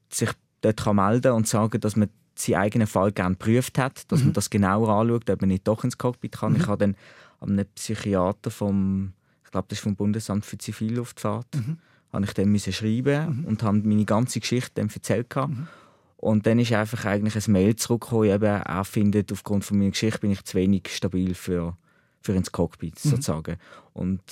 sich 0.08 0.30
dort 0.60 0.82
kann 0.82 0.96
melden 0.96 1.32
und 1.32 1.48
sagen, 1.48 1.80
dass 1.80 1.96
man 1.96 2.08
seinen 2.34 2.56
eigenen 2.56 2.86
Fall 2.86 3.12
gerne 3.12 3.34
geprüft 3.34 3.78
hat, 3.78 4.10
dass 4.10 4.20
mhm. 4.20 4.26
man 4.26 4.32
das 4.34 4.50
genauer 4.50 4.88
anschaut, 4.88 5.28
ob 5.28 5.40
man 5.40 5.48
nicht 5.48 5.66
doch 5.68 5.84
ins 5.84 5.98
Cockpit 5.98 6.32
kann. 6.32 6.52
Mhm. 6.52 6.60
Ich 6.60 6.66
habe 6.66 6.78
dann 6.78 6.96
einem 7.40 7.66
Psychiater 7.74 8.50
vom, 8.50 9.12
ich 9.44 9.50
glaube, 9.50 9.66
das 9.68 9.78
ist 9.78 9.82
vom 9.82 9.96
Bundesamt 9.96 10.46
für 10.46 10.58
Zivilluftfahrt, 10.58 11.54
mhm. 11.54 11.78
habe 12.12 12.24
ich 12.24 12.32
dann 12.32 12.58
schreiben 12.58 13.40
mhm. 13.40 13.44
und 13.46 13.62
habe 13.62 13.78
meine 13.78 14.04
ganze 14.04 14.40
Geschichte 14.40 14.72
dann 14.76 14.88
erzählt. 14.88 15.34
Mhm. 15.34 15.68
Und 16.16 16.46
dann 16.46 16.60
ist 16.60 16.72
einfach 16.72 17.04
eigentlich 17.04 17.34
ein 17.34 17.52
Mail 17.52 17.74
zurückgekommen, 17.74 18.30
eben, 18.30 18.44
er 18.44 18.84
findet, 18.84 19.32
aufgrund 19.32 19.64
von 19.64 19.78
meiner 19.78 19.90
Geschichte 19.90 20.20
bin 20.20 20.30
ich 20.30 20.44
zu 20.44 20.56
wenig 20.56 20.88
stabil 20.94 21.34
für, 21.34 21.76
für 22.20 22.32
ins 22.32 22.52
Cockpit, 22.52 23.04
mhm. 23.04 23.10
sozusagen. 23.10 23.56
Und 23.92 24.22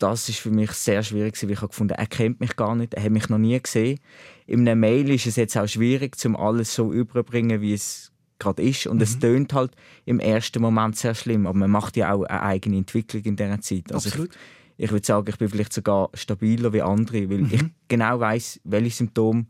das 0.00 0.28
ist 0.28 0.38
für 0.38 0.50
mich 0.50 0.72
sehr 0.72 1.02
schwierig, 1.02 1.40
weil 1.42 1.50
ich 1.50 1.58
habe 1.58 1.68
gefunden, 1.68 1.94
er 1.94 2.06
kennt 2.06 2.40
mich 2.40 2.56
gar 2.56 2.74
nicht, 2.74 2.94
er 2.94 3.04
hat 3.04 3.12
mich 3.12 3.28
noch 3.28 3.38
nie 3.38 3.60
gesehen. 3.60 4.00
In 4.46 4.60
einer 4.60 4.74
Mail 4.74 5.10
ist 5.10 5.26
es 5.26 5.36
jetzt 5.36 5.56
auch 5.56 5.68
schwierig, 5.68 6.16
um 6.24 6.36
alles 6.36 6.74
so 6.74 6.92
überbringen, 6.92 7.60
wie 7.60 7.74
es 7.74 8.10
gerade 8.38 8.62
ist. 8.62 8.86
Und 8.86 8.96
mhm. 8.96 9.02
es 9.02 9.18
tönt 9.18 9.52
halt 9.52 9.72
im 10.06 10.18
ersten 10.18 10.62
Moment 10.62 10.96
sehr 10.96 11.14
schlimm, 11.14 11.46
aber 11.46 11.58
man 11.58 11.70
macht 11.70 11.96
ja 11.96 12.12
auch 12.12 12.24
eine 12.24 12.42
eigene 12.42 12.78
Entwicklung 12.78 13.22
in 13.24 13.36
dieser 13.36 13.60
Zeit. 13.60 13.92
Also 13.92 14.08
Absolut. 14.08 14.30
Ich, 14.78 14.84
ich 14.86 14.90
würde 14.90 15.06
sagen, 15.06 15.28
ich 15.28 15.36
bin 15.36 15.50
vielleicht 15.50 15.74
sogar 15.74 16.08
stabiler 16.14 16.72
wie 16.72 16.82
andere, 16.82 17.28
weil 17.28 17.42
mhm. 17.42 17.50
ich 17.52 17.64
genau 17.88 18.18
weiß, 18.18 18.60
welche 18.64 18.96
Symptome, 18.96 19.46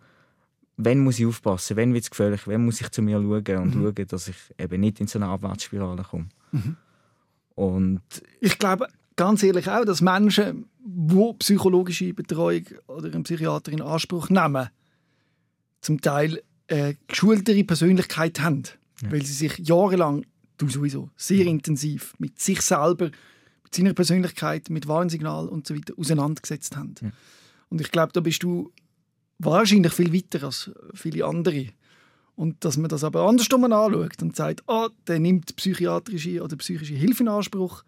wenn 0.77 0.99
muss 0.99 1.21
ich 1.21 1.27
aufpassen, 1.27 1.77
wenn 1.77 1.95
wird 1.95 2.05
es 2.05 2.11
gefährlich, 2.11 2.49
wenn 2.49 2.65
muss 2.65 2.81
ich 2.81 2.91
zu 2.91 3.03
mir 3.03 3.19
schauen 3.19 3.63
und 3.63 3.77
mhm. 3.77 3.95
schauen, 3.95 4.07
dass 4.09 4.27
ich 4.27 4.37
eben 4.59 4.81
nicht 4.81 5.01
in 5.01 5.07
so 5.07 5.21
eine 5.21 5.29
Abwärtsspirale 5.29 6.03
komme. 6.03 6.29
Mhm. 6.51 6.77
Und 7.55 8.03
ich 8.41 8.59
glaube, 8.59 8.89
ganz 9.21 9.43
ehrlich 9.43 9.69
auch, 9.69 9.85
dass 9.85 10.01
Menschen, 10.01 10.65
die 10.83 11.33
psychologische 11.41 12.15
Betreuung 12.15 12.65
oder 12.87 13.13
einen 13.13 13.23
Psychiater 13.23 13.71
in 13.71 13.83
Anspruch 13.83 14.31
nehmen, 14.31 14.71
zum 15.83 16.01
Teil 16.01 16.43
eine 16.69 16.97
geschultere 17.07 17.63
Persönlichkeit 17.65 18.41
haben, 18.41 18.63
ja. 19.03 19.13
weil 19.13 19.23
sie 19.23 19.35
sich 19.35 19.59
jahrelang, 19.59 20.25
du 20.57 20.71
sowieso, 20.71 21.11
sehr 21.17 21.45
intensiv 21.45 22.15
mit 22.17 22.41
sich 22.41 22.63
selber, 22.63 23.11
mit 23.63 23.75
seiner 23.75 23.93
Persönlichkeit, 23.93 24.71
mit 24.71 24.89
Warnsignal 24.89 25.51
und 25.51 25.67
so 25.67 25.77
weiter 25.77 25.93
auseinandergesetzt 25.99 26.75
haben. 26.79 26.95
Ja. 27.03 27.11
Und 27.69 27.83
ich 27.83 27.91
glaube, 27.91 28.15
da 28.15 28.21
bist 28.21 28.43
du 28.43 28.73
wahrscheinlich 29.39 29.93
viel 29.93 30.15
weiter 30.15 30.47
als 30.47 30.71
viele 30.95 31.27
andere. 31.27 31.67
Und 32.37 32.65
dass 32.65 32.79
man 32.79 32.89
das 32.89 33.05
aber 33.05 33.29
andersrum 33.29 33.65
anschaut 33.71 34.23
und 34.23 34.35
sagt, 34.35 34.63
oh, 34.67 34.89
der 35.07 35.19
nimmt 35.19 35.55
psychiatrische 35.57 36.43
oder 36.43 36.57
psychische 36.57 36.95
Hilfe 36.95 37.23
in 37.23 37.29
Anspruch, 37.29 37.85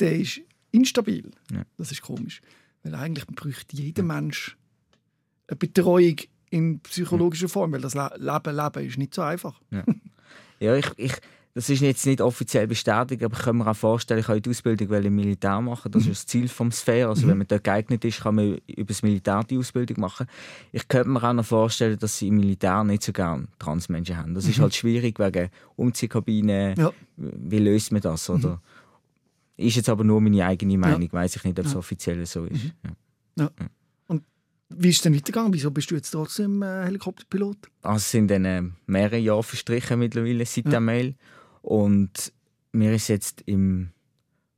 der 0.00 0.18
ist 0.18 0.40
instabil. 0.72 1.30
Ja. 1.52 1.62
Das 1.76 1.92
ist 1.92 2.02
komisch. 2.02 2.40
Weil 2.82 2.94
eigentlich 2.94 3.26
bräuchte 3.26 3.76
jeder 3.76 4.02
Mensch 4.02 4.56
eine 5.46 5.56
Betreuung 5.56 6.16
in 6.50 6.80
psychologischer 6.80 7.48
Form, 7.48 7.72
weil 7.72 7.80
das 7.80 7.94
Leben, 7.94 8.56
Leben 8.56 8.86
ist 8.86 8.98
nicht 8.98 9.14
so 9.14 9.22
einfach. 9.22 9.60
Ja, 9.70 9.84
ja 10.60 10.76
ich, 10.76 10.90
ich, 10.96 11.12
das 11.54 11.68
ist 11.68 11.80
jetzt 11.80 12.06
nicht 12.06 12.20
offiziell 12.20 12.66
bestätigt, 12.66 13.22
aber 13.22 13.36
ich 13.36 13.42
kann 13.42 13.58
mir 13.58 13.66
auch 13.66 13.76
vorstellen, 13.76 14.20
ich 14.20 14.26
kann 14.26 14.40
die 14.40 14.48
Ausbildung 14.48 14.90
im 14.90 15.14
Militär 15.14 15.60
machen. 15.60 15.92
Das 15.92 16.02
ist 16.02 16.10
das 16.10 16.26
Ziel 16.26 16.48
vom 16.48 16.72
Sphäre. 16.72 17.10
Also 17.10 17.28
wenn 17.28 17.38
man 17.38 17.46
dort 17.46 17.64
geeignet 17.64 18.04
ist, 18.04 18.22
kann 18.22 18.36
man 18.36 18.58
über 18.66 18.88
das 18.88 19.02
Militär 19.02 19.42
die 19.44 19.58
Ausbildung 19.58 20.00
machen. 20.00 20.26
Ich 20.72 20.88
könnte 20.88 21.10
mir 21.10 21.22
auch 21.22 21.32
noch 21.32 21.44
vorstellen, 21.44 21.98
dass 21.98 22.18
sie 22.18 22.28
im 22.28 22.36
Militär 22.36 22.82
nicht 22.84 23.02
so 23.02 23.12
gerne 23.12 23.48
Transmenschen 23.58 24.16
haben. 24.16 24.34
Das 24.34 24.46
ist 24.46 24.58
mhm. 24.58 24.62
halt 24.62 24.74
schwierig 24.74 25.18
wegen 25.18 25.50
Umziehkabinen. 25.76 26.74
Ja. 26.76 26.92
Wie 27.16 27.58
löst 27.58 27.92
man 27.92 28.00
das? 28.00 28.30
Oder? 28.30 28.62
Mhm. 29.56 29.66
Ist 29.66 29.76
jetzt 29.76 29.88
aber 29.88 30.04
nur 30.04 30.20
meine 30.20 30.44
eigene 30.44 30.78
Meinung. 30.78 31.02
Ja. 31.02 31.12
Weiß 31.12 31.36
ich 31.36 31.44
nicht, 31.44 31.58
ob 31.58 31.66
es 31.66 31.72
ja. 31.72 31.78
offiziell 31.78 32.24
so 32.26 32.44
ist. 32.44 32.64
Mhm. 32.64 32.72
Ja. 33.36 33.44
ja. 33.58 33.66
Und 34.08 34.24
wie 34.70 34.90
ist 34.90 34.96
es 34.96 35.02
denn 35.02 35.14
weitergegangen? 35.14 35.52
Wieso 35.52 35.70
bist 35.70 35.90
du 35.90 35.94
jetzt 35.94 36.10
trotzdem 36.10 36.62
äh, 36.62 36.84
Helikopterpilot? 36.84 37.56
Also 37.82 37.96
es 37.96 38.10
sind 38.10 38.30
dann 38.30 38.44
äh, 38.44 38.62
mehrere 38.86 39.18
Jahre 39.18 39.42
verstrichen 39.42 39.98
mittlerweile 39.98 40.44
seit 40.46 40.72
der 40.72 40.80
Mail. 40.80 41.14
Und 41.62 42.32
mir 42.72 42.92
ist 42.92 43.08
jetzt 43.08 43.42
im 43.46 43.90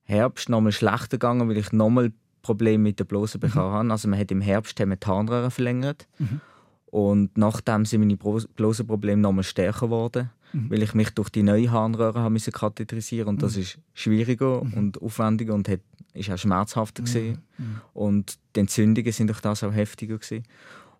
Herbst 0.03 0.49
nochmal 0.49 0.73
schlechter 0.73 1.19
gegangen, 1.19 1.49
weil 1.49 1.57
ich 1.57 1.73
nochmal 1.73 2.13
Probleme 2.43 2.83
mit 2.83 2.99
der 2.99 3.05
Blase 3.05 3.39
bekommen 3.39 3.71
mhm. 3.71 3.75
habe. 3.75 3.91
Also 3.93 4.09
man 4.09 4.19
hat 4.19 4.31
im 4.31 4.41
Herbst 4.41 4.79
haben 4.81 4.95
die 4.99 5.07
Harnröhre 5.07 5.51
verlängert. 5.51 6.07
Mhm. 6.19 6.41
Und 6.87 7.37
nachdem 7.37 7.85
sind 7.85 8.01
meine 8.01 8.17
Blasenprobleme 8.17 9.21
nochmal 9.21 9.43
stärker 9.43 9.87
geworden 9.87 10.31
mhm. 10.55 10.71
weil 10.71 10.83
ich 10.83 10.95
mich 10.95 11.11
durch 11.11 11.29
die 11.29 11.43
neue 11.43 11.71
Harnröhre 11.71 12.21
haben 12.21 12.33
müssen 12.33 12.53
katheterisieren 12.53 13.29
und 13.29 13.43
das 13.43 13.57
mhm. 13.57 13.63
ist 13.63 13.79
schwieriger 13.93 14.65
mhm. 14.65 14.75
und 14.75 15.03
aufwendiger 15.03 15.55
und 15.55 15.69
hat, 15.69 15.81
ist 16.15 16.31
auch 16.31 16.39
schmerzhafter 16.39 17.03
mhm. 17.03 17.05
gesehen 17.07 17.39
mhm. 17.59 17.81
und 17.93 18.39
die 18.55 18.61
Entzündungen 18.61 19.13
sind 19.13 19.27
durch 19.29 19.41
das 19.41 19.65
auch 19.65 19.73
heftiger 19.73 20.19
gewesen. 20.19 20.45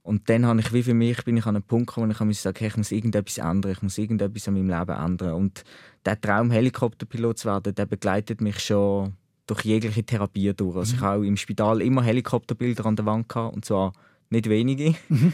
Und 0.03 0.29
dann 0.29 0.45
habe 0.45 0.61
ich 0.61 0.71
wie 0.75 0.83
für 0.83 0.93
mich 0.93 1.25
bin 1.25 1.39
ich 1.39 1.47
an 1.47 1.57
einem 1.57 1.63
Punkt 1.63 1.87
gekommen, 1.87 2.15
wo 2.15 2.29
ich 2.29 2.39
sagen, 2.39 2.57
okay, 2.57 2.67
ich 2.67 2.77
muss 2.77 2.93
irgendetwas 2.93 3.39
ändern, 3.39 3.73
ich 3.73 3.81
muss 3.81 3.97
irgendetwas 3.97 4.47
an 4.47 4.55
meinem 4.55 4.69
Leben 4.69 4.99
ändern. 4.99 5.33
Und 5.33 5.65
der 6.05 6.21
Traum, 6.21 6.51
Helikopterpilot 6.51 7.39
zu 7.39 7.49
werden, 7.49 7.75
der 7.75 7.87
begleitet 7.87 8.43
mich 8.43 8.59
schon 8.59 9.15
durch 9.47 9.63
jegliche 9.63 10.05
Therapie 10.05 10.53
durch. 10.55 10.77
Also 10.77 10.97
ich 10.97 11.01
habe 11.01 11.21
auch 11.21 11.23
im 11.23 11.39
Spital 11.39 11.81
immer 11.81 12.03
Helikopterbilder 12.03 12.85
an 12.85 12.97
der 12.97 13.07
Wand 13.07 13.31
gehabt, 13.31 13.55
und 13.55 13.65
zwar 13.65 13.95
nicht 14.29 14.49
wenige. 14.49 14.95
Mhm. 15.09 15.33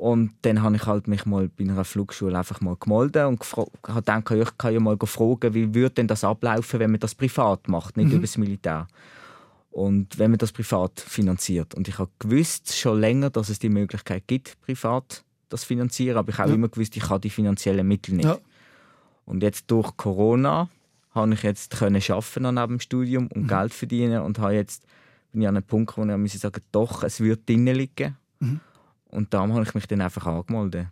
Und 0.00 0.32
dann 0.40 0.62
habe 0.62 0.76
ich 0.76 0.86
halt 0.86 1.08
mich 1.08 1.26
mal 1.26 1.50
bei 1.50 1.64
einer 1.64 1.84
Flugschule 1.84 2.38
einfach 2.38 2.62
mal 2.62 2.74
gemeldet 2.80 3.26
und 3.26 3.38
habe 3.52 3.70
gedacht, 3.82 4.30
ich 4.30 4.56
kann 4.56 4.72
ja 4.72 4.80
mal 4.80 4.96
fragen, 4.96 5.52
wie 5.52 5.74
würde 5.74 5.96
denn 5.96 6.06
das 6.06 6.24
ablaufen, 6.24 6.80
wenn 6.80 6.90
man 6.90 7.00
das 7.00 7.14
privat 7.14 7.68
macht, 7.68 7.98
nicht 7.98 8.06
mhm. 8.06 8.12
über 8.12 8.22
das 8.22 8.38
Militär. 8.38 8.88
Und 9.70 10.18
wenn 10.18 10.30
man 10.30 10.38
das 10.38 10.52
privat 10.52 10.98
finanziert. 10.98 11.74
Und 11.74 11.86
ich 11.86 11.98
habe 11.98 12.10
gewusst 12.18 12.74
schon 12.74 12.98
länger, 12.98 13.28
dass 13.28 13.50
es 13.50 13.58
die 13.58 13.68
Möglichkeit 13.68 14.26
gibt, 14.26 14.58
privat 14.62 15.22
das 15.50 15.64
finanzieren, 15.64 16.16
aber 16.16 16.30
ich 16.30 16.38
habe 16.38 16.48
ja. 16.48 16.54
immer 16.54 16.68
gewusst, 16.68 16.96
ich 16.96 17.06
habe 17.06 17.20
die 17.20 17.28
finanziellen 17.28 17.86
Mittel 17.86 18.14
nicht. 18.14 18.24
Ja. 18.24 18.38
Und 19.26 19.42
jetzt 19.42 19.70
durch 19.70 19.98
Corona 19.98 20.70
habe 21.10 21.34
ich 21.34 21.42
jetzt 21.42 21.76
können 21.76 22.00
schaffen 22.00 22.44
neben 22.44 22.56
dem 22.56 22.80
Studium 22.80 23.26
und 23.26 23.42
mhm. 23.42 23.48
Geld 23.48 23.74
verdienen 23.74 24.22
und 24.22 24.38
habe 24.38 24.54
jetzt 24.54 24.86
bin 25.30 25.42
ich 25.42 25.48
an 25.48 25.58
einem 25.58 25.66
Punkt, 25.66 25.94
wo 25.98 26.04
ich 26.06 26.38
sagen 26.38 26.62
doch, 26.72 27.02
es 27.02 27.20
wird 27.20 27.46
drinnen 27.46 27.76
liegen. 27.76 28.16
Mhm. 28.38 28.60
Und 29.10 29.32
darum 29.34 29.52
habe 29.52 29.64
ich 29.64 29.74
mich 29.74 29.86
dann 29.86 30.00
einfach 30.00 30.26
angemeldet. 30.26 30.88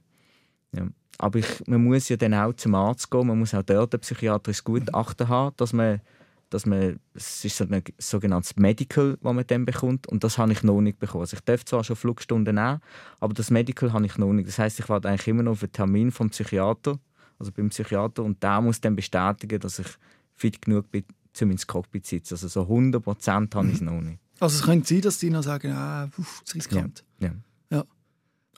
Ja. 0.73 0.87
Aber 1.19 1.39
ich, 1.41 1.67
man 1.67 1.83
muss 1.83 2.09
ja 2.09 2.17
dann 2.17 2.35
auch 2.35 2.53
zum 2.55 2.75
Arzt 2.75 3.11
gehen, 3.11 3.27
man 3.27 3.39
muss 3.39 3.55
auch 3.55 3.63
dort 3.63 3.95
ein 3.95 4.01
psychiatrisches 4.01 4.63
Gutachten 4.63 5.29
haben, 5.29 5.55
dass 5.57 5.73
man, 5.73 6.01
dass 6.49 6.65
man 6.65 7.01
es 7.15 7.45
ist 7.45 7.57
so 7.57 7.65
ein 7.65 7.83
sogenanntes 7.99 8.55
Medical, 8.57 9.19
das 9.21 9.35
man 9.35 9.45
dann 9.47 9.65
bekommt 9.65 10.07
und 10.07 10.23
das 10.23 10.39
habe 10.39 10.53
ich 10.53 10.63
noch 10.63 10.81
nicht 10.81 11.01
bekommen. 11.01 11.23
Also 11.23 11.37
ich 11.37 11.41
darf 11.41 11.65
zwar 11.65 11.83
schon 11.83 11.97
Flugstunden 11.97 12.55
nehmen, 12.55 12.81
aber 13.19 13.35
das 13.35 13.51
Medical 13.51 13.93
habe 13.93 14.07
ich 14.07 14.17
noch 14.17 14.33
nicht. 14.33 14.49
Das 14.49 14.61
heißt, 14.61 14.79
ich 14.79 14.89
warte 14.89 15.09
eigentlich 15.09 15.27
immer 15.27 15.43
noch 15.43 15.53
auf 15.53 15.63
einen 15.65 15.73
Termin 15.73 16.13
vom 16.13 16.31
Psychiater, 16.31 17.01
also 17.39 17.51
beim 17.51 17.71
Psychiater 17.71 18.23
und 18.23 18.41
der 18.41 18.61
muss 18.61 18.81
dann 18.81 18.95
bestätigen, 18.95 19.59
dass 19.59 19.81
ich 19.81 19.89
fit 20.37 20.63
genug 20.63 20.89
bin, 20.93 21.05
um 21.43 21.51
ins 21.51 21.67
Cockpit 21.67 22.07
zu 22.07 22.11
sitzen. 22.11 22.35
Also 22.35 22.47
so 22.47 22.63
100 22.63 23.03
Prozent 23.03 23.55
habe 23.57 23.67
ich 23.69 23.75
es 23.75 23.81
noch 23.81 24.01
nicht. 24.01 24.21
Also 24.39 24.57
es 24.57 24.63
könnte 24.63 24.89
sein, 24.89 25.01
dass 25.01 25.19
die 25.19 25.31
noch 25.31 25.43
sagen, 25.43 25.73
ah, 25.73 26.09
uff, 26.17 26.43
das 26.45 26.55
ist 26.55 26.55
riskant. 26.55 27.05
Ja. 27.19 27.29
ja. 27.29 27.35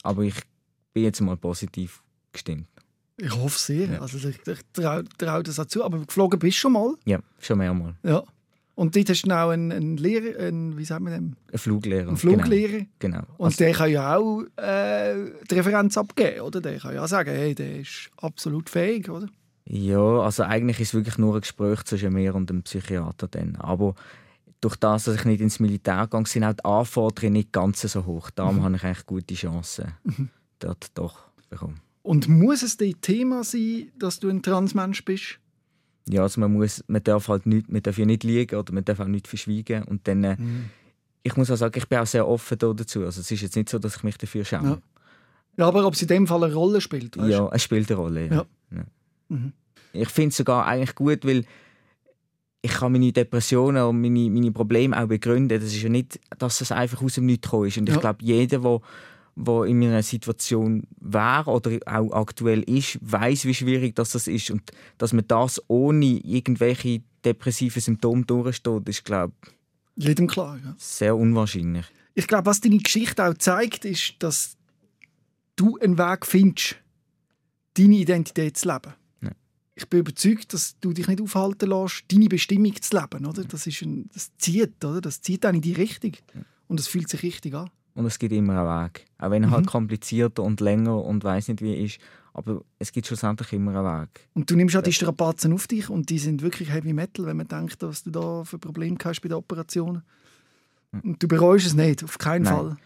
Aber 0.03 0.23
ich 0.23 0.35
bin 0.93 1.05
jetzt 1.05 1.21
mal 1.21 1.37
positiv 1.37 2.03
gestimmt. 2.33 2.69
Ich 3.17 3.35
hoffe 3.35 3.59
sehr. 3.59 3.87
Ja. 3.87 4.01
Also 4.01 4.17
ich, 4.17 4.39
ich 4.47 4.59
traue 4.73 5.05
trau 5.19 5.43
das 5.43 5.57
dazu. 5.57 5.85
Aber 5.85 5.99
geflogen 5.99 6.39
bist 6.39 6.57
du 6.59 6.61
schon 6.61 6.73
mal? 6.73 6.95
Ja, 7.05 7.19
schon 7.39 7.59
mehrmals. 7.59 7.97
Ja. 8.03 8.25
Und 8.75 8.97
dort 8.97 9.11
hast 9.11 9.23
du 9.27 9.31
auch 9.31 9.51
einen, 9.51 9.73
einen 9.73 9.97
Lehrer, 9.99 10.39
einen, 10.39 10.79
wie 10.79 10.85
sagt 10.87 11.03
man 11.03 11.13
dem? 11.13 11.37
Ein 11.53 11.59
Fluglehrer. 11.59 12.09
Ein 12.09 12.17
Fluglehrer. 12.17 12.87
Genau. 12.99 13.19
genau. 13.19 13.27
Und 13.37 13.47
also, 13.47 13.59
der 13.59 13.73
kann 13.75 13.91
ja 13.91 14.17
auch 14.17 14.43
äh, 14.57 15.33
die 15.51 15.55
Referenz 15.55 15.99
abgeben, 15.99 16.41
oder? 16.41 16.63
Der 16.63 16.79
kann 16.79 16.95
ja 16.95 17.07
sagen, 17.07 17.31
hey, 17.31 17.55
der 17.55 17.81
ist 17.81 18.11
absolut 18.17 18.71
fähig, 18.71 19.11
oder? 19.11 19.29
Ja, 19.67 20.21
also 20.23 20.45
eigentlich 20.45 20.81
ist 20.81 20.89
es 20.89 20.95
wirklich 20.95 21.19
nur 21.19 21.35
ein 21.35 21.43
Gespräch 21.43 21.83
zwischen 21.85 22.15
mir 22.15 22.35
und 22.35 22.49
dem 22.49 22.63
Psychiater 22.63 23.29
dann. 23.29 23.57
Aber 23.57 23.95
durch 24.61 24.77
das, 24.77 25.05
dass 25.05 25.16
ich 25.16 25.25
nicht 25.25 25.40
ins 25.40 25.61
Militär 25.61 26.03
gegangen 26.03 26.27
sind 26.27 26.44
auch 26.44 26.55
die 26.55 26.64
Anforderungen 26.64 27.33
nicht 27.33 27.53
ganz 27.53 27.81
so 27.81 28.05
hoch. 28.05 28.31
Darum 28.31 28.57
mhm. 28.57 28.62
habe 28.64 28.77
ich 28.77 28.85
eigentlich 28.85 29.07
gute 29.07 29.35
Chancen 29.35 29.92
mhm. 30.05 30.29
dort 30.59 30.87
doch 30.94 31.18
bekommen. 31.49 31.81
Und 32.03 32.29
muss 32.29 32.62
es 32.62 32.77
dein 32.77 33.01
Thema 33.01 33.45
sein, 33.45 33.91
dass 33.99 34.20
du 34.20 34.28
ein 34.28 34.43
Transmensch 34.43 35.05
bist? 35.05 35.39
Ja, 36.09 36.22
also 36.22 36.41
man, 36.41 36.53
muss, 36.53 36.82
man 36.89 37.03
darf 37.03 37.28
halt 37.28 37.47
nicht, 37.47 37.70
man 37.70 37.82
darf 37.82 37.99
ja 37.99 38.07
nicht 38.07 38.24
liegen 38.24 38.59
oder 38.59 38.72
man 38.72 38.85
darf 38.85 39.01
auch 39.01 39.07
nicht 39.07 39.28
verschweigen. 39.28 39.85
Und 39.85 40.09
dann, 40.09 40.24
äh, 40.24 40.37
mhm. 40.37 40.70
ich 41.22 41.37
muss 41.37 41.51
auch 41.51 41.57
sagen, 41.57 41.78
ich 41.78 41.89
bin 41.89 41.99
auch 41.99 42.07
sehr 42.07 42.26
offen 42.26 42.59
dazu. 42.59 43.05
Also 43.05 43.20
es 43.20 43.30
ist 43.30 43.43
jetzt 43.43 43.57
nicht 43.57 43.68
so, 43.68 43.78
dass 43.78 43.97
ich 43.97 44.03
mich 44.03 44.18
dafür 44.18 44.45
schäme. 44.45 44.68
Ja. 44.68 44.78
ja 45.59 45.68
aber 45.68 45.87
ob 45.87 45.95
es 45.95 46.03
in 46.03 46.09
dem 46.09 46.26
Fall 46.26 46.43
eine 46.45 46.55
Rolle 46.55 46.80
spielt, 46.80 47.16
weißt? 47.16 47.28
Ja, 47.28 47.49
es 47.53 47.62
spielt 47.62 47.91
eine 47.91 48.01
Rolle, 48.01 48.26
ja. 48.26 48.35
ja. 48.35 48.47
ja. 48.72 48.85
Mhm. 49.28 49.53
Ich 49.93 50.09
finde 50.09 50.28
es 50.30 50.37
sogar 50.37 50.66
eigentlich 50.66 50.95
gut, 50.95 51.24
weil 51.24 51.45
ich 52.63 52.73
kann 52.73 52.93
meine 52.93 53.13
Depressionen 53.13 53.83
und 53.85 54.01
meine, 54.01 54.31
meine 54.31 54.53
Probleme 54.53 55.01
auch 55.01 55.07
begründen. 55.07 55.61
Das 55.61 55.73
ist 55.73 55.83
ja 55.83 55.89
nicht, 55.89 56.21
dass 56.39 56.61
es 56.61 56.73
einfach 56.73 57.01
aus 57.03 57.15
dem 57.15 57.27
Nichts 57.27 57.47
gekommen 57.47 57.69
ist. 57.69 57.79
Und 57.79 57.89
ich 57.89 58.01
glaube, 58.01 58.19
jeder, 58.23 58.59
der 58.59 58.81
wo 59.37 59.65
in 59.65 59.79
meiner 59.79 60.03
Situation 60.03 60.83
wäre 61.01 61.51
oder 61.51 61.79
auch 61.87 62.13
aktuell 62.13 62.63
ist, 62.63 62.99
weiß, 63.01 63.45
wie 63.47 63.55
schwierig 63.55 63.95
das 63.95 64.15
ist 64.15 64.51
und 64.51 64.63
dass 64.99 65.13
man 65.13 65.27
das 65.27 65.63
ohne 65.69 66.05
irgendwelche 66.05 67.03
depressiven 67.25 67.81
Symptome 67.81 68.25
durchsteht, 68.25 68.89
ist 68.89 69.05
glaube 69.05 69.33
jedem 69.97 70.27
klar. 70.27 70.59
Ja. 70.63 70.75
Sehr 70.79 71.17
unwahrscheinlich. 71.17 71.87
Ich 72.15 72.27
glaube, 72.27 72.47
was 72.47 72.61
deine 72.61 72.79
Geschichte 72.79 73.25
auch 73.25 73.35
zeigt, 73.35 73.85
ist, 73.85 74.15
dass 74.19 74.57
du 75.57 75.79
einen 75.79 75.99
Weg 75.99 76.27
findest, 76.27 76.77
deine 77.75 77.97
Identität 77.97 78.57
zu 78.57 78.69
leben. 78.69 78.95
Ich 79.75 79.89
bin 79.89 80.01
überzeugt, 80.01 80.53
dass 80.53 80.79
du 80.81 80.93
dich 80.93 81.07
nicht 81.09 81.21
aufhalten 81.21 81.71
lässt, 81.71 82.05
deine 82.12 82.29
Bestimmung 82.29 82.75
zu 82.81 82.97
leben. 82.97 83.27
Oder? 83.27 83.45
Das, 83.45 83.66
ist 83.66 83.83
ein, 83.83 84.11
das 84.12 84.37
zieht, 84.37 84.85
oder? 84.85 85.01
das 85.01 85.23
zieht 85.23 85.47
auch 85.47 85.53
in 85.53 85.61
die 85.61 85.73
Richtung. 85.73 86.12
Und 86.68 86.81
es 86.81 86.89
fühlt 86.89 87.09
sich 87.09 87.23
richtig 87.23 87.55
an. 87.55 87.71
Und 87.95 88.07
es 88.07 88.18
gibt 88.18 88.33
immer 88.33 88.61
einen 88.61 88.87
Weg. 88.87 89.07
Auch 89.18 89.31
wenn 89.31 89.43
er 89.43 89.51
halt 89.51 89.61
mhm. 89.61 89.64
halt 89.64 89.66
komplizierter 89.66 90.43
und 90.43 90.61
länger 90.61 91.03
und 91.03 91.25
weiß 91.25 91.49
nicht 91.49 91.62
wie 91.62 91.75
ist. 91.75 91.99
Aber 92.33 92.62
es 92.79 92.93
gibt 92.93 93.07
schlussendlich 93.07 93.53
immer 93.53 93.75
einen 93.75 94.03
Weg. 94.03 94.29
Und 94.35 94.51
du 94.51 94.57
nimmst 94.57 94.77
auch 94.77 94.83
die 94.83 94.93
Strapazen 94.93 95.53
auf 95.53 95.66
dich 95.66 95.91
und 95.91 96.11
die 96.11 96.18
sind 96.18 96.43
wirklich 96.43 96.71
Heavy 96.71 96.93
Metal, 96.93 97.27
wenn 97.27 97.37
man 97.37 97.49
denkt, 97.49 97.83
was 97.83 98.05
du 98.05 98.11
da 98.11 98.45
für 98.45 98.59
Probleme 98.59 98.97
hast 99.05 99.21
bei 99.21 99.29
den 99.29 99.37
Operationen. 99.37 100.03
Und 100.93 101.22
du 101.22 101.28
bereust 101.28 101.66
es 101.66 101.74
nicht, 101.74 102.03
auf 102.05 102.18
keinen 102.18 102.43
Nein. 102.43 102.55
Fall 102.55 102.76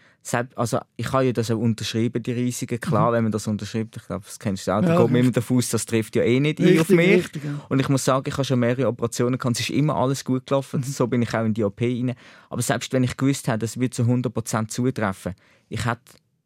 also 0.55 0.79
ich 0.95 1.11
habe 1.11 1.25
ja 1.25 1.33
das 1.33 1.51
auch 1.51 1.57
unterschrieben, 1.57 2.21
die 2.21 2.31
Risiken. 2.31 2.79
Klar, 2.79 3.09
mhm. 3.09 3.15
wenn 3.15 3.23
man 3.23 3.31
das 3.31 3.47
unterschreibt, 3.47 3.97
ich 3.97 4.05
glaube, 4.05 4.25
das 4.25 4.39
kennst 4.39 4.67
du 4.67 4.71
auch, 4.71 4.81
ja, 4.81 4.87
da 4.87 5.01
geht 5.01 5.11
man 5.11 5.21
immer 5.21 5.31
davon 5.31 5.57
aus, 5.57 5.69
das 5.69 5.85
trifft 5.85 6.15
ja 6.15 6.23
eh 6.23 6.39
nicht 6.39 6.59
richtig, 6.59 6.79
auf 6.81 6.89
mich. 6.89 7.09
Richtig, 7.09 7.43
ja. 7.43 7.61
Und 7.69 7.79
ich 7.79 7.89
muss 7.89 8.05
sagen, 8.05 8.23
ich 8.27 8.33
habe 8.33 8.43
schon 8.43 8.59
mehrere 8.59 8.87
Operationen 8.87 9.37
gehabt, 9.37 9.59
es 9.59 9.69
ist 9.69 9.75
immer 9.75 9.95
alles 9.95 10.25
gut 10.25 10.47
gelaufen, 10.47 10.79
mhm. 10.79 10.83
so 10.83 11.07
bin 11.07 11.21
ich 11.21 11.33
auch 11.33 11.45
in 11.45 11.53
die 11.53 11.63
OP 11.63 11.81
rein. 11.81 12.15
Aber 12.49 12.61
selbst 12.61 12.91
wenn 12.93 13.03
ich 13.03 13.17
gewusst 13.17 13.47
hätte, 13.47 13.59
das 13.59 13.79
wird 13.79 13.93
zu 13.93 14.03
100% 14.03 14.67
zutreffen, 14.67 15.35
ich 15.69 15.85
hätte, 15.85 16.01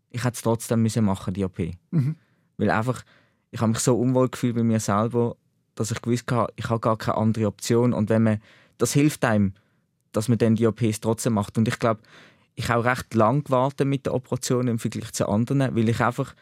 ich 0.10 0.24
hätte 0.24 0.36
es 0.36 0.42
trotzdem 0.42 0.82
müssen 0.82 1.06
machen, 1.06 1.34
die 1.34 1.46
OP. 1.46 1.60
Mhm. 1.92 2.16
Weil 2.58 2.70
einfach, 2.72 3.04
ich 3.52 3.62
habe 3.62 3.70
mich 3.70 3.80
so 3.80 3.98
unwohl 3.98 4.30
gefühlt 4.30 4.56
bei 4.56 4.64
mir 4.64 4.80
selber, 4.80 5.38
dass 5.76 5.92
ich 5.92 6.02
gewusst 6.02 6.30
habe, 6.32 6.52
ich 6.58 6.70
habe 6.70 6.82
gar 6.82 6.98
keine 6.98 7.18
andere 7.18 7.48
Option. 7.48 7.94
Und 7.94 8.10
wenn 8.10 8.24
man, 8.24 8.42
das 8.78 8.92
hilft 8.92 9.24
einem, 9.24 9.54
dass 10.12 10.28
man 10.28 10.38
dann 10.38 10.56
die 10.56 10.68
OPs 10.68 11.00
trotzdem 11.02 11.34
macht. 11.34 11.58
Und 11.58 11.68
ich 11.68 11.80
glaube, 11.80 12.02
ich 12.56 12.70
habe 12.70 12.86
recht 12.86 13.14
lang 13.14 13.44
gewartet 13.44 13.88
mit 13.88 14.06
der 14.06 14.14
Operation 14.14 14.68
im 14.68 14.80
Vergleich 14.80 15.12
zu 15.14 15.28
anderen, 15.28 15.76
weil 15.76 15.90
ich 15.90 16.02
einfach 16.02 16.36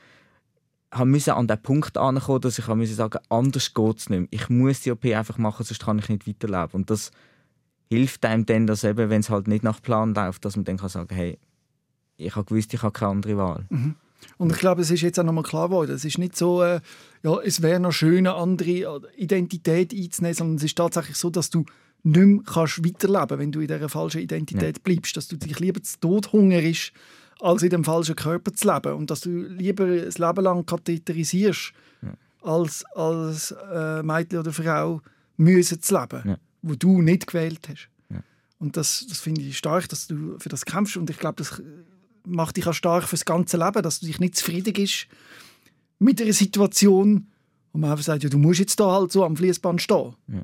musste 1.05 1.36
an 1.36 1.47
den 1.47 1.61
Punkt 1.61 1.97
ankommen, 1.97 2.41
dass 2.41 2.59
ich 2.59 2.68
musste 2.68 2.95
sagen, 2.95 3.20
anders 3.30 3.74
geht 3.74 3.97
es 3.97 4.09
nicht 4.09 4.20
mehr. 4.20 4.28
Ich 4.32 4.49
muss 4.49 4.82
die 4.82 4.91
OP 4.91 5.05
einfach 5.05 5.38
machen, 5.38 5.63
sonst 5.63 5.84
kann 5.84 5.99
ich 5.99 6.09
nicht 6.09 6.28
weiterleben. 6.28 6.72
Und 6.74 6.89
das 6.89 7.11
hilft 7.89 8.26
einem 8.26 8.45
dann, 8.45 8.68
dass 8.68 8.84
eben, 8.84 9.09
wenn 9.09 9.20
es 9.20 9.30
halt 9.30 9.47
nicht 9.47 9.63
nach 9.63 9.82
Plan 9.82 10.13
läuft, 10.13 10.45
dass 10.45 10.55
man 10.55 10.65
dann 10.65 10.78
kann 10.78 10.89
sagen 10.89 11.13
hey, 11.13 11.38
ich 12.18 12.36
habe 12.36 12.45
gewusst, 12.45 12.74
ich 12.74 12.82
habe 12.82 12.93
keine 12.93 13.11
andere 13.11 13.38
Wahl. 13.38 13.65
Mhm. 13.70 13.95
Und 14.38 14.51
ich 14.51 14.57
glaube, 14.57 14.82
es 14.82 14.89
ist 14.89 15.01
jetzt 15.01 15.20
auch 15.20 15.24
nochmal 15.24 15.43
klar 15.43 15.70
geworden, 15.70 15.91
es 15.91 16.03
ist 16.03 16.18
nicht 16.18 16.36
so, 16.36 16.63
äh, 16.63 16.82
ja, 17.24 17.39
es 17.41 17.61
wäre 17.61 17.80
noch 17.80 17.91
schön, 17.91 18.26
eine 18.26 18.34
andere 18.34 19.01
Identität 19.15 19.93
einzunehmen, 19.93 20.34
sondern 20.34 20.55
es 20.57 20.63
ist 20.63 20.78
tatsächlich 20.78 21.18
so, 21.18 21.30
dass 21.30 21.51
du 21.51 21.65
nicht 22.08 22.26
mehr 22.26 22.43
kannst 22.45 22.86
weiterleben 22.86 23.39
wenn 23.39 23.51
du 23.51 23.60
in 23.60 23.68
dieser 23.68 23.89
falschen 23.89 24.22
Identität 24.22 24.78
ja. 24.78 24.82
bleibst. 24.84 25.18
Dass 25.18 25.28
du 25.28 25.38
dich 25.38 25.60
lieber 25.60 25.82
zu 25.82 25.99
Tod 25.99 26.32
hungerst, 26.32 26.91
als 27.39 27.64
in 27.64 27.70
dem 27.70 27.84
falschen 27.84 28.16
Körper 28.16 28.53
zu 28.53 28.72
leben. 28.72 28.93
Und 28.93 29.12
dass 29.12 29.22
du 29.22 29.30
lieber 29.30 29.86
ein 29.86 30.12
Leben 30.12 30.43
lang 30.43 30.66
katheterisierst, 30.66 31.74
ja. 32.01 32.14
als 32.41 32.86
als 32.95 33.51
äh, 33.51 34.03
Mädchen 34.03 34.39
oder 34.39 34.53
Frau 34.53 35.01
müssen 35.38 35.82
zu 35.82 35.99
leben, 35.99 36.22
ja. 36.26 36.38
wo 36.62 36.76
du 36.76 37.01
nicht 37.01 37.28
gewählt 37.28 37.68
hast. 37.70 37.89
Und 38.60 38.76
das, 38.76 39.05
das 39.08 39.20
finde 39.20 39.41
ich 39.41 39.58
stark, 39.58 39.88
dass 39.89 40.08
du 40.08 40.38
für 40.39 40.49
das 40.49 40.66
kämpfst. 40.66 40.97
Und 40.97 41.10
ich 41.10 41.18
glaube, 41.18 41.36
das 41.38 41.62
macht 42.26 42.58
dich 42.58 42.68
auch 42.68 42.74
stark 42.74 43.03
fürs 43.03 43.26
ganze 43.26 43.58
Leben, 43.58 43.84
dass 43.84 43.99
du 43.99 44.08
dich 44.08 44.20
nicht 44.20 44.36
zufrieden 44.36 44.74
bist 44.74 45.08
mit 45.99 46.22
einer 46.22 46.34
Situation, 46.34 47.28
wo 47.72 47.80
man 47.80 47.91
einfach 47.91 48.03
sagt, 48.03 48.24
ja, 48.24 48.30
du 48.30 48.38
musst 48.38 48.60
jetzt 48.60 48.80
da 48.80 48.91
halt 48.91 49.12
so 49.12 49.24
am 49.24 49.38
Fließband 49.38 49.82
stehen. 49.82 50.16
Ja. 50.28 50.41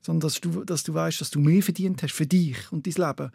Sondern 0.00 0.20
dass 0.20 0.40
du, 0.40 0.64
dass 0.64 0.82
du 0.82 0.94
weißt, 0.94 1.20
dass 1.20 1.30
du 1.30 1.40
mehr 1.40 1.62
verdient 1.62 2.02
hast 2.02 2.12
für 2.12 2.26
dich 2.26 2.56
und 2.72 2.86
dein 2.86 3.08
Leben. 3.08 3.30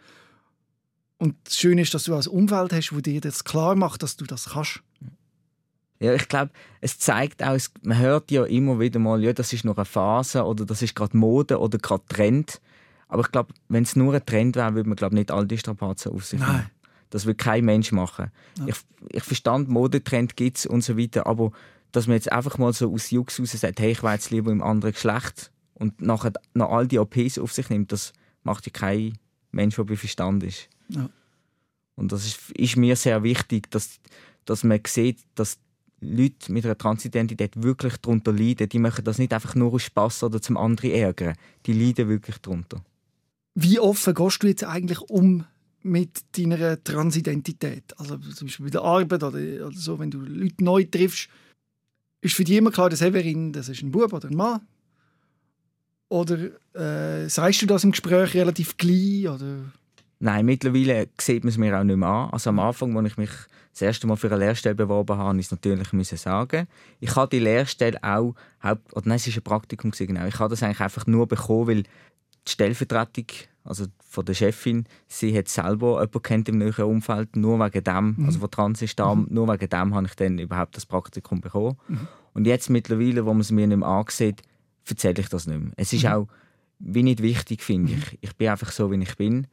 Und 1.18 1.36
das 1.44 1.56
Schöne 1.56 1.82
ist, 1.82 1.94
dass 1.94 2.04
du 2.04 2.14
ein 2.14 2.26
Umfeld 2.26 2.72
hast, 2.72 2.92
wo 2.92 3.00
dir 3.00 3.20
das 3.20 3.44
klar 3.44 3.76
macht, 3.76 4.02
dass 4.02 4.16
du 4.16 4.24
das 4.24 4.50
kannst. 4.50 4.82
Ja, 6.00 6.14
ich 6.14 6.26
glaube, 6.26 6.50
es 6.80 6.98
zeigt 6.98 7.44
auch, 7.44 7.56
man 7.82 7.98
hört 7.98 8.32
ja 8.32 8.44
immer 8.44 8.80
wieder 8.80 8.98
mal, 8.98 9.22
ja, 9.22 9.32
das 9.32 9.52
ist 9.52 9.64
nur 9.64 9.78
eine 9.78 9.84
Phase 9.84 10.42
oder 10.44 10.66
das 10.66 10.82
ist 10.82 10.96
gerade 10.96 11.16
Mode 11.16 11.60
oder 11.60 11.78
gerade 11.78 12.02
Trend. 12.08 12.60
Aber 13.06 13.22
ich 13.22 13.30
glaube, 13.30 13.54
wenn 13.68 13.84
es 13.84 13.94
nur 13.94 14.12
ein 14.12 14.26
Trend 14.26 14.56
wäre, 14.56 14.74
würde 14.74 14.88
man 14.88 14.96
glaube 14.96 15.14
nicht 15.14 15.30
all 15.30 15.46
die 15.46 15.58
Strapazen 15.58 16.10
auf 16.12 16.24
sich 16.24 16.40
nehmen. 16.40 16.52
Nein. 16.52 16.70
Das 17.10 17.26
würde 17.26 17.36
kein 17.36 17.64
Mensch 17.64 17.92
machen. 17.92 18.32
Ja. 18.58 18.66
Ich, 18.68 18.76
ich 19.10 19.22
verstand, 19.22 19.68
Modetrend 19.68 20.36
gibt 20.36 20.58
es 20.58 20.66
und 20.66 20.82
so 20.82 20.98
weiter, 20.98 21.26
aber 21.26 21.52
dass 21.92 22.08
man 22.08 22.16
jetzt 22.16 22.32
einfach 22.32 22.58
mal 22.58 22.72
so 22.72 22.92
aus 22.92 23.10
Jux 23.10 23.38
raus 23.38 23.52
sagt, 23.52 23.78
hey, 23.78 23.92
ich 23.92 24.02
wäre 24.02 24.14
jetzt 24.14 24.30
lieber 24.30 24.50
im 24.50 24.62
anderen 24.62 24.94
Geschlecht 24.94 25.52
und 25.82 26.00
nachher 26.00 26.32
noch 26.54 26.70
all 26.70 26.86
die 26.86 27.00
OPs 27.00 27.38
auf 27.38 27.52
sich 27.52 27.68
nimmt, 27.68 27.90
das 27.90 28.12
macht 28.44 28.64
ja 28.66 28.72
kein 28.72 29.18
Mensch, 29.50 29.74
der 29.74 29.82
bei 29.82 29.96
Verstand 29.96 30.44
ist. 30.44 30.68
Ja. 30.88 31.10
Und 31.96 32.12
das 32.12 32.24
ist, 32.24 32.50
ist, 32.52 32.76
mir 32.76 32.94
sehr 32.94 33.24
wichtig, 33.24 33.68
dass, 33.70 33.98
dass 34.44 34.62
man 34.62 34.80
sieht, 34.86 35.18
dass 35.34 35.58
Leute 36.00 36.52
mit 36.52 36.64
einer 36.64 36.78
Transidentität 36.78 37.60
wirklich 37.60 37.96
darunter 37.96 38.32
leiden. 38.32 38.68
Die 38.68 38.78
machen 38.78 39.04
das 39.04 39.18
nicht 39.18 39.32
einfach 39.32 39.56
nur 39.56 39.74
aus 39.74 39.82
Spass 39.82 40.22
oder 40.22 40.40
zum 40.40 40.56
anderen 40.56 40.92
ärgern. 40.92 41.34
Die 41.66 41.72
leiden 41.72 42.08
wirklich 42.08 42.38
darunter. 42.38 42.82
Wie 43.54 43.80
offen 43.80 44.14
gehst 44.14 44.42
du 44.42 44.46
jetzt 44.46 44.64
eigentlich 44.64 45.00
um 45.00 45.44
mit 45.82 46.22
deiner 46.38 46.82
Transidentität? 46.82 47.98
Also 47.98 48.16
zum 48.18 48.46
Beispiel 48.46 48.66
bei 48.66 48.70
der 48.70 48.82
Arbeit 48.82 49.22
oder, 49.24 49.66
oder 49.66 49.76
so, 49.76 49.98
wenn 49.98 50.12
du 50.12 50.20
Leute 50.20 50.62
neu 50.62 50.84
triffst, 50.84 51.28
ist 52.20 52.34
für 52.34 52.44
dich 52.44 52.56
immer 52.56 52.70
klar, 52.70 52.88
dass 52.88 53.00
Severin, 53.00 53.52
das 53.52 53.68
ist 53.68 53.82
ein 53.82 53.90
Bub 53.90 54.12
oder 54.12 54.28
ein 54.28 54.36
Mann. 54.36 54.60
Oder 56.12 56.50
äh, 56.74 57.26
sagst 57.30 57.62
du 57.62 57.66
das 57.66 57.84
im 57.84 57.92
Gespräch 57.92 58.34
relativ 58.34 58.76
gleich? 58.76 59.28
Oder? 59.28 59.72
Nein, 60.20 60.44
mittlerweile 60.44 61.08
sieht 61.18 61.42
man 61.42 61.48
es 61.48 61.56
mir 61.56 61.78
auch 61.78 61.84
nicht 61.84 61.96
mehr 61.96 62.06
an. 62.06 62.30
Also 62.32 62.50
am 62.50 62.58
Anfang, 62.58 62.94
als 62.98 63.06
ich 63.06 63.16
mich 63.16 63.30
das 63.72 63.80
erste 63.80 64.06
Mal 64.06 64.16
für 64.16 64.26
eine 64.26 64.36
Lehrstelle 64.36 64.74
beworben 64.74 65.16
habe, 65.16 65.40
ich 65.40 65.50
natürlich 65.50 65.94
müssen 65.94 66.18
sagen. 66.18 66.68
Ich 67.00 67.16
habe 67.16 67.30
die 67.30 67.38
Lehrstelle 67.38 67.98
auch, 68.02 68.34
Haupt 68.62 68.94
oder 68.94 69.08
nein, 69.08 69.16
es 69.16 69.26
war 69.26 69.34
ein 69.34 69.42
Praktikum, 69.42 69.90
genau. 69.92 70.26
ich 70.26 70.38
habe 70.38 70.50
das 70.50 70.62
eigentlich 70.62 70.80
einfach 70.80 71.06
nur 71.06 71.26
bekommen, 71.26 71.68
weil 71.68 71.82
die 71.82 72.50
Stellvertretung 72.50 73.26
also 73.64 73.86
von 74.06 74.26
der 74.26 74.34
Chefin, 74.34 74.84
sie 75.06 75.36
hat 75.38 75.48
selber 75.48 75.92
jemanden 75.92 76.22
kennt 76.22 76.48
im 76.50 76.58
näheren 76.58 76.84
Umfeld, 76.84 77.36
nur 77.36 77.58
wegen 77.58 77.84
dem, 77.84 78.16
mhm. 78.18 78.26
also 78.26 78.38
von 78.40 78.50
trans 78.50 78.82
ist 78.82 78.98
da, 78.98 79.14
mhm. 79.14 79.28
nur 79.30 79.48
wegen 79.48 79.68
dem 79.68 79.94
habe 79.94 80.06
ich 80.06 80.14
dann 80.14 80.38
überhaupt 80.38 80.76
das 80.76 80.84
Praktikum 80.84 81.40
bekommen. 81.40 81.78
Mhm. 81.88 82.08
Und 82.34 82.46
jetzt 82.46 82.68
mittlerweile, 82.68 83.24
wo 83.24 83.32
man 83.32 83.40
es 83.40 83.50
mir 83.50 83.66
nicht 83.66 83.78
mehr 83.78 83.88
ansieht, 83.88 84.42
erzähle 84.88 85.20
ich 85.20 85.28
das 85.28 85.46
nicht 85.46 85.60
mehr. 85.60 85.72
Es 85.76 85.92
ist 85.92 86.04
mhm. 86.04 86.10
auch 86.10 86.28
wie 86.78 87.02
nicht 87.02 87.22
wichtig, 87.22 87.62
finde 87.62 87.92
ich. 87.92 88.18
Ich 88.20 88.36
bin 88.36 88.48
einfach 88.48 88.72
so, 88.72 88.90
wie 88.90 89.02
ich 89.02 89.16
bin. 89.16 89.46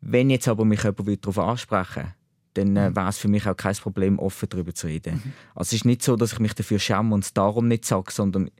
Wenn 0.00 0.30
jetzt 0.30 0.48
aber 0.48 0.64
mich 0.64 0.82
jemand 0.82 1.24
darauf 1.24 1.38
ansprechen 1.38 2.14
dann 2.56 2.76
äh, 2.76 2.90
mhm. 2.90 2.96
wäre 2.96 3.08
es 3.08 3.18
für 3.18 3.28
mich 3.28 3.46
auch 3.46 3.56
kein 3.56 3.74
Problem, 3.74 4.18
offen 4.18 4.48
darüber 4.48 4.74
zu 4.74 4.86
reden. 4.86 5.16
Mhm. 5.16 5.32
Also 5.54 5.68
es 5.68 5.72
ist 5.74 5.84
nicht 5.84 6.02
so, 6.02 6.16
dass 6.16 6.32
ich 6.32 6.38
mich 6.38 6.54
dafür 6.54 6.78
schäme 6.78 7.14
und 7.14 7.24
es 7.24 7.34
darum 7.34 7.68
nicht 7.68 7.84
sage, 7.84 8.12
sondern 8.12 8.50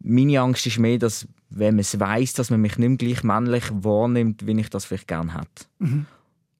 meine 0.00 0.40
Angst 0.40 0.66
ist 0.66 0.78
mehr, 0.78 0.98
dass 0.98 1.26
wenn 1.50 1.74
man 1.74 1.80
es 1.80 1.98
weiß, 1.98 2.32
dass 2.34 2.50
man 2.50 2.60
mich 2.60 2.78
nicht 2.78 2.88
mehr 2.88 2.98
gleich 2.98 3.22
männlich 3.22 3.64
wahrnimmt, 3.70 4.46
wie 4.46 4.58
ich 4.58 4.70
das 4.70 4.84
vielleicht 4.84 5.08
gerne 5.08 5.34
hätte. 5.34 5.66
Mhm. 5.78 6.06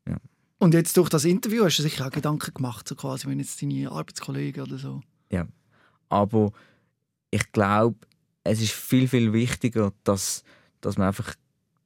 Ja. 0.06 0.16
Und 0.58 0.74
jetzt 0.74 0.96
durch 0.96 1.08
das 1.08 1.24
Interview 1.24 1.64
hast 1.64 1.78
du 1.78 1.82
sicher 1.82 2.06
auch 2.06 2.10
Gedanken 2.10 2.52
gemacht, 2.54 2.88
so 2.88 2.94
quasi, 2.94 3.26
wenn 3.26 3.38
jetzt 3.38 3.62
deine 3.62 3.90
Arbeitskollegen 3.90 4.62
oder 4.62 4.78
so. 4.78 5.00
Ja, 5.30 5.46
aber 6.08 6.52
ich 7.30 7.50
glaube, 7.52 7.96
es 8.44 8.60
ist 8.60 8.72
viel, 8.72 9.08
viel 9.08 9.32
wichtiger, 9.32 9.92
dass, 10.04 10.44
dass 10.80 10.96
man 10.98 11.08
einfach 11.08 11.34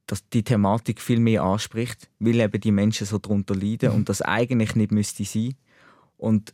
dass 0.07 0.27
die 0.29 0.43
Thematik 0.43 1.01
viel 1.01 1.19
mehr 1.19 1.43
anspricht, 1.43 2.09
weil 2.19 2.39
eben 2.39 2.61
die 2.61 2.71
Menschen 2.71 3.05
so 3.05 3.17
darunter 3.17 3.53
leiden 3.53 3.89
mhm. 3.89 3.95
und 3.97 4.09
das 4.09 4.21
eigentlich 4.21 4.73
nicht 4.75 4.91
müsste 4.91 5.25
sein. 5.25 5.55
Und 6.15 6.53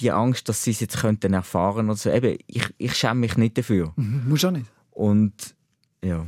die 0.00 0.12
Angst, 0.12 0.48
dass 0.48 0.62
sie 0.62 0.70
es 0.70 0.80
jetzt 0.80 0.98
könnten 0.98 1.32
erfahren 1.32 1.86
oder 1.86 1.96
so, 1.96 2.10
eben, 2.10 2.38
ich, 2.46 2.64
ich 2.76 2.94
schäme 2.94 3.20
mich 3.20 3.36
nicht 3.36 3.58
dafür. 3.58 3.92
Mhm, 3.96 4.28
muss 4.28 4.44
auch 4.44 4.50
nicht. 4.50 4.66
Und 4.90 5.32
ja. 6.04 6.26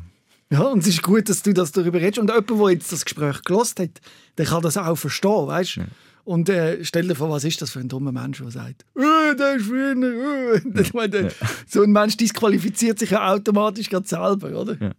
Ja, 0.51 0.63
und 0.63 0.81
es 0.81 0.89
ist 0.89 1.03
gut, 1.03 1.29
dass 1.29 1.43
du 1.43 1.53
das 1.53 1.71
darüber 1.71 2.01
redest. 2.01 2.19
Und 2.19 2.29
jemand, 2.29 2.51
der 2.51 2.71
jetzt 2.71 2.91
das 2.91 3.05
Gespräch 3.05 3.43
gelost 3.43 3.79
hat, 3.79 4.01
der 4.37 4.47
kann 4.47 4.63
das 4.63 4.77
auch 4.77 4.97
verstehen, 4.97 5.47
weißt 5.47 5.77
du? 5.77 5.81
Ja. 5.83 5.87
Und 6.25 6.49
äh, 6.49 6.85
stell 6.85 7.09
dir 7.09 7.15
vor, 7.15 7.31
was 7.31 7.45
ist 7.45 7.61
das 7.63 7.71
für 7.71 7.81
ein 7.81 7.89
dummer 7.89 8.13
Mensch, 8.13 8.39
der 8.39 8.51
sagt, 8.51 8.85
äh, 8.97 9.35
der 9.37 9.57
ist 9.57 9.67
früher, 9.67 9.97
äh. 9.97 10.81
ich 10.81 10.95
meine, 10.95 11.23
ja. 11.23 11.29
So 11.67 11.83
ein 11.83 11.93
Mensch 11.93 12.17
disqualifiziert 12.17 12.99
sich 12.99 13.11
ja 13.11 13.33
automatisch 13.33 13.89
gerade 13.89 14.07
selber, 14.07 14.61
oder? 14.61 14.77
Ja. 14.81 14.93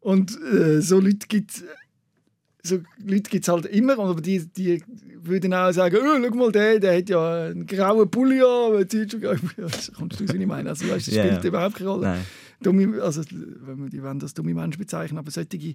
Und 0.00 0.38
äh, 0.42 0.80
so 0.80 1.00
Leute 1.00 1.26
gibt 1.28 1.52
es 1.52 1.64
so 2.64 2.78
Leute 3.04 3.28
gibt's 3.28 3.48
halt 3.48 3.66
immer, 3.66 3.98
aber 3.98 4.20
die, 4.20 4.46
die 4.46 4.82
würden 5.22 5.52
auch 5.52 5.72
sagen, 5.72 5.96
oh, 6.00 6.22
schau 6.22 6.34
mal, 6.36 6.52
der, 6.52 6.78
der 6.78 6.98
hat 6.98 7.08
ja 7.08 7.46
einen 7.46 7.66
grauen 7.66 8.08
Pulli 8.08 8.40
an, 8.40 8.86
kommst 9.98 10.20
du, 10.20 10.28
was 10.28 10.34
ich 10.34 10.46
meine? 10.46 10.68
Also, 10.68 10.84
weißt, 10.84 11.08
das 11.08 11.14
spielt 11.14 11.32
yeah. 11.32 11.44
überhaupt 11.44 11.74
keine 11.74 11.90
Rolle. 11.90 12.18
Dumme, 12.62 13.02
also, 13.02 13.22
die 13.22 14.02
wollen 14.02 14.20
das 14.20 14.34
dumme 14.34 14.54
Menschen 14.54 14.78
bezeichnen, 14.78 15.18
aber 15.18 15.32
solche 15.32 15.74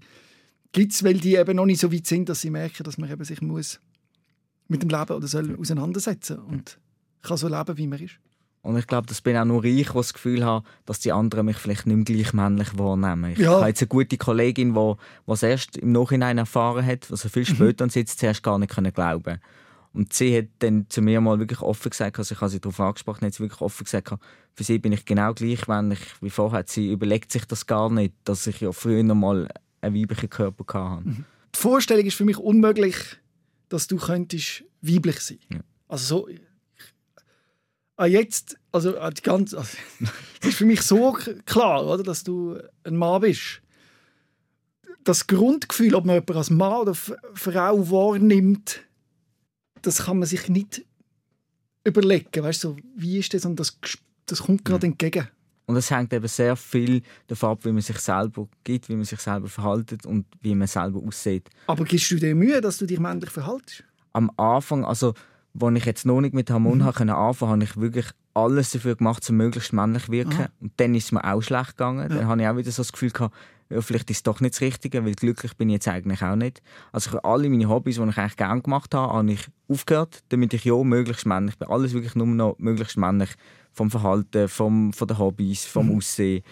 gibt 0.71 0.93
es, 0.93 1.03
weil 1.03 1.15
die 1.15 1.35
eben 1.35 1.57
noch 1.57 1.65
nicht 1.65 1.81
so 1.81 1.91
weit 1.91 2.07
sind, 2.07 2.29
dass 2.29 2.39
sie 2.41 2.49
merken, 2.49 2.83
dass 2.83 2.97
man 2.97 3.11
eben 3.11 3.23
sich 3.25 3.41
muss 3.41 3.81
mit 4.67 4.81
dem 4.81 4.89
Leben 4.89 5.11
oder 5.13 5.27
soll 5.27 5.55
auseinandersetzen 5.59 6.39
und 6.39 6.77
kann 7.21 7.37
so 7.37 7.47
leben, 7.47 7.77
wie 7.77 7.87
man 7.87 7.99
ist. 7.99 8.15
Und 8.63 8.77
ich 8.77 8.87
glaube, 8.87 9.07
das 9.07 9.21
bin 9.21 9.37
auch 9.37 9.45
nur 9.45 9.63
ich, 9.63 9.85
der 9.87 9.93
das 9.95 10.13
Gefühl 10.13 10.43
habe, 10.43 10.65
dass 10.85 10.99
die 10.99 11.13
anderen 11.13 11.45
mich 11.45 11.57
vielleicht 11.57 11.85
nicht 11.87 11.95
mehr 11.95 12.03
gleich 12.05 12.33
männlich 12.33 12.77
wahrnehmen. 12.77 13.31
Ich 13.31 13.39
Ja. 13.39 13.53
habe 13.59 13.67
jetzt 13.67 13.81
eine 13.81 13.87
gute 13.87 14.17
Kollegin, 14.17 14.73
die 14.73 15.31
es 15.31 15.43
erst 15.43 15.77
im 15.77 15.93
Nachhinein 15.93 16.37
erfahren 16.37 16.85
hat, 16.85 17.07
also 17.09 17.29
viel 17.29 17.45
später 17.45 17.83
und 17.85 17.91
sie 17.93 17.99
jetzt 17.99 18.19
zuerst 18.19 18.43
gar 18.43 18.57
nicht 18.59 18.73
können 18.73 18.91
glauben 18.91 19.39
Und 19.93 20.11
sie 20.11 20.37
hat 20.37 20.47
dann 20.59 20.85
zu 20.89 21.01
mir 21.01 21.21
mal 21.21 21.39
wirklich 21.39 21.61
offen 21.61 21.89
gesagt, 21.91 22.17
also 22.19 22.35
ich 22.35 22.41
habe 22.41 22.49
sie 22.49 22.59
darauf 22.59 22.79
angesprochen, 22.81 23.25
hat 23.25 23.33
sie 23.35 23.39
wirklich 23.43 23.61
offen 23.61 23.85
gesagt, 23.85 24.13
für 24.53 24.63
sie 24.63 24.79
bin 24.79 24.91
ich 24.91 25.05
genau 25.05 25.33
gleich 25.33 25.65
männlich 25.67 25.99
wie 26.19 26.29
vorher. 26.29 26.65
Sie 26.67 26.91
überlegt 26.91 27.31
sich 27.31 27.45
das 27.45 27.67
gar 27.67 27.89
nicht, 27.89 28.13
dass 28.25 28.47
ich 28.47 28.59
ja 28.59 28.71
früher 28.73 29.01
noch 29.03 29.15
mal 29.15 29.47
einen 29.81 29.95
weiblichen 29.95 30.29
Körper 30.29 30.65
hatte. 30.97 31.03
Die 31.55 31.59
Vorstellung 31.59 32.05
ist 32.05 32.15
für 32.15 32.25
mich 32.25 32.37
unmöglich, 32.37 32.95
dass 33.69 33.87
du 33.87 33.97
könntest 33.97 34.63
weiblich 34.81 35.19
sein. 35.19 35.39
Ja. 35.51 35.59
Also 35.87 36.05
so, 36.05 36.29
ah, 37.97 38.05
jetzt, 38.05 38.57
also 38.71 38.91
die 39.09 39.21
ganze, 39.21 39.57
also, 39.57 39.77
es 40.41 40.49
ist 40.49 40.57
für 40.57 40.65
mich 40.65 40.81
so 40.81 41.13
klar, 41.45 41.85
oder, 41.85 42.03
dass 42.03 42.23
du 42.23 42.59
ein 42.83 42.95
Mann 42.95 43.21
bist. 43.21 43.61
Das 45.03 45.27
Grundgefühl, 45.27 45.95
ob 45.95 46.05
man 46.05 46.15
jemanden 46.15 46.37
als 46.37 46.49
Mann 46.49 46.81
oder 46.81 46.93
Frau 46.93 47.89
wahrnimmt, 47.89 48.81
das 49.81 50.05
kann 50.05 50.19
man 50.19 50.27
sich 50.27 50.49
nicht 50.49 50.85
überlegen. 51.83 52.43
Weißt 52.43 52.63
du, 52.63 52.69
so, 52.69 52.77
wie 52.95 53.19
ist 53.19 53.33
das? 53.33 53.45
Und 53.45 53.57
das, 53.57 53.79
das 54.25 54.43
kommt 54.43 54.65
gerade 54.65 54.87
entgegen. 54.87 55.29
Und 55.67 55.75
es 55.75 55.91
hängt 55.91 56.13
eben 56.13 56.27
sehr 56.27 56.55
viel 56.55 57.01
davon 57.27 57.51
ab, 57.51 57.65
wie 57.65 57.73
man 57.73 57.81
sich 57.81 57.99
selber 57.99 58.47
gibt, 58.63 58.87
wie 58.87 58.95
man 58.95 59.03
sich 59.03 59.19
selber 59.19 59.47
verhaltet 59.47 60.05
und 60.05 60.25
wie 60.41 60.55
man 60.55 60.67
selber 60.67 61.01
aussieht. 61.05 61.49
Aber 61.67 61.83
gibst 61.83 62.09
du 62.09 62.15
dir 62.15 62.33
Mühe, 62.33 62.61
dass 62.61 62.77
du 62.77 62.85
dich 62.85 62.99
männlich 62.99 63.29
verhaltest? 63.29 63.83
Am 64.13 64.31
Anfang, 64.37 64.85
also 64.85 65.13
als 65.59 65.77
ich 65.77 65.85
jetzt 65.85 66.05
noch 66.05 66.21
nicht 66.21 66.33
mit 66.33 66.49
Hormonen 66.49 66.79
mhm. 66.79 66.87
anfangen 66.87 67.13
konnte, 67.13 67.47
habe 67.47 67.63
ich 67.63 67.77
wirklich 67.77 68.05
alles 68.37 68.71
dafür 68.71 68.95
gemacht, 68.95 69.27
um 69.29 69.37
möglichst 69.37 69.73
männlich 69.73 70.09
wirken. 70.09 70.41
Aha. 70.41 70.49
Und 70.61 70.71
dann 70.77 70.95
ist 70.95 71.05
es 71.05 71.11
mir 71.11 71.23
auch 71.23 71.41
schlecht 71.41 71.71
gegangen. 71.71 72.09
Ja. 72.09 72.17
Dann 72.17 72.27
habe 72.27 72.41
ich 72.41 72.47
auch 72.47 72.57
wieder 72.57 72.71
so 72.71 72.81
das 72.81 72.91
Gefühl 72.91 73.11
gehabt, 73.11 73.35
ja, 73.69 73.81
vielleicht 73.81 74.09
ist 74.09 74.17
es 74.17 74.23
doch 74.23 74.39
nicht 74.39 74.53
das 74.53 74.61
Richtige, 74.61 75.03
weil 75.03 75.13
glücklich 75.13 75.53
bin 75.57 75.69
ich 75.69 75.73
jetzt 75.73 75.87
eigentlich 75.89 76.21
auch 76.21 76.35
nicht. 76.37 76.61
Also 76.93 77.19
alle 77.19 77.49
meine 77.49 77.67
Hobbys, 77.67 77.97
die 77.97 78.01
ich 78.03 78.17
eigentlich 78.17 78.37
gerne 78.37 78.61
gemacht 78.61 78.93
habe, 78.93 79.13
habe 79.13 79.31
ich 79.31 79.45
aufgehört, 79.67 80.23
damit 80.29 80.53
ich 80.53 80.63
ja 80.63 80.81
möglichst 80.83 81.25
männlich 81.25 81.57
bin. 81.57 81.67
Alles 81.67 81.93
wirklich 81.93 82.15
nur 82.15 82.27
noch 82.27 82.55
möglichst 82.59 82.97
männlich. 82.97 83.29
Vom 83.73 83.91
Verhalten, 83.91 84.47
vom, 84.47 84.93
von 84.93 85.07
den 85.07 85.17
Hobbys, 85.17 85.65
vom 85.65 85.89
Mhm. 85.89 85.97
Aussehen. 85.97 86.43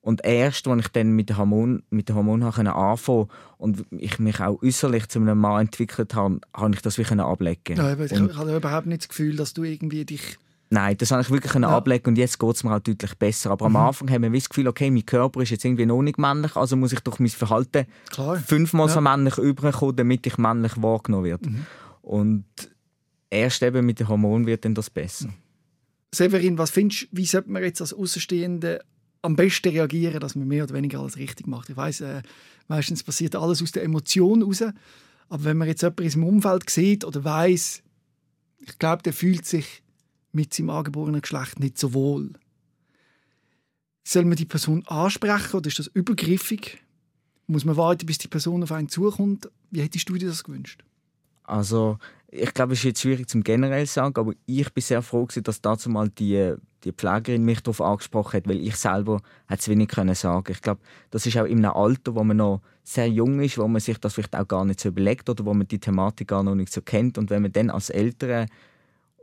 Und 0.00 0.24
erst, 0.24 0.66
als 0.68 0.84
ich 0.84 0.88
dann 0.88 1.12
mit 1.12 1.34
Hormonen 1.36 1.82
habe 1.92 2.74
anfangen 2.74 3.28
und 3.56 3.84
ich 3.90 4.18
mich 4.18 4.40
auch 4.40 4.60
äußerlich 4.62 5.08
zu 5.08 5.18
einem 5.18 5.38
Mann 5.38 5.62
entwickelt 5.62 6.14
habe, 6.14 6.40
habe 6.54 6.74
ich 6.74 6.82
das 6.82 6.98
wie 6.98 7.04
ablegen 7.04 7.76
Ja, 7.76 7.94
ich, 7.94 8.12
ich 8.12 8.36
habe 8.36 8.56
überhaupt 8.56 8.86
nicht 8.86 9.02
das 9.02 9.08
Gefühl, 9.08 9.36
dass 9.36 9.54
du 9.54 9.64
irgendwie 9.64 10.04
dich 10.04 10.38
Nein, 10.74 10.96
das 10.98 11.12
habe 11.12 11.22
ich 11.22 11.30
wirklich 11.30 11.54
Ja. 11.54 11.68
ablegen 11.68 12.08
und 12.08 12.16
jetzt 12.18 12.36
geht 12.40 12.54
es 12.56 12.64
mir 12.64 12.74
auch 12.74 12.80
deutlich 12.80 13.14
besser. 13.14 13.52
Aber 13.52 13.66
am 13.66 13.76
Anfang 13.76 14.10
haben 14.10 14.22
wir 14.24 14.30
das 14.30 14.48
Gefühl, 14.48 14.66
okay, 14.66 14.90
mein 14.90 15.06
Körper 15.06 15.40
ist 15.40 15.50
jetzt 15.50 15.64
irgendwie 15.64 15.86
noch 15.86 16.02
nicht 16.02 16.18
männlich, 16.18 16.56
also 16.56 16.76
muss 16.76 16.92
ich 16.92 16.98
durch 17.00 17.20
mein 17.20 17.28
Verhalten 17.28 17.86
klar. 18.10 18.36
fünfmal 18.36 18.88
so 18.88 18.96
Ja. 18.96 19.00
männlich 19.02 19.38
überkommen, 19.38 19.94
damit 19.94 20.26
ich 20.26 20.36
männlich 20.36 20.72
wahrgenommen 20.82 21.26
werde. 21.26 21.48
Und 22.02 22.44
erst 23.30 23.62
eben 23.62 23.86
mit 23.86 24.00
den 24.00 24.08
Hormonen 24.08 24.46
wird 24.48 24.64
dann 24.64 24.74
das 24.74 24.90
besser. 24.90 25.28
Severin, 26.12 26.58
was 26.58 26.70
findest 26.70 27.02
du, 27.02 27.06
wie 27.12 27.26
sollte 27.26 27.52
man 27.52 27.62
jetzt 27.62 27.80
als 27.80 27.94
Außenstehende 27.94 28.80
am 29.22 29.36
besten 29.36 29.68
reagieren, 29.68 30.18
dass 30.18 30.34
man 30.34 30.48
mehr 30.48 30.64
oder 30.64 30.74
weniger 30.74 30.98
alles 30.98 31.16
richtig 31.18 31.46
macht? 31.46 31.70
Ich 31.70 31.76
weiß, 31.76 32.00
äh, 32.00 32.22
meistens 32.66 33.04
passiert 33.04 33.36
alles 33.36 33.62
aus 33.62 33.70
der 33.70 33.84
Emotion 33.84 34.42
raus. 34.42 34.62
Aber 35.28 35.44
wenn 35.44 35.56
man 35.56 35.68
jetzt 35.68 35.82
jemanden 35.82 36.02
in 36.02 36.10
seinem 36.10 36.24
Umfeld 36.24 36.68
sieht 36.68 37.04
oder 37.04 37.22
weiß, 37.22 37.80
ich 38.58 38.78
glaube, 38.80 39.04
der 39.04 39.12
fühlt 39.12 39.46
sich 39.46 39.83
mit 40.34 40.52
seinem 40.52 40.70
angeborenen 40.70 41.20
Geschlecht 41.20 41.60
nicht 41.60 41.78
so 41.78 41.94
wohl. 41.94 42.32
Soll 44.04 44.24
man 44.24 44.36
die 44.36 44.44
Person 44.44 44.84
ansprechen 44.86 45.56
oder 45.56 45.68
ist 45.68 45.78
das 45.78 45.86
übergriffig? 45.86 46.82
Muss 47.46 47.64
man 47.64 47.76
warten, 47.76 48.06
bis 48.06 48.18
die 48.18 48.28
Person 48.28 48.62
auf 48.62 48.72
einen 48.72 48.88
zukommt? 48.88 49.50
Wie 49.70 49.82
hättest 49.82 50.08
du 50.08 50.14
dir 50.14 50.28
das 50.28 50.44
gewünscht? 50.44 50.84
Also, 51.44 51.98
ich 52.28 52.52
glaube, 52.52 52.72
es 52.72 52.80
ist 52.80 52.84
jetzt 52.84 53.00
schwierig 53.02 53.28
zum 53.28 53.42
generell 53.42 53.86
sagen, 53.86 54.18
aber 54.18 54.32
ich 54.46 54.72
bin 54.72 54.82
sehr 54.82 55.02
froh, 55.02 55.26
dass 55.26 55.60
dazu 55.60 55.88
mal 55.88 56.08
die, 56.08 56.54
die 56.82 56.92
Pflegerin 56.92 57.44
mich 57.44 57.60
darauf 57.60 57.80
angesprochen 57.80 58.38
hat, 58.38 58.48
weil 58.48 58.60
ich 58.60 58.76
selber 58.76 59.20
es 59.46 59.68
wenig 59.68 59.88
können 59.88 60.14
sagen. 60.14 60.50
Ich 60.50 60.60
glaube, 60.60 60.80
das 61.10 61.26
ist 61.26 61.36
auch 61.36 61.44
in 61.44 61.64
einem 61.64 61.76
Alter, 61.76 62.14
wo 62.14 62.24
man 62.24 62.38
noch 62.38 62.60
sehr 62.82 63.08
jung 63.08 63.40
ist, 63.40 63.58
wo 63.58 63.68
man 63.68 63.80
sich 63.80 63.98
das 63.98 64.14
vielleicht 64.14 64.34
auch 64.36 64.48
gar 64.48 64.64
nicht 64.64 64.80
so 64.80 64.88
überlegt 64.88 65.28
oder 65.28 65.44
wo 65.44 65.54
man 65.54 65.68
die 65.68 65.78
Thematik 65.78 66.28
gar 66.28 66.42
noch 66.42 66.54
nicht 66.54 66.72
so 66.72 66.82
kennt. 66.82 67.18
Und 67.18 67.30
wenn 67.30 67.42
man 67.42 67.52
dann 67.52 67.70
als 67.70 67.90
Eltern 67.90 68.48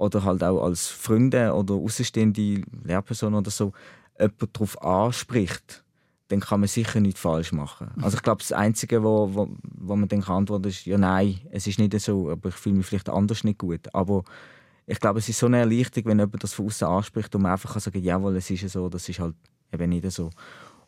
oder 0.02 0.24
halt 0.24 0.43
auch 0.43 0.64
als 0.64 0.88
Freunde 0.88 1.54
oder 1.54 1.76
außenstehende 1.76 2.64
Lehrperson 2.84 3.36
oder 3.36 3.52
so 3.52 3.72
jemanden 4.20 4.49
darauf 4.52 4.82
anspricht, 4.82 5.84
dann 6.30 6.39
kann 6.39 6.62
man 6.62 6.70
sicher 6.70 6.99
nichts 6.99 7.20
falsch 7.20 7.52
machen. 7.52 7.91
Also 8.02 8.18
ich 8.18 8.24
glaube, 8.24 8.39
das 8.39 8.52
Einzige, 8.52 9.04
wo, 9.04 9.34
wo, 9.34 9.49
wo 9.62 9.95
man 9.95 10.10
dann 10.10 10.24
kann 10.24 10.38
antworten 10.38 10.70
ist, 10.70 10.88
ja 10.88 10.97
nein, 10.97 11.39
es 11.52 11.68
ist 11.68 11.78
nicht 11.78 11.97
so, 11.99 12.32
aber 12.32 12.49
ich 12.49 12.56
fühle 12.56 12.78
mich 12.78 12.88
vielleicht 12.88 13.10
anders 13.10 13.43
nicht 13.43 13.60
gut. 13.60 13.93
Aber 13.93 14.24
ich 14.88 14.99
glaube, 14.99 15.20
es 15.20 15.30
ist 15.30 15.38
so 15.38 15.45
eine 15.45 15.60
Erleichterung, 15.60 16.10
wenn 16.10 16.20
jemand 16.20 16.43
das 16.43 16.56
von 16.56 16.66
außen 16.66 16.88
anspricht 16.88 17.36
und 17.36 17.43
man 17.43 17.52
einfach 17.52 17.74
kann 17.74 17.82
sagen, 17.82 18.02
jawohl, 18.02 18.36
es 18.38 18.49
ist 18.49 18.68
so, 18.70 18.89
das 18.89 19.08
ist 19.08 19.20
halt 19.20 19.36
eben 19.72 19.89
nicht 19.89 20.10
so. 20.12 20.32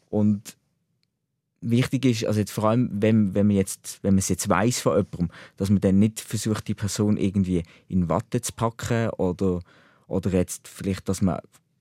Und 0.09 0.57
wichtig 1.63 2.05
ist, 2.05 2.25
also 2.25 2.39
jetzt 2.39 2.51
vor 2.51 2.65
allem, 2.65 2.89
wenn, 2.93 3.33
wenn 3.33 3.47
man 3.47 3.55
jetzt, 3.55 3.99
wenn 4.01 4.13
man 4.13 4.19
es 4.19 4.29
jetzt 4.29 4.49
weiß 4.49 4.81
von 4.81 4.93
jemandem, 4.93 5.29
dass 5.57 5.69
man 5.69 5.81
dann 5.81 5.99
nicht 5.99 6.19
versucht, 6.19 6.67
die 6.67 6.75
Person 6.75 7.17
irgendwie 7.17 7.63
in 7.87 8.09
Watte 8.09 8.41
zu 8.41 8.53
packen 8.53 9.09
oder, 9.11 9.61
oder 10.07 10.31
jetzt 10.31 10.67
vielleicht, 10.67 11.09
dass 11.09 11.21
man 11.21 11.39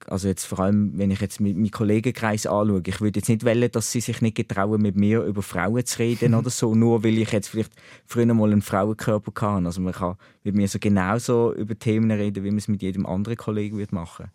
also 0.08 0.28
jetzt 0.28 0.44
vor 0.44 0.60
allem, 0.60 0.98
wenn 0.98 1.10
ich 1.10 1.20
jetzt 1.20 1.40
mit 1.40 1.56
meinen 1.56 1.70
Kollegenkreis 1.70 2.46
anschaue, 2.46 2.82
ich 2.84 3.00
würde 3.00 3.20
jetzt 3.20 3.28
nicht 3.28 3.44
wollen, 3.44 3.70
dass 3.70 3.92
sie 3.92 4.00
sich 4.00 4.20
nicht 4.20 4.36
getrauen, 4.36 4.82
mit 4.82 4.96
mir 4.96 5.22
über 5.22 5.42
Frauen 5.42 5.84
zu 5.84 6.00
reden 6.00 6.34
oder 6.34 6.50
so, 6.50 6.74
nur 6.74 7.04
weil 7.04 7.18
ich 7.18 7.30
jetzt 7.32 7.48
vielleicht 7.48 7.72
früher 8.06 8.26
mal 8.26 8.50
einen 8.50 8.62
Frauenkörper 8.62 9.32
hatte. 9.40 9.66
Also 9.66 9.80
man 9.80 9.92
kann 9.92 10.16
mit 10.44 10.54
mir 10.54 10.68
so 10.68 10.78
genauso 10.80 11.54
über 11.54 11.78
Themen 11.78 12.10
reden, 12.10 12.44
wie 12.44 12.50
man 12.50 12.58
es 12.58 12.68
mit 12.68 12.82
jedem 12.82 13.06
anderen 13.06 13.36
Kollegen 13.36 13.76
würde 13.76 13.94
machen. 13.94 14.30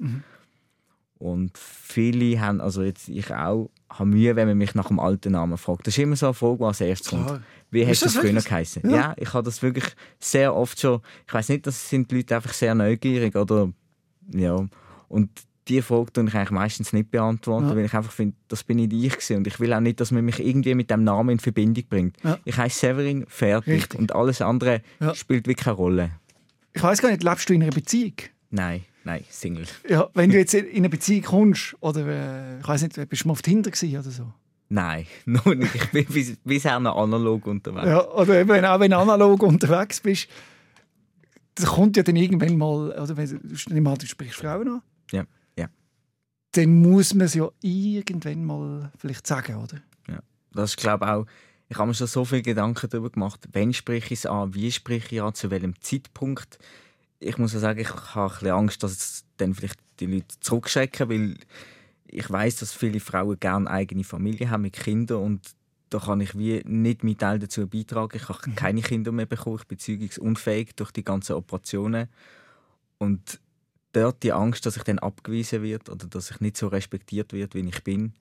Und 1.19 1.57
viele 1.57 2.39
haben, 2.39 2.61
also 2.61 2.83
jetzt 2.83 3.09
ich 3.09 3.33
auch, 3.33 3.69
haben 3.89 4.09
Mühe, 4.11 4.35
wenn 4.35 4.47
man 4.47 4.57
mich 4.57 4.75
nach 4.75 4.87
dem 4.89 4.99
alten 4.99 5.31
Namen 5.31 5.57
fragt. 5.57 5.87
Das 5.87 5.97
ist 5.97 6.03
immer 6.03 6.15
so 6.15 6.27
eine 6.27 6.33
Frage, 6.33 6.57
die 6.57 6.63
als 6.63 6.81
erstes 6.81 7.09
kommt. 7.09 7.41
Wie 7.71 7.81
du 7.81 7.87
das 7.87 7.99
das 8.01 8.15
früher 8.17 8.33
geheißen? 8.33 8.89
Ja. 8.89 8.95
Ja. 8.95 9.13
ich 9.17 9.33
habe 9.33 9.43
das 9.43 9.61
wirklich 9.61 9.85
sehr 10.19 10.55
oft 10.55 10.79
schon. 10.79 11.01
Ich 11.27 11.33
weiß 11.33 11.49
nicht, 11.49 11.65
das 11.67 11.89
sind 11.89 12.11
die 12.11 12.17
Leute 12.17 12.35
einfach 12.35 12.53
sehr 12.53 12.75
neugierig 12.75 13.35
oder 13.35 13.71
ja. 14.33 14.65
Und 15.07 15.29
die 15.67 15.81
Frage 15.81 16.13
tue 16.13 16.25
ich 16.27 16.33
eigentlich 16.35 16.51
meistens 16.51 16.93
nicht 16.93 17.11
beantworten, 17.11 17.67
Ja. 17.69 17.75
weil 17.75 17.85
ich 17.85 17.93
einfach 17.93 18.11
finde, 18.11 18.35
das 18.47 18.63
bin 18.63 18.77
nicht 18.77 18.93
ich 18.93 19.11
gewesen. 19.13 19.37
und 19.37 19.47
ich 19.47 19.59
will 19.59 19.73
auch 19.73 19.79
nicht, 19.81 19.99
dass 19.99 20.11
man 20.11 20.23
mich 20.23 20.39
irgendwie 20.39 20.75
mit 20.75 20.89
dem 20.89 21.03
Namen 21.03 21.31
in 21.31 21.39
Verbindung 21.39 21.83
bringt. 21.89 22.17
Ja. 22.23 22.37
Ich 22.45 22.57
heiße 22.57 22.79
Severin, 22.79 23.25
fertig 23.27 23.73
Richtig. 23.73 23.99
und 23.99 24.15
alles 24.15 24.41
andere 24.41 24.81
spielt 25.13 25.45
wirklich 25.47 25.65
keine 25.65 25.75
Rolle. 25.75 26.11
Ich 26.73 26.83
weiß 26.83 27.01
gar 27.01 27.09
nicht, 27.09 27.23
lebst 27.23 27.49
du 27.49 27.53
in 27.53 27.63
einer 27.63 27.71
Beziehung? 27.71 28.13
Nein, 28.49 28.83
nein, 29.07 29.23
Single. 29.29 29.65
Ja, 29.89 30.09
wenn 30.13 30.29
du 30.29 30.37
jetzt 30.37 30.53
in 30.53 30.75
eine 30.75 30.89
Beziehung 30.89 31.23
kommst, 31.23 31.75
oder 31.79 32.05
äh, 32.05 32.59
ich 32.59 32.67
weiß 32.67 32.83
nicht, 32.83 33.09
bist 33.09 33.23
du 33.23 33.27
mal 33.27 33.31
auf 33.31 33.41
Tinder 33.41 33.71
gewesen 33.71 33.97
oder 33.97 34.11
so? 34.11 34.33
Nein, 34.69 35.05
noch 35.25 35.45
nicht. 35.45 35.73
Ich 35.73 35.89
bin 35.91 36.05
bis, 36.05 36.37
bisher 36.43 36.79
noch 36.79 36.97
analog 36.97 37.47
unterwegs. 37.47 37.87
Ja, 37.87 38.07
oder 38.11 38.39
eben 38.39 38.65
auch 38.65 38.79
wenn 38.79 38.91
du 38.91 38.97
analog 38.97 39.41
unterwegs 39.43 40.01
bist, 40.01 40.27
das 41.55 41.65
kommt 41.65 41.97
ja 41.97 42.03
dann 42.03 42.15
irgendwann 42.15 42.57
mal, 42.57 42.91
oder 42.91 43.17
wenn 43.17 43.27
du, 43.27 43.81
mal, 43.81 43.97
du 43.97 44.05
sprichst 44.05 44.35
Frauen 44.37 44.67
an, 44.67 44.81
Ja, 45.11 45.25
ja. 45.57 45.67
dann 46.51 46.81
muss 46.81 47.13
man 47.13 47.25
es 47.25 47.33
ja 47.33 47.49
irgendwann 47.61 48.43
mal 48.45 48.91
vielleicht 48.97 49.25
sagen, 49.25 49.55
oder? 49.55 49.81
Das 50.53 50.71
ist, 50.71 50.77
glaube 50.77 51.07
auch, 51.07 51.25
ich 51.69 51.77
habe 51.77 51.87
mir 51.87 51.93
schon 51.93 52.07
so 52.07 52.25
viele 52.25 52.41
Gedanken 52.41 52.89
darüber 52.89 53.09
gemacht, 53.09 53.47
wann 53.51 53.73
spreche 53.73 54.13
ich 54.13 54.19
es 54.21 54.25
an, 54.25 54.53
wie 54.55 54.71
spreche 54.71 55.15
ich 55.15 55.21
an, 55.21 55.33
zu 55.33 55.51
welchem 55.51 55.79
Zeitpunkt. 55.81 56.57
Ich 57.19 57.37
muss 57.37 57.53
ja 57.53 57.59
sagen, 57.59 57.79
ich 57.79 57.89
habe 57.89 58.21
ein 58.21 58.29
bisschen 58.29 58.51
Angst, 58.51 58.83
dass 58.83 58.91
es 58.91 59.25
dann 59.37 59.55
vielleicht 59.55 59.79
die 59.99 60.05
Leute 60.05 60.39
zurückschrecken, 60.39 61.09
weil 61.09 61.37
ich 62.07 62.29
weiß, 62.29 62.57
dass 62.57 62.73
viele 62.73 62.99
Frauen 62.99 63.39
gerne 63.39 63.69
eigene 63.69 64.03
Familie 64.03 64.49
haben 64.49 64.63
mit 64.63 64.73
Kindern 64.73 65.23
und 65.23 65.55
da 65.89 65.99
kann 65.99 66.21
ich 66.21 66.37
wie 66.37 66.61
nicht 66.65 67.03
meinen 67.03 67.17
Teil 67.17 67.39
dazu 67.39 67.67
beitragen. 67.67 68.17
Ich 68.17 68.27
habe 68.27 68.51
keine 68.55 68.81
Kinder 68.81 69.11
mehr 69.11 69.25
bekommen, 69.25 69.57
ich 69.59 69.67
bin 69.67 69.79
zeugungsunfähig 69.79 70.75
durch 70.75 70.91
die 70.91 71.03
ganzen 71.03 71.33
Operationen 71.33 72.07
und 72.97 73.39
dort 73.93 74.23
die 74.23 74.33
Angst, 74.33 74.65
dass 74.65 74.77
ich 74.77 74.83
dann 74.83 74.99
abgewiesen 74.99 75.63
wird 75.63 75.89
oder 75.89 76.07
dass 76.07 76.31
ich 76.31 76.39
nicht 76.39 76.57
so 76.57 76.67
respektiert 76.67 77.33
wird, 77.33 77.55
wie 77.55 77.67
ich 77.67 77.83
bin. 77.83 78.13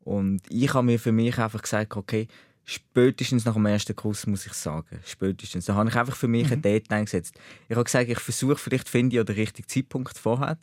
Und 0.00 0.42
ich 0.48 0.72
habe 0.72 0.86
mir 0.86 0.98
für 0.98 1.12
mich 1.12 1.38
einfach 1.38 1.62
gesagt, 1.62 1.96
okay, 1.96 2.28
spätestens 2.70 3.46
nach 3.46 3.54
dem 3.54 3.64
ersten 3.66 3.96
Kuss 3.96 4.26
muss 4.26 4.44
ich 4.46 4.52
sagen. 4.52 4.86
Spätestens. 5.04 5.64
Da 5.64 5.74
habe 5.74 5.88
ich 5.88 5.96
einfach 5.96 6.14
für 6.16 6.28
mich 6.28 6.46
Mhm. 6.46 6.52
eine 6.52 6.60
Deadline 6.62 7.04
gesetzt. 7.06 7.34
Ich 7.68 7.74
habe 7.74 7.84
gesagt, 7.84 8.08
ich 8.10 8.18
versuche, 8.20 8.56
vielleicht 8.56 8.88
finde 8.90 9.14
ich 9.14 9.16
ja 9.16 9.24
den 9.24 9.36
richtigen 9.36 9.66
Zeitpunkt 9.66 10.18
vorher. 10.18 10.58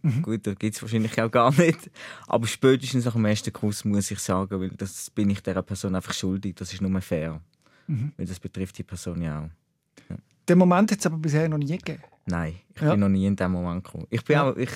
Mhm. 0.00 0.22
Gut, 0.22 0.46
da 0.46 0.54
gibt 0.54 0.74
es 0.74 0.80
wahrscheinlich 0.80 1.20
auch 1.20 1.30
gar 1.30 1.52
nicht. 1.60 1.90
Aber 2.26 2.46
spätestens 2.46 3.04
nach 3.04 3.12
dem 3.12 3.26
ersten 3.26 3.52
Kuss 3.52 3.84
muss 3.84 4.10
ich 4.10 4.18
sagen, 4.18 4.58
weil 4.60 4.70
das 4.70 5.10
bin 5.10 5.28
ich 5.28 5.42
dieser 5.42 5.62
Person 5.62 5.94
einfach 5.94 6.14
schuldig. 6.14 6.54
Das 6.56 6.72
ist 6.72 6.80
nur 6.80 7.00
fair. 7.02 7.40
Mhm. 7.86 8.12
Weil 8.16 8.26
das 8.26 8.40
betrifft 8.40 8.78
die 8.78 8.84
Person 8.84 9.20
ja 9.20 9.40
auch. 9.44 10.16
Den 10.48 10.58
Moment 10.58 10.90
hat 10.90 10.98
es 11.00 11.06
aber 11.06 11.18
bisher 11.18 11.48
noch 11.48 11.58
nie 11.58 11.66
gegeben. 11.76 12.02
Nein, 12.26 12.54
ich 12.74 12.80
Ja. 12.80 12.92
bin 12.92 13.00
noch 13.00 13.08
nie 13.10 13.26
in 13.26 13.36
diesem 13.36 13.52
Moment 13.52 13.84
gekommen. 13.84 14.06
Ich 14.10 14.24
bin, 14.24 14.34
Ja. 14.34 14.44
auch, 14.50 14.56
ich 14.56 14.70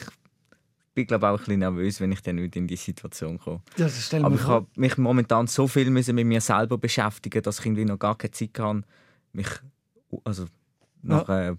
bin 0.96 1.06
glaube 1.06 1.28
auch 1.28 1.34
ein 1.34 1.38
bisschen 1.38 1.58
nervös, 1.58 2.00
wenn 2.00 2.10
ich 2.10 2.22
dann 2.22 2.36
nicht 2.36 2.56
in 2.56 2.66
die 2.66 2.76
Situation 2.76 3.38
komme. 3.38 3.60
Ja, 3.76 3.86
Aber 4.22 4.34
ich 4.34 4.44
habe 4.44 4.66
mich 4.76 4.96
momentan 4.96 5.46
so 5.46 5.68
viel 5.68 5.90
müssen 5.90 6.14
mit 6.14 6.26
mir 6.26 6.40
selber 6.40 6.78
beschäftigen, 6.78 7.42
dass 7.42 7.60
ich 7.60 7.66
irgendwie 7.66 7.84
noch 7.84 7.98
gar 7.98 8.16
keine 8.16 8.30
Zeit 8.30 8.58
habe, 8.58 8.82
mich 9.32 9.48
also 10.24 10.46
nach 11.02 11.28
einer 11.28 11.58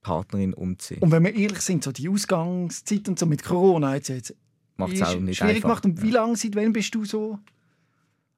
Partnerin 0.00 0.54
umzuziehen. 0.54 1.02
Und 1.02 1.10
wenn 1.10 1.24
wir 1.24 1.34
ehrlich 1.34 1.60
sind, 1.60 1.82
so 1.82 1.90
die 1.90 2.08
Ausgangszeit 2.08 3.08
und 3.08 3.18
so 3.18 3.26
mit 3.26 3.42
Corona 3.42 3.96
es 3.96 4.08
jetzt 4.08 4.34
Macht 4.76 4.92
es 4.92 5.02
auch 5.02 5.16
nicht 5.16 5.38
schwierig 5.38 5.56
einfach. 5.56 5.82
gemacht. 5.82 5.84
Und 5.84 6.02
wie 6.02 6.12
lange, 6.12 6.36
seit 6.36 6.54
wann 6.54 6.72
bist 6.72 6.94
du 6.94 7.04
so 7.04 7.40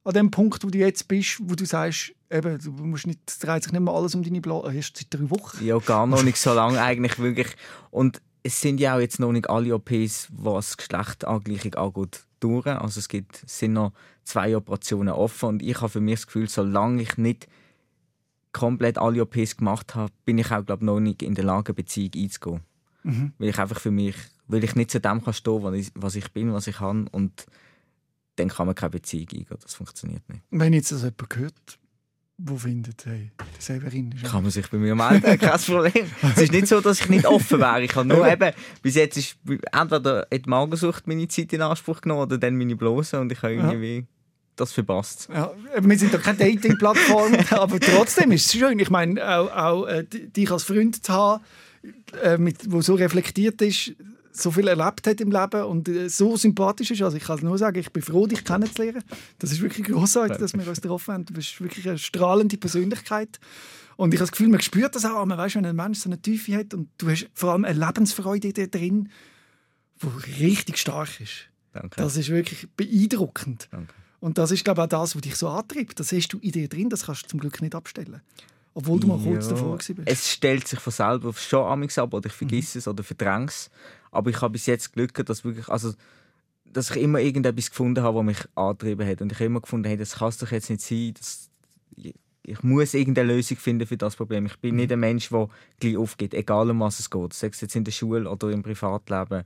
an 0.04 0.14
dem 0.14 0.30
Punkt, 0.30 0.64
wo 0.64 0.70
du 0.70 0.78
jetzt 0.78 1.06
bist, 1.06 1.38
wo 1.42 1.54
du 1.54 1.66
sagst, 1.66 2.14
eben, 2.30 2.58
du 2.58 2.70
musst 2.70 3.06
nicht, 3.06 3.20
es 3.28 3.40
dreht 3.40 3.62
sich 3.62 3.72
nicht 3.72 3.82
mehr 3.82 3.92
alles 3.92 4.14
um 4.14 4.22
deine 4.22 4.40
Blase, 4.40 4.74
erst 4.74 4.96
seit 4.96 5.12
drei 5.12 5.28
Wochen? 5.28 5.62
Ja, 5.62 5.78
gar 5.78 6.06
noch 6.06 6.22
nicht 6.22 6.38
so 6.38 6.54
lange 6.54 6.80
eigentlich 6.80 7.18
wirklich. 7.18 7.48
Und 7.90 8.22
es 8.42 8.60
sind 8.60 8.80
ja 8.80 8.96
auch 8.96 9.00
jetzt 9.00 9.20
noch 9.20 9.32
nicht 9.32 9.50
alle 9.50 9.74
OPs, 9.74 10.28
was 10.32 10.76
Geschlechterangleichung 10.76 11.74
angeht, 11.74 12.24
durch. 12.40 12.66
Also 12.66 12.98
es 12.98 13.08
gibt, 13.08 13.44
es 13.44 13.58
sind 13.58 13.74
noch 13.74 13.92
zwei 14.24 14.56
Operationen 14.56 15.10
offen 15.10 15.48
und 15.48 15.62
ich 15.62 15.76
habe 15.80 15.88
für 15.88 16.00
mich 16.00 16.20
das 16.20 16.26
Gefühl, 16.26 16.48
solange 16.48 17.02
ich 17.02 17.16
nicht 17.16 17.48
komplett 18.52 18.98
alle 18.98 19.22
OPs 19.22 19.58
gemacht 19.58 19.94
habe, 19.94 20.12
bin 20.24 20.38
ich 20.38 20.50
auch 20.50 20.64
glaube 20.64 20.84
noch 20.84 21.00
nicht 21.00 21.22
in 21.22 21.34
der 21.34 21.44
Lage, 21.44 21.74
Beziehung 21.74 22.10
einzugehen. 22.16 22.60
Mhm. 23.02 23.32
Weil 23.38 23.48
ich 23.48 23.58
einfach 23.58 23.80
für 23.80 23.90
mich, 23.90 24.16
weil 24.48 24.64
ich 24.64 24.74
nicht 24.74 24.90
zu 24.90 25.00
dem 25.00 25.22
kann 25.22 25.34
stehen, 25.34 25.62
was 25.62 25.74
ich, 25.74 25.92
was 25.94 26.16
ich 26.16 26.32
bin, 26.32 26.52
was 26.52 26.66
ich 26.66 26.76
kann 26.76 27.06
und 27.08 27.46
dann 28.36 28.48
kann 28.48 28.66
man 28.66 28.74
keine 28.74 28.90
Beziehung 28.90 29.28
eingehen. 29.32 29.58
Das 29.62 29.74
funktioniert 29.74 30.28
nicht. 30.28 30.42
Wenn 30.50 30.72
jetzt 30.72 30.92
das 30.92 31.02
jemand 31.02 31.36
hört, 31.36 31.78
wo 32.44 32.56
findet, 32.56 33.04
hey, 33.06 33.30
der 33.38 33.46
Severin 33.60 34.12
ist 34.12 34.24
Kann 34.30 34.42
man 34.42 34.50
sich 34.50 34.68
bei 34.68 34.78
mir 34.78 34.94
melden, 34.94 35.38
kein 35.38 35.60
Problem. 35.60 36.06
Es 36.34 36.42
ist 36.42 36.52
nicht 36.52 36.66
so, 36.66 36.80
dass 36.80 37.00
ich 37.00 37.08
nicht 37.08 37.26
offen 37.26 37.60
wäre. 37.60 37.82
Ich 37.82 37.94
habe 37.94 38.08
nur 38.08 38.26
eben, 38.26 38.52
bis 38.82 38.94
jetzt 38.94 39.16
ist 39.16 39.36
entweder 39.72 40.20
hat 40.20 40.32
die 40.32 40.48
Magersucht 40.48 41.06
meine 41.06 41.28
Zeit 41.28 41.52
in 41.52 41.62
Anspruch 41.62 42.00
genommen 42.00 42.22
oder 42.22 42.38
dann 42.38 42.56
meine 42.56 42.76
Blase 42.76 43.20
und 43.20 43.30
ich 43.32 43.42
habe 43.42 43.54
Ja. 43.54 43.64
irgendwie 43.70 44.06
das 44.56 44.72
verpasst. 44.72 45.28
Ja, 45.32 45.52
wir 45.80 45.98
sind 45.98 46.12
doch 46.12 46.22
keine 46.22 46.38
Dating-Plattform, 46.38 47.34
aber 47.50 47.80
trotzdem 47.80 48.30
ist 48.32 48.46
es 48.46 48.52
schön. 48.52 48.78
Ich 48.78 48.90
meine, 48.90 49.22
auch, 49.26 49.50
auch 49.56 49.86
äh, 49.86 50.04
dich 50.04 50.50
als 50.50 50.64
Freund 50.64 51.02
zu 51.04 51.12
haben, 51.12 51.42
äh, 52.22 52.36
mit, 52.36 52.70
wo 52.70 52.82
so 52.82 52.94
reflektiert 52.94 53.62
ist, 53.62 53.92
so 54.32 54.50
viel 54.50 54.68
erlebt 54.68 55.06
hat 55.06 55.20
im 55.20 55.30
Leben 55.30 55.64
und 55.64 55.88
äh, 55.88 56.08
so 56.08 56.36
sympathisch 56.36 56.90
ist. 56.90 57.02
Also 57.02 57.16
ich 57.16 57.24
kann 57.24 57.40
nur 57.40 57.58
sagen, 57.58 57.78
ich 57.78 57.92
bin 57.92 58.02
froh, 58.02 58.26
dich 58.26 58.44
kennenzulernen. 58.44 59.02
Das 59.38 59.52
ist 59.52 59.60
wirklich 59.60 59.86
großartig, 59.86 60.38
dass 60.38 60.52
wir 60.54 60.66
uns 60.66 60.80
getroffen 60.80 61.14
haben. 61.14 61.24
Du 61.24 61.34
bist 61.34 61.60
wirklich 61.60 61.88
eine 61.88 61.98
strahlende 61.98 62.56
Persönlichkeit. 62.56 63.40
Und 63.96 64.14
ich 64.14 64.20
habe 64.20 64.28
das 64.28 64.32
Gefühl, 64.32 64.48
man 64.48 64.60
spürt 64.60 64.94
das 64.94 65.04
auch, 65.04 65.24
man 65.26 65.36
weiß, 65.36 65.56
wenn 65.56 65.66
ein 65.66 65.76
Mensch 65.76 65.98
so 65.98 66.08
eine 66.08 66.20
Tiefe 66.20 66.56
hat 66.56 66.72
und 66.72 66.88
du 66.98 67.10
hast 67.10 67.28
vor 67.34 67.52
allem 67.52 67.64
eine 67.64 67.78
Lebensfreude 67.78 68.48
in 68.48 68.54
dir 68.54 68.68
drin, 68.68 69.10
die 70.02 70.44
richtig 70.44 70.78
stark 70.78 71.20
ist. 71.20 71.50
Danke. 71.72 72.00
Das 72.00 72.16
ist 72.16 72.30
wirklich 72.30 72.68
beeindruckend. 72.76 73.68
Danke. 73.70 73.92
Und 74.20 74.38
das 74.38 74.50
ist, 74.50 74.64
glaube 74.64 74.80
ich, 74.80 74.84
auch 74.84 74.88
das, 74.88 75.14
was 75.14 75.22
dich 75.22 75.36
so 75.36 75.48
antreibt. 75.48 75.98
Das 75.98 76.12
hast 76.12 76.28
du 76.28 76.38
in 76.38 76.52
dir 76.52 76.68
drin, 76.68 76.88
das 76.88 77.06
kannst 77.06 77.24
du 77.24 77.28
zum 77.28 77.40
Glück 77.40 77.60
nicht 77.62 77.74
abstellen. 77.74 78.20
Obwohl 78.72 79.00
du 79.00 79.08
mal 79.08 79.18
kurz 79.18 79.46
Ja, 79.46 79.52
davor 79.52 79.76
bist. 79.76 79.92
Es 80.04 80.30
stellt 80.30 80.68
sich 80.68 80.78
von 80.78 80.92
selber 80.92 81.32
schon 81.32 81.66
amigs 81.66 81.98
ab 81.98 82.14
oder 82.14 82.28
ich 82.28 82.32
vergesse 82.32 82.78
es 82.78 82.86
oder 82.86 83.02
verdränge 83.02 83.46
es. 83.46 83.70
Aber 84.10 84.30
ich 84.30 84.40
habe 84.40 84.52
bis 84.52 84.66
jetzt 84.66 84.92
Glück, 84.92 85.14
dass 85.26 85.44
wirklich, 85.44 85.68
also 85.68 85.92
dass 86.64 86.90
ich 86.90 86.96
immer 87.02 87.20
irgendetwas 87.20 87.70
gefunden 87.70 88.02
habe, 88.04 88.18
was 88.18 88.24
mich 88.24 88.38
angetrieben 88.54 89.06
hat. 89.06 89.20
Und 89.22 89.32
ich 89.32 89.38
habe 89.38 89.46
immer 89.46 89.60
gefunden, 89.60 89.86
hey, 89.88 89.96
das 89.96 90.16
kann 90.16 90.28
es 90.28 90.38
doch 90.38 90.50
jetzt 90.52 90.70
nicht 90.70 90.82
sein. 90.82 91.14
Das, 91.18 91.50
ich, 92.42 92.62
muss 92.62 92.94
irgendeine 92.94 93.34
Lösung 93.34 93.56
finden 93.56 93.86
für 93.86 93.96
das 93.96 94.16
Problem. 94.16 94.46
Ich 94.46 94.56
bin 94.58 94.76
nicht 94.76 94.92
ein 94.92 95.00
Mensch, 95.00 95.28
der 95.30 95.48
gleich 95.78 95.96
aufgeht, 95.96 96.32
egal 96.34 96.70
um 96.70 96.80
was 96.80 96.98
es 97.00 97.10
geht. 97.10 97.32
Sei 97.32 97.48
es 97.48 97.60
jetzt 97.60 97.76
in 97.76 97.84
der 97.84 97.92
Schule 97.92 98.30
oder 98.30 98.50
im 98.50 98.62
Privatleben. 98.62 99.44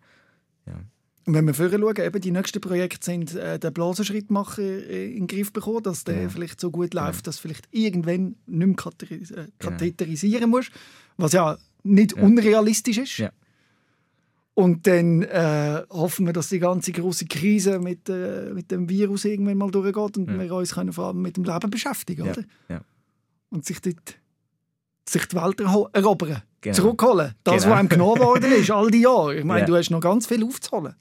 Und 1.26 1.32
wenn 1.32 1.46
wir 1.46 1.54
vorher 1.54 1.78
schauen, 1.78 1.96
eben 1.96 2.20
die 2.20 2.30
nächsten 2.30 2.60
Projekte 2.60 3.02
sind, 3.04 3.34
äh, 3.34 3.58
den 3.58 3.72
Blasenschrittmacher 3.72 4.60
äh, 4.62 5.06
in 5.12 5.20
den 5.20 5.26
Griff 5.26 5.52
bekommen, 5.52 5.82
dass 5.82 6.04
der 6.04 6.22
Ja. 6.24 6.28
vielleicht 6.28 6.60
so 6.60 6.70
gut 6.70 6.92
läuft, 6.92 7.26
dass 7.26 7.36
du 7.36 7.42
vielleicht 7.42 7.66
irgendwann 7.70 8.36
nicht 8.46 8.66
mehr 8.66 9.10
äh, 9.10 9.16
Genau. 9.16 9.48
katheterisieren 9.58 10.50
musst. 10.50 10.70
Was 11.16 11.32
ja 11.32 11.56
nicht 11.82 12.14
Ja. 12.16 12.22
unrealistisch 12.22 12.98
ist. 12.98 13.18
Ja. 14.56 14.62
Und 14.64 14.86
dann 14.86 15.22
äh, 15.22 15.82
hoffen 15.90 16.26
wir, 16.26 16.32
dass 16.32 16.48
die 16.48 16.60
ganze 16.60 16.92
große 16.92 17.26
Krise 17.26 17.78
mit, 17.80 18.08
äh, 18.08 18.50
mit 18.54 18.70
dem 18.70 18.88
Virus 18.88 19.24
irgendwann 19.24 19.58
mal 19.58 19.70
durchgeht 19.70 20.16
und 20.16 20.30
Ja. 20.30 20.38
wir 20.40 20.54
uns 20.54 20.74
können 20.74 20.92
vor 20.92 21.06
allem 21.06 21.22
mit 21.22 21.36
dem 21.36 21.44
Leben 21.44 21.70
beschäftigen, 21.70 22.26
Ja, 22.26 22.32
oder? 22.32 22.42
ja. 22.68 22.80
Und 23.50 23.64
sich, 23.64 23.80
dort, 23.80 24.16
sich 25.08 25.26
die 25.26 25.36
Welt 25.36 25.60
erobern, 25.60 26.42
Genau. 26.60 26.74
zurückholen. 26.76 27.34
Das, 27.42 27.62
Genau. 27.64 27.72
was 27.74 27.78
einem 27.80 27.88
genommen 27.88 28.20
worden 28.22 28.52
ist, 28.52 28.70
all 28.70 28.90
die 28.90 29.00
Jahre. 29.02 29.36
Ich 29.38 29.44
meine, 29.44 29.60
Ja. 29.60 29.66
du 29.66 29.76
hast 29.76 29.90
noch 29.90 30.00
ganz 30.00 30.26
viel 30.26 30.44
aufzuholen. 30.44 30.94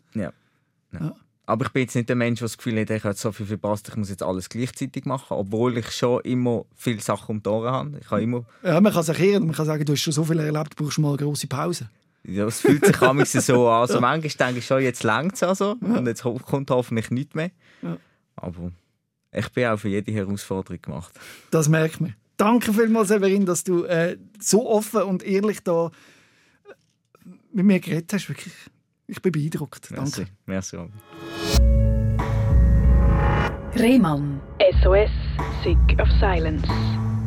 Aber 1.46 1.66
ich 1.66 1.72
bin 1.74 1.82
jetzt 1.82 1.96
nicht 1.96 2.08
der 2.08 2.16
Mensch, 2.16 2.40
der 2.40 2.46
das 2.46 2.58
Gefühl 2.58 2.80
hat, 2.80 2.90
ich 2.90 3.04
habe 3.04 3.16
so 3.16 3.32
viel 3.34 3.46
verpasst, 3.46 3.90
ich 3.90 3.98
muss 3.98 4.10
jetzt 4.10 4.24
alles 4.24 4.48
gleichzeitig 4.48 5.04
machen. 5.06 5.34
Obwohl 5.36 5.78
ich 5.78 5.92
schon 5.92 6.22
immer 6.22 6.66
viele 6.74 7.02
Sachen 7.02 7.36
um 7.36 7.44
die 7.44 7.50
Ohren 7.50 7.72
habe. 7.72 7.98
Ich 8.00 8.10
habe 8.10 8.22
immer 8.24 8.46
Ja, 8.64 8.80
man 8.80 8.94
kann 8.94 9.04
sich 9.04 9.20
irren, 9.20 9.46
man 9.48 9.54
kann 9.56 9.66
sagen, 9.66 9.84
du 9.84 9.92
hast 9.92 10.00
schon 10.02 10.14
so 10.14 10.24
viel 10.24 10.40
erlebt, 10.40 10.72
du 10.80 10.84
brauchst 10.86 11.00
mal 11.00 11.10
eine 11.10 11.18
grosse 11.18 11.48
Pause. 11.48 11.90
Ja, 12.26 12.46
es 12.46 12.62
fühlt 12.62 12.86
sich 12.86 13.00
manchmal 13.02 13.26
so 13.26 13.68
an. 13.68 13.82
Also 13.82 14.00
manchmal 14.00 14.48
denke 14.48 14.60
ich 14.60 14.66
schon, 14.66 14.82
jetzt 14.82 15.04
längt 15.04 15.34
es 15.36 15.44
also. 15.44 15.76
Und 15.82 16.08
jetzt 16.08 16.24
kommt 16.24 16.70
hoffentlich 16.70 17.12
nichts 17.12 17.36
mehr. 17.36 17.52
Ja. 17.82 17.98
Aber 18.36 18.72
ich 19.32 19.50
bin 19.52 19.66
auch 19.68 19.78
für 19.78 19.90
jede 19.90 20.12
Herausforderung 20.12 20.82
gemacht. 20.82 21.20
Das 21.52 21.68
merkt 21.68 22.00
man. 22.00 22.16
Danke 22.38 22.74
vielmals, 22.74 23.10
Severin, 23.10 23.46
dass 23.46 23.64
du 23.64 23.84
äh, 23.84 24.18
so 24.40 24.70
offen 24.70 25.04
und 25.04 25.24
ehrlich 25.24 25.64
da 25.64 25.88
äh, 25.88 25.90
mit 27.52 27.66
mir 27.66 27.80
geredet 27.80 28.12
hast. 28.14 28.30
Wirklich. 28.30 28.54
Ich 29.08 29.22
bin 29.22 29.32
beeindruckt. 29.32 29.92
Merci. 29.92 30.22
Danke. 30.22 30.32
Merci. 30.46 30.76
Robin. 30.78 30.94
Rehmann. 33.76 34.40
SOS, 34.82 35.10
Sick 35.64 36.00
of 36.00 36.08
Silence. 36.20 36.68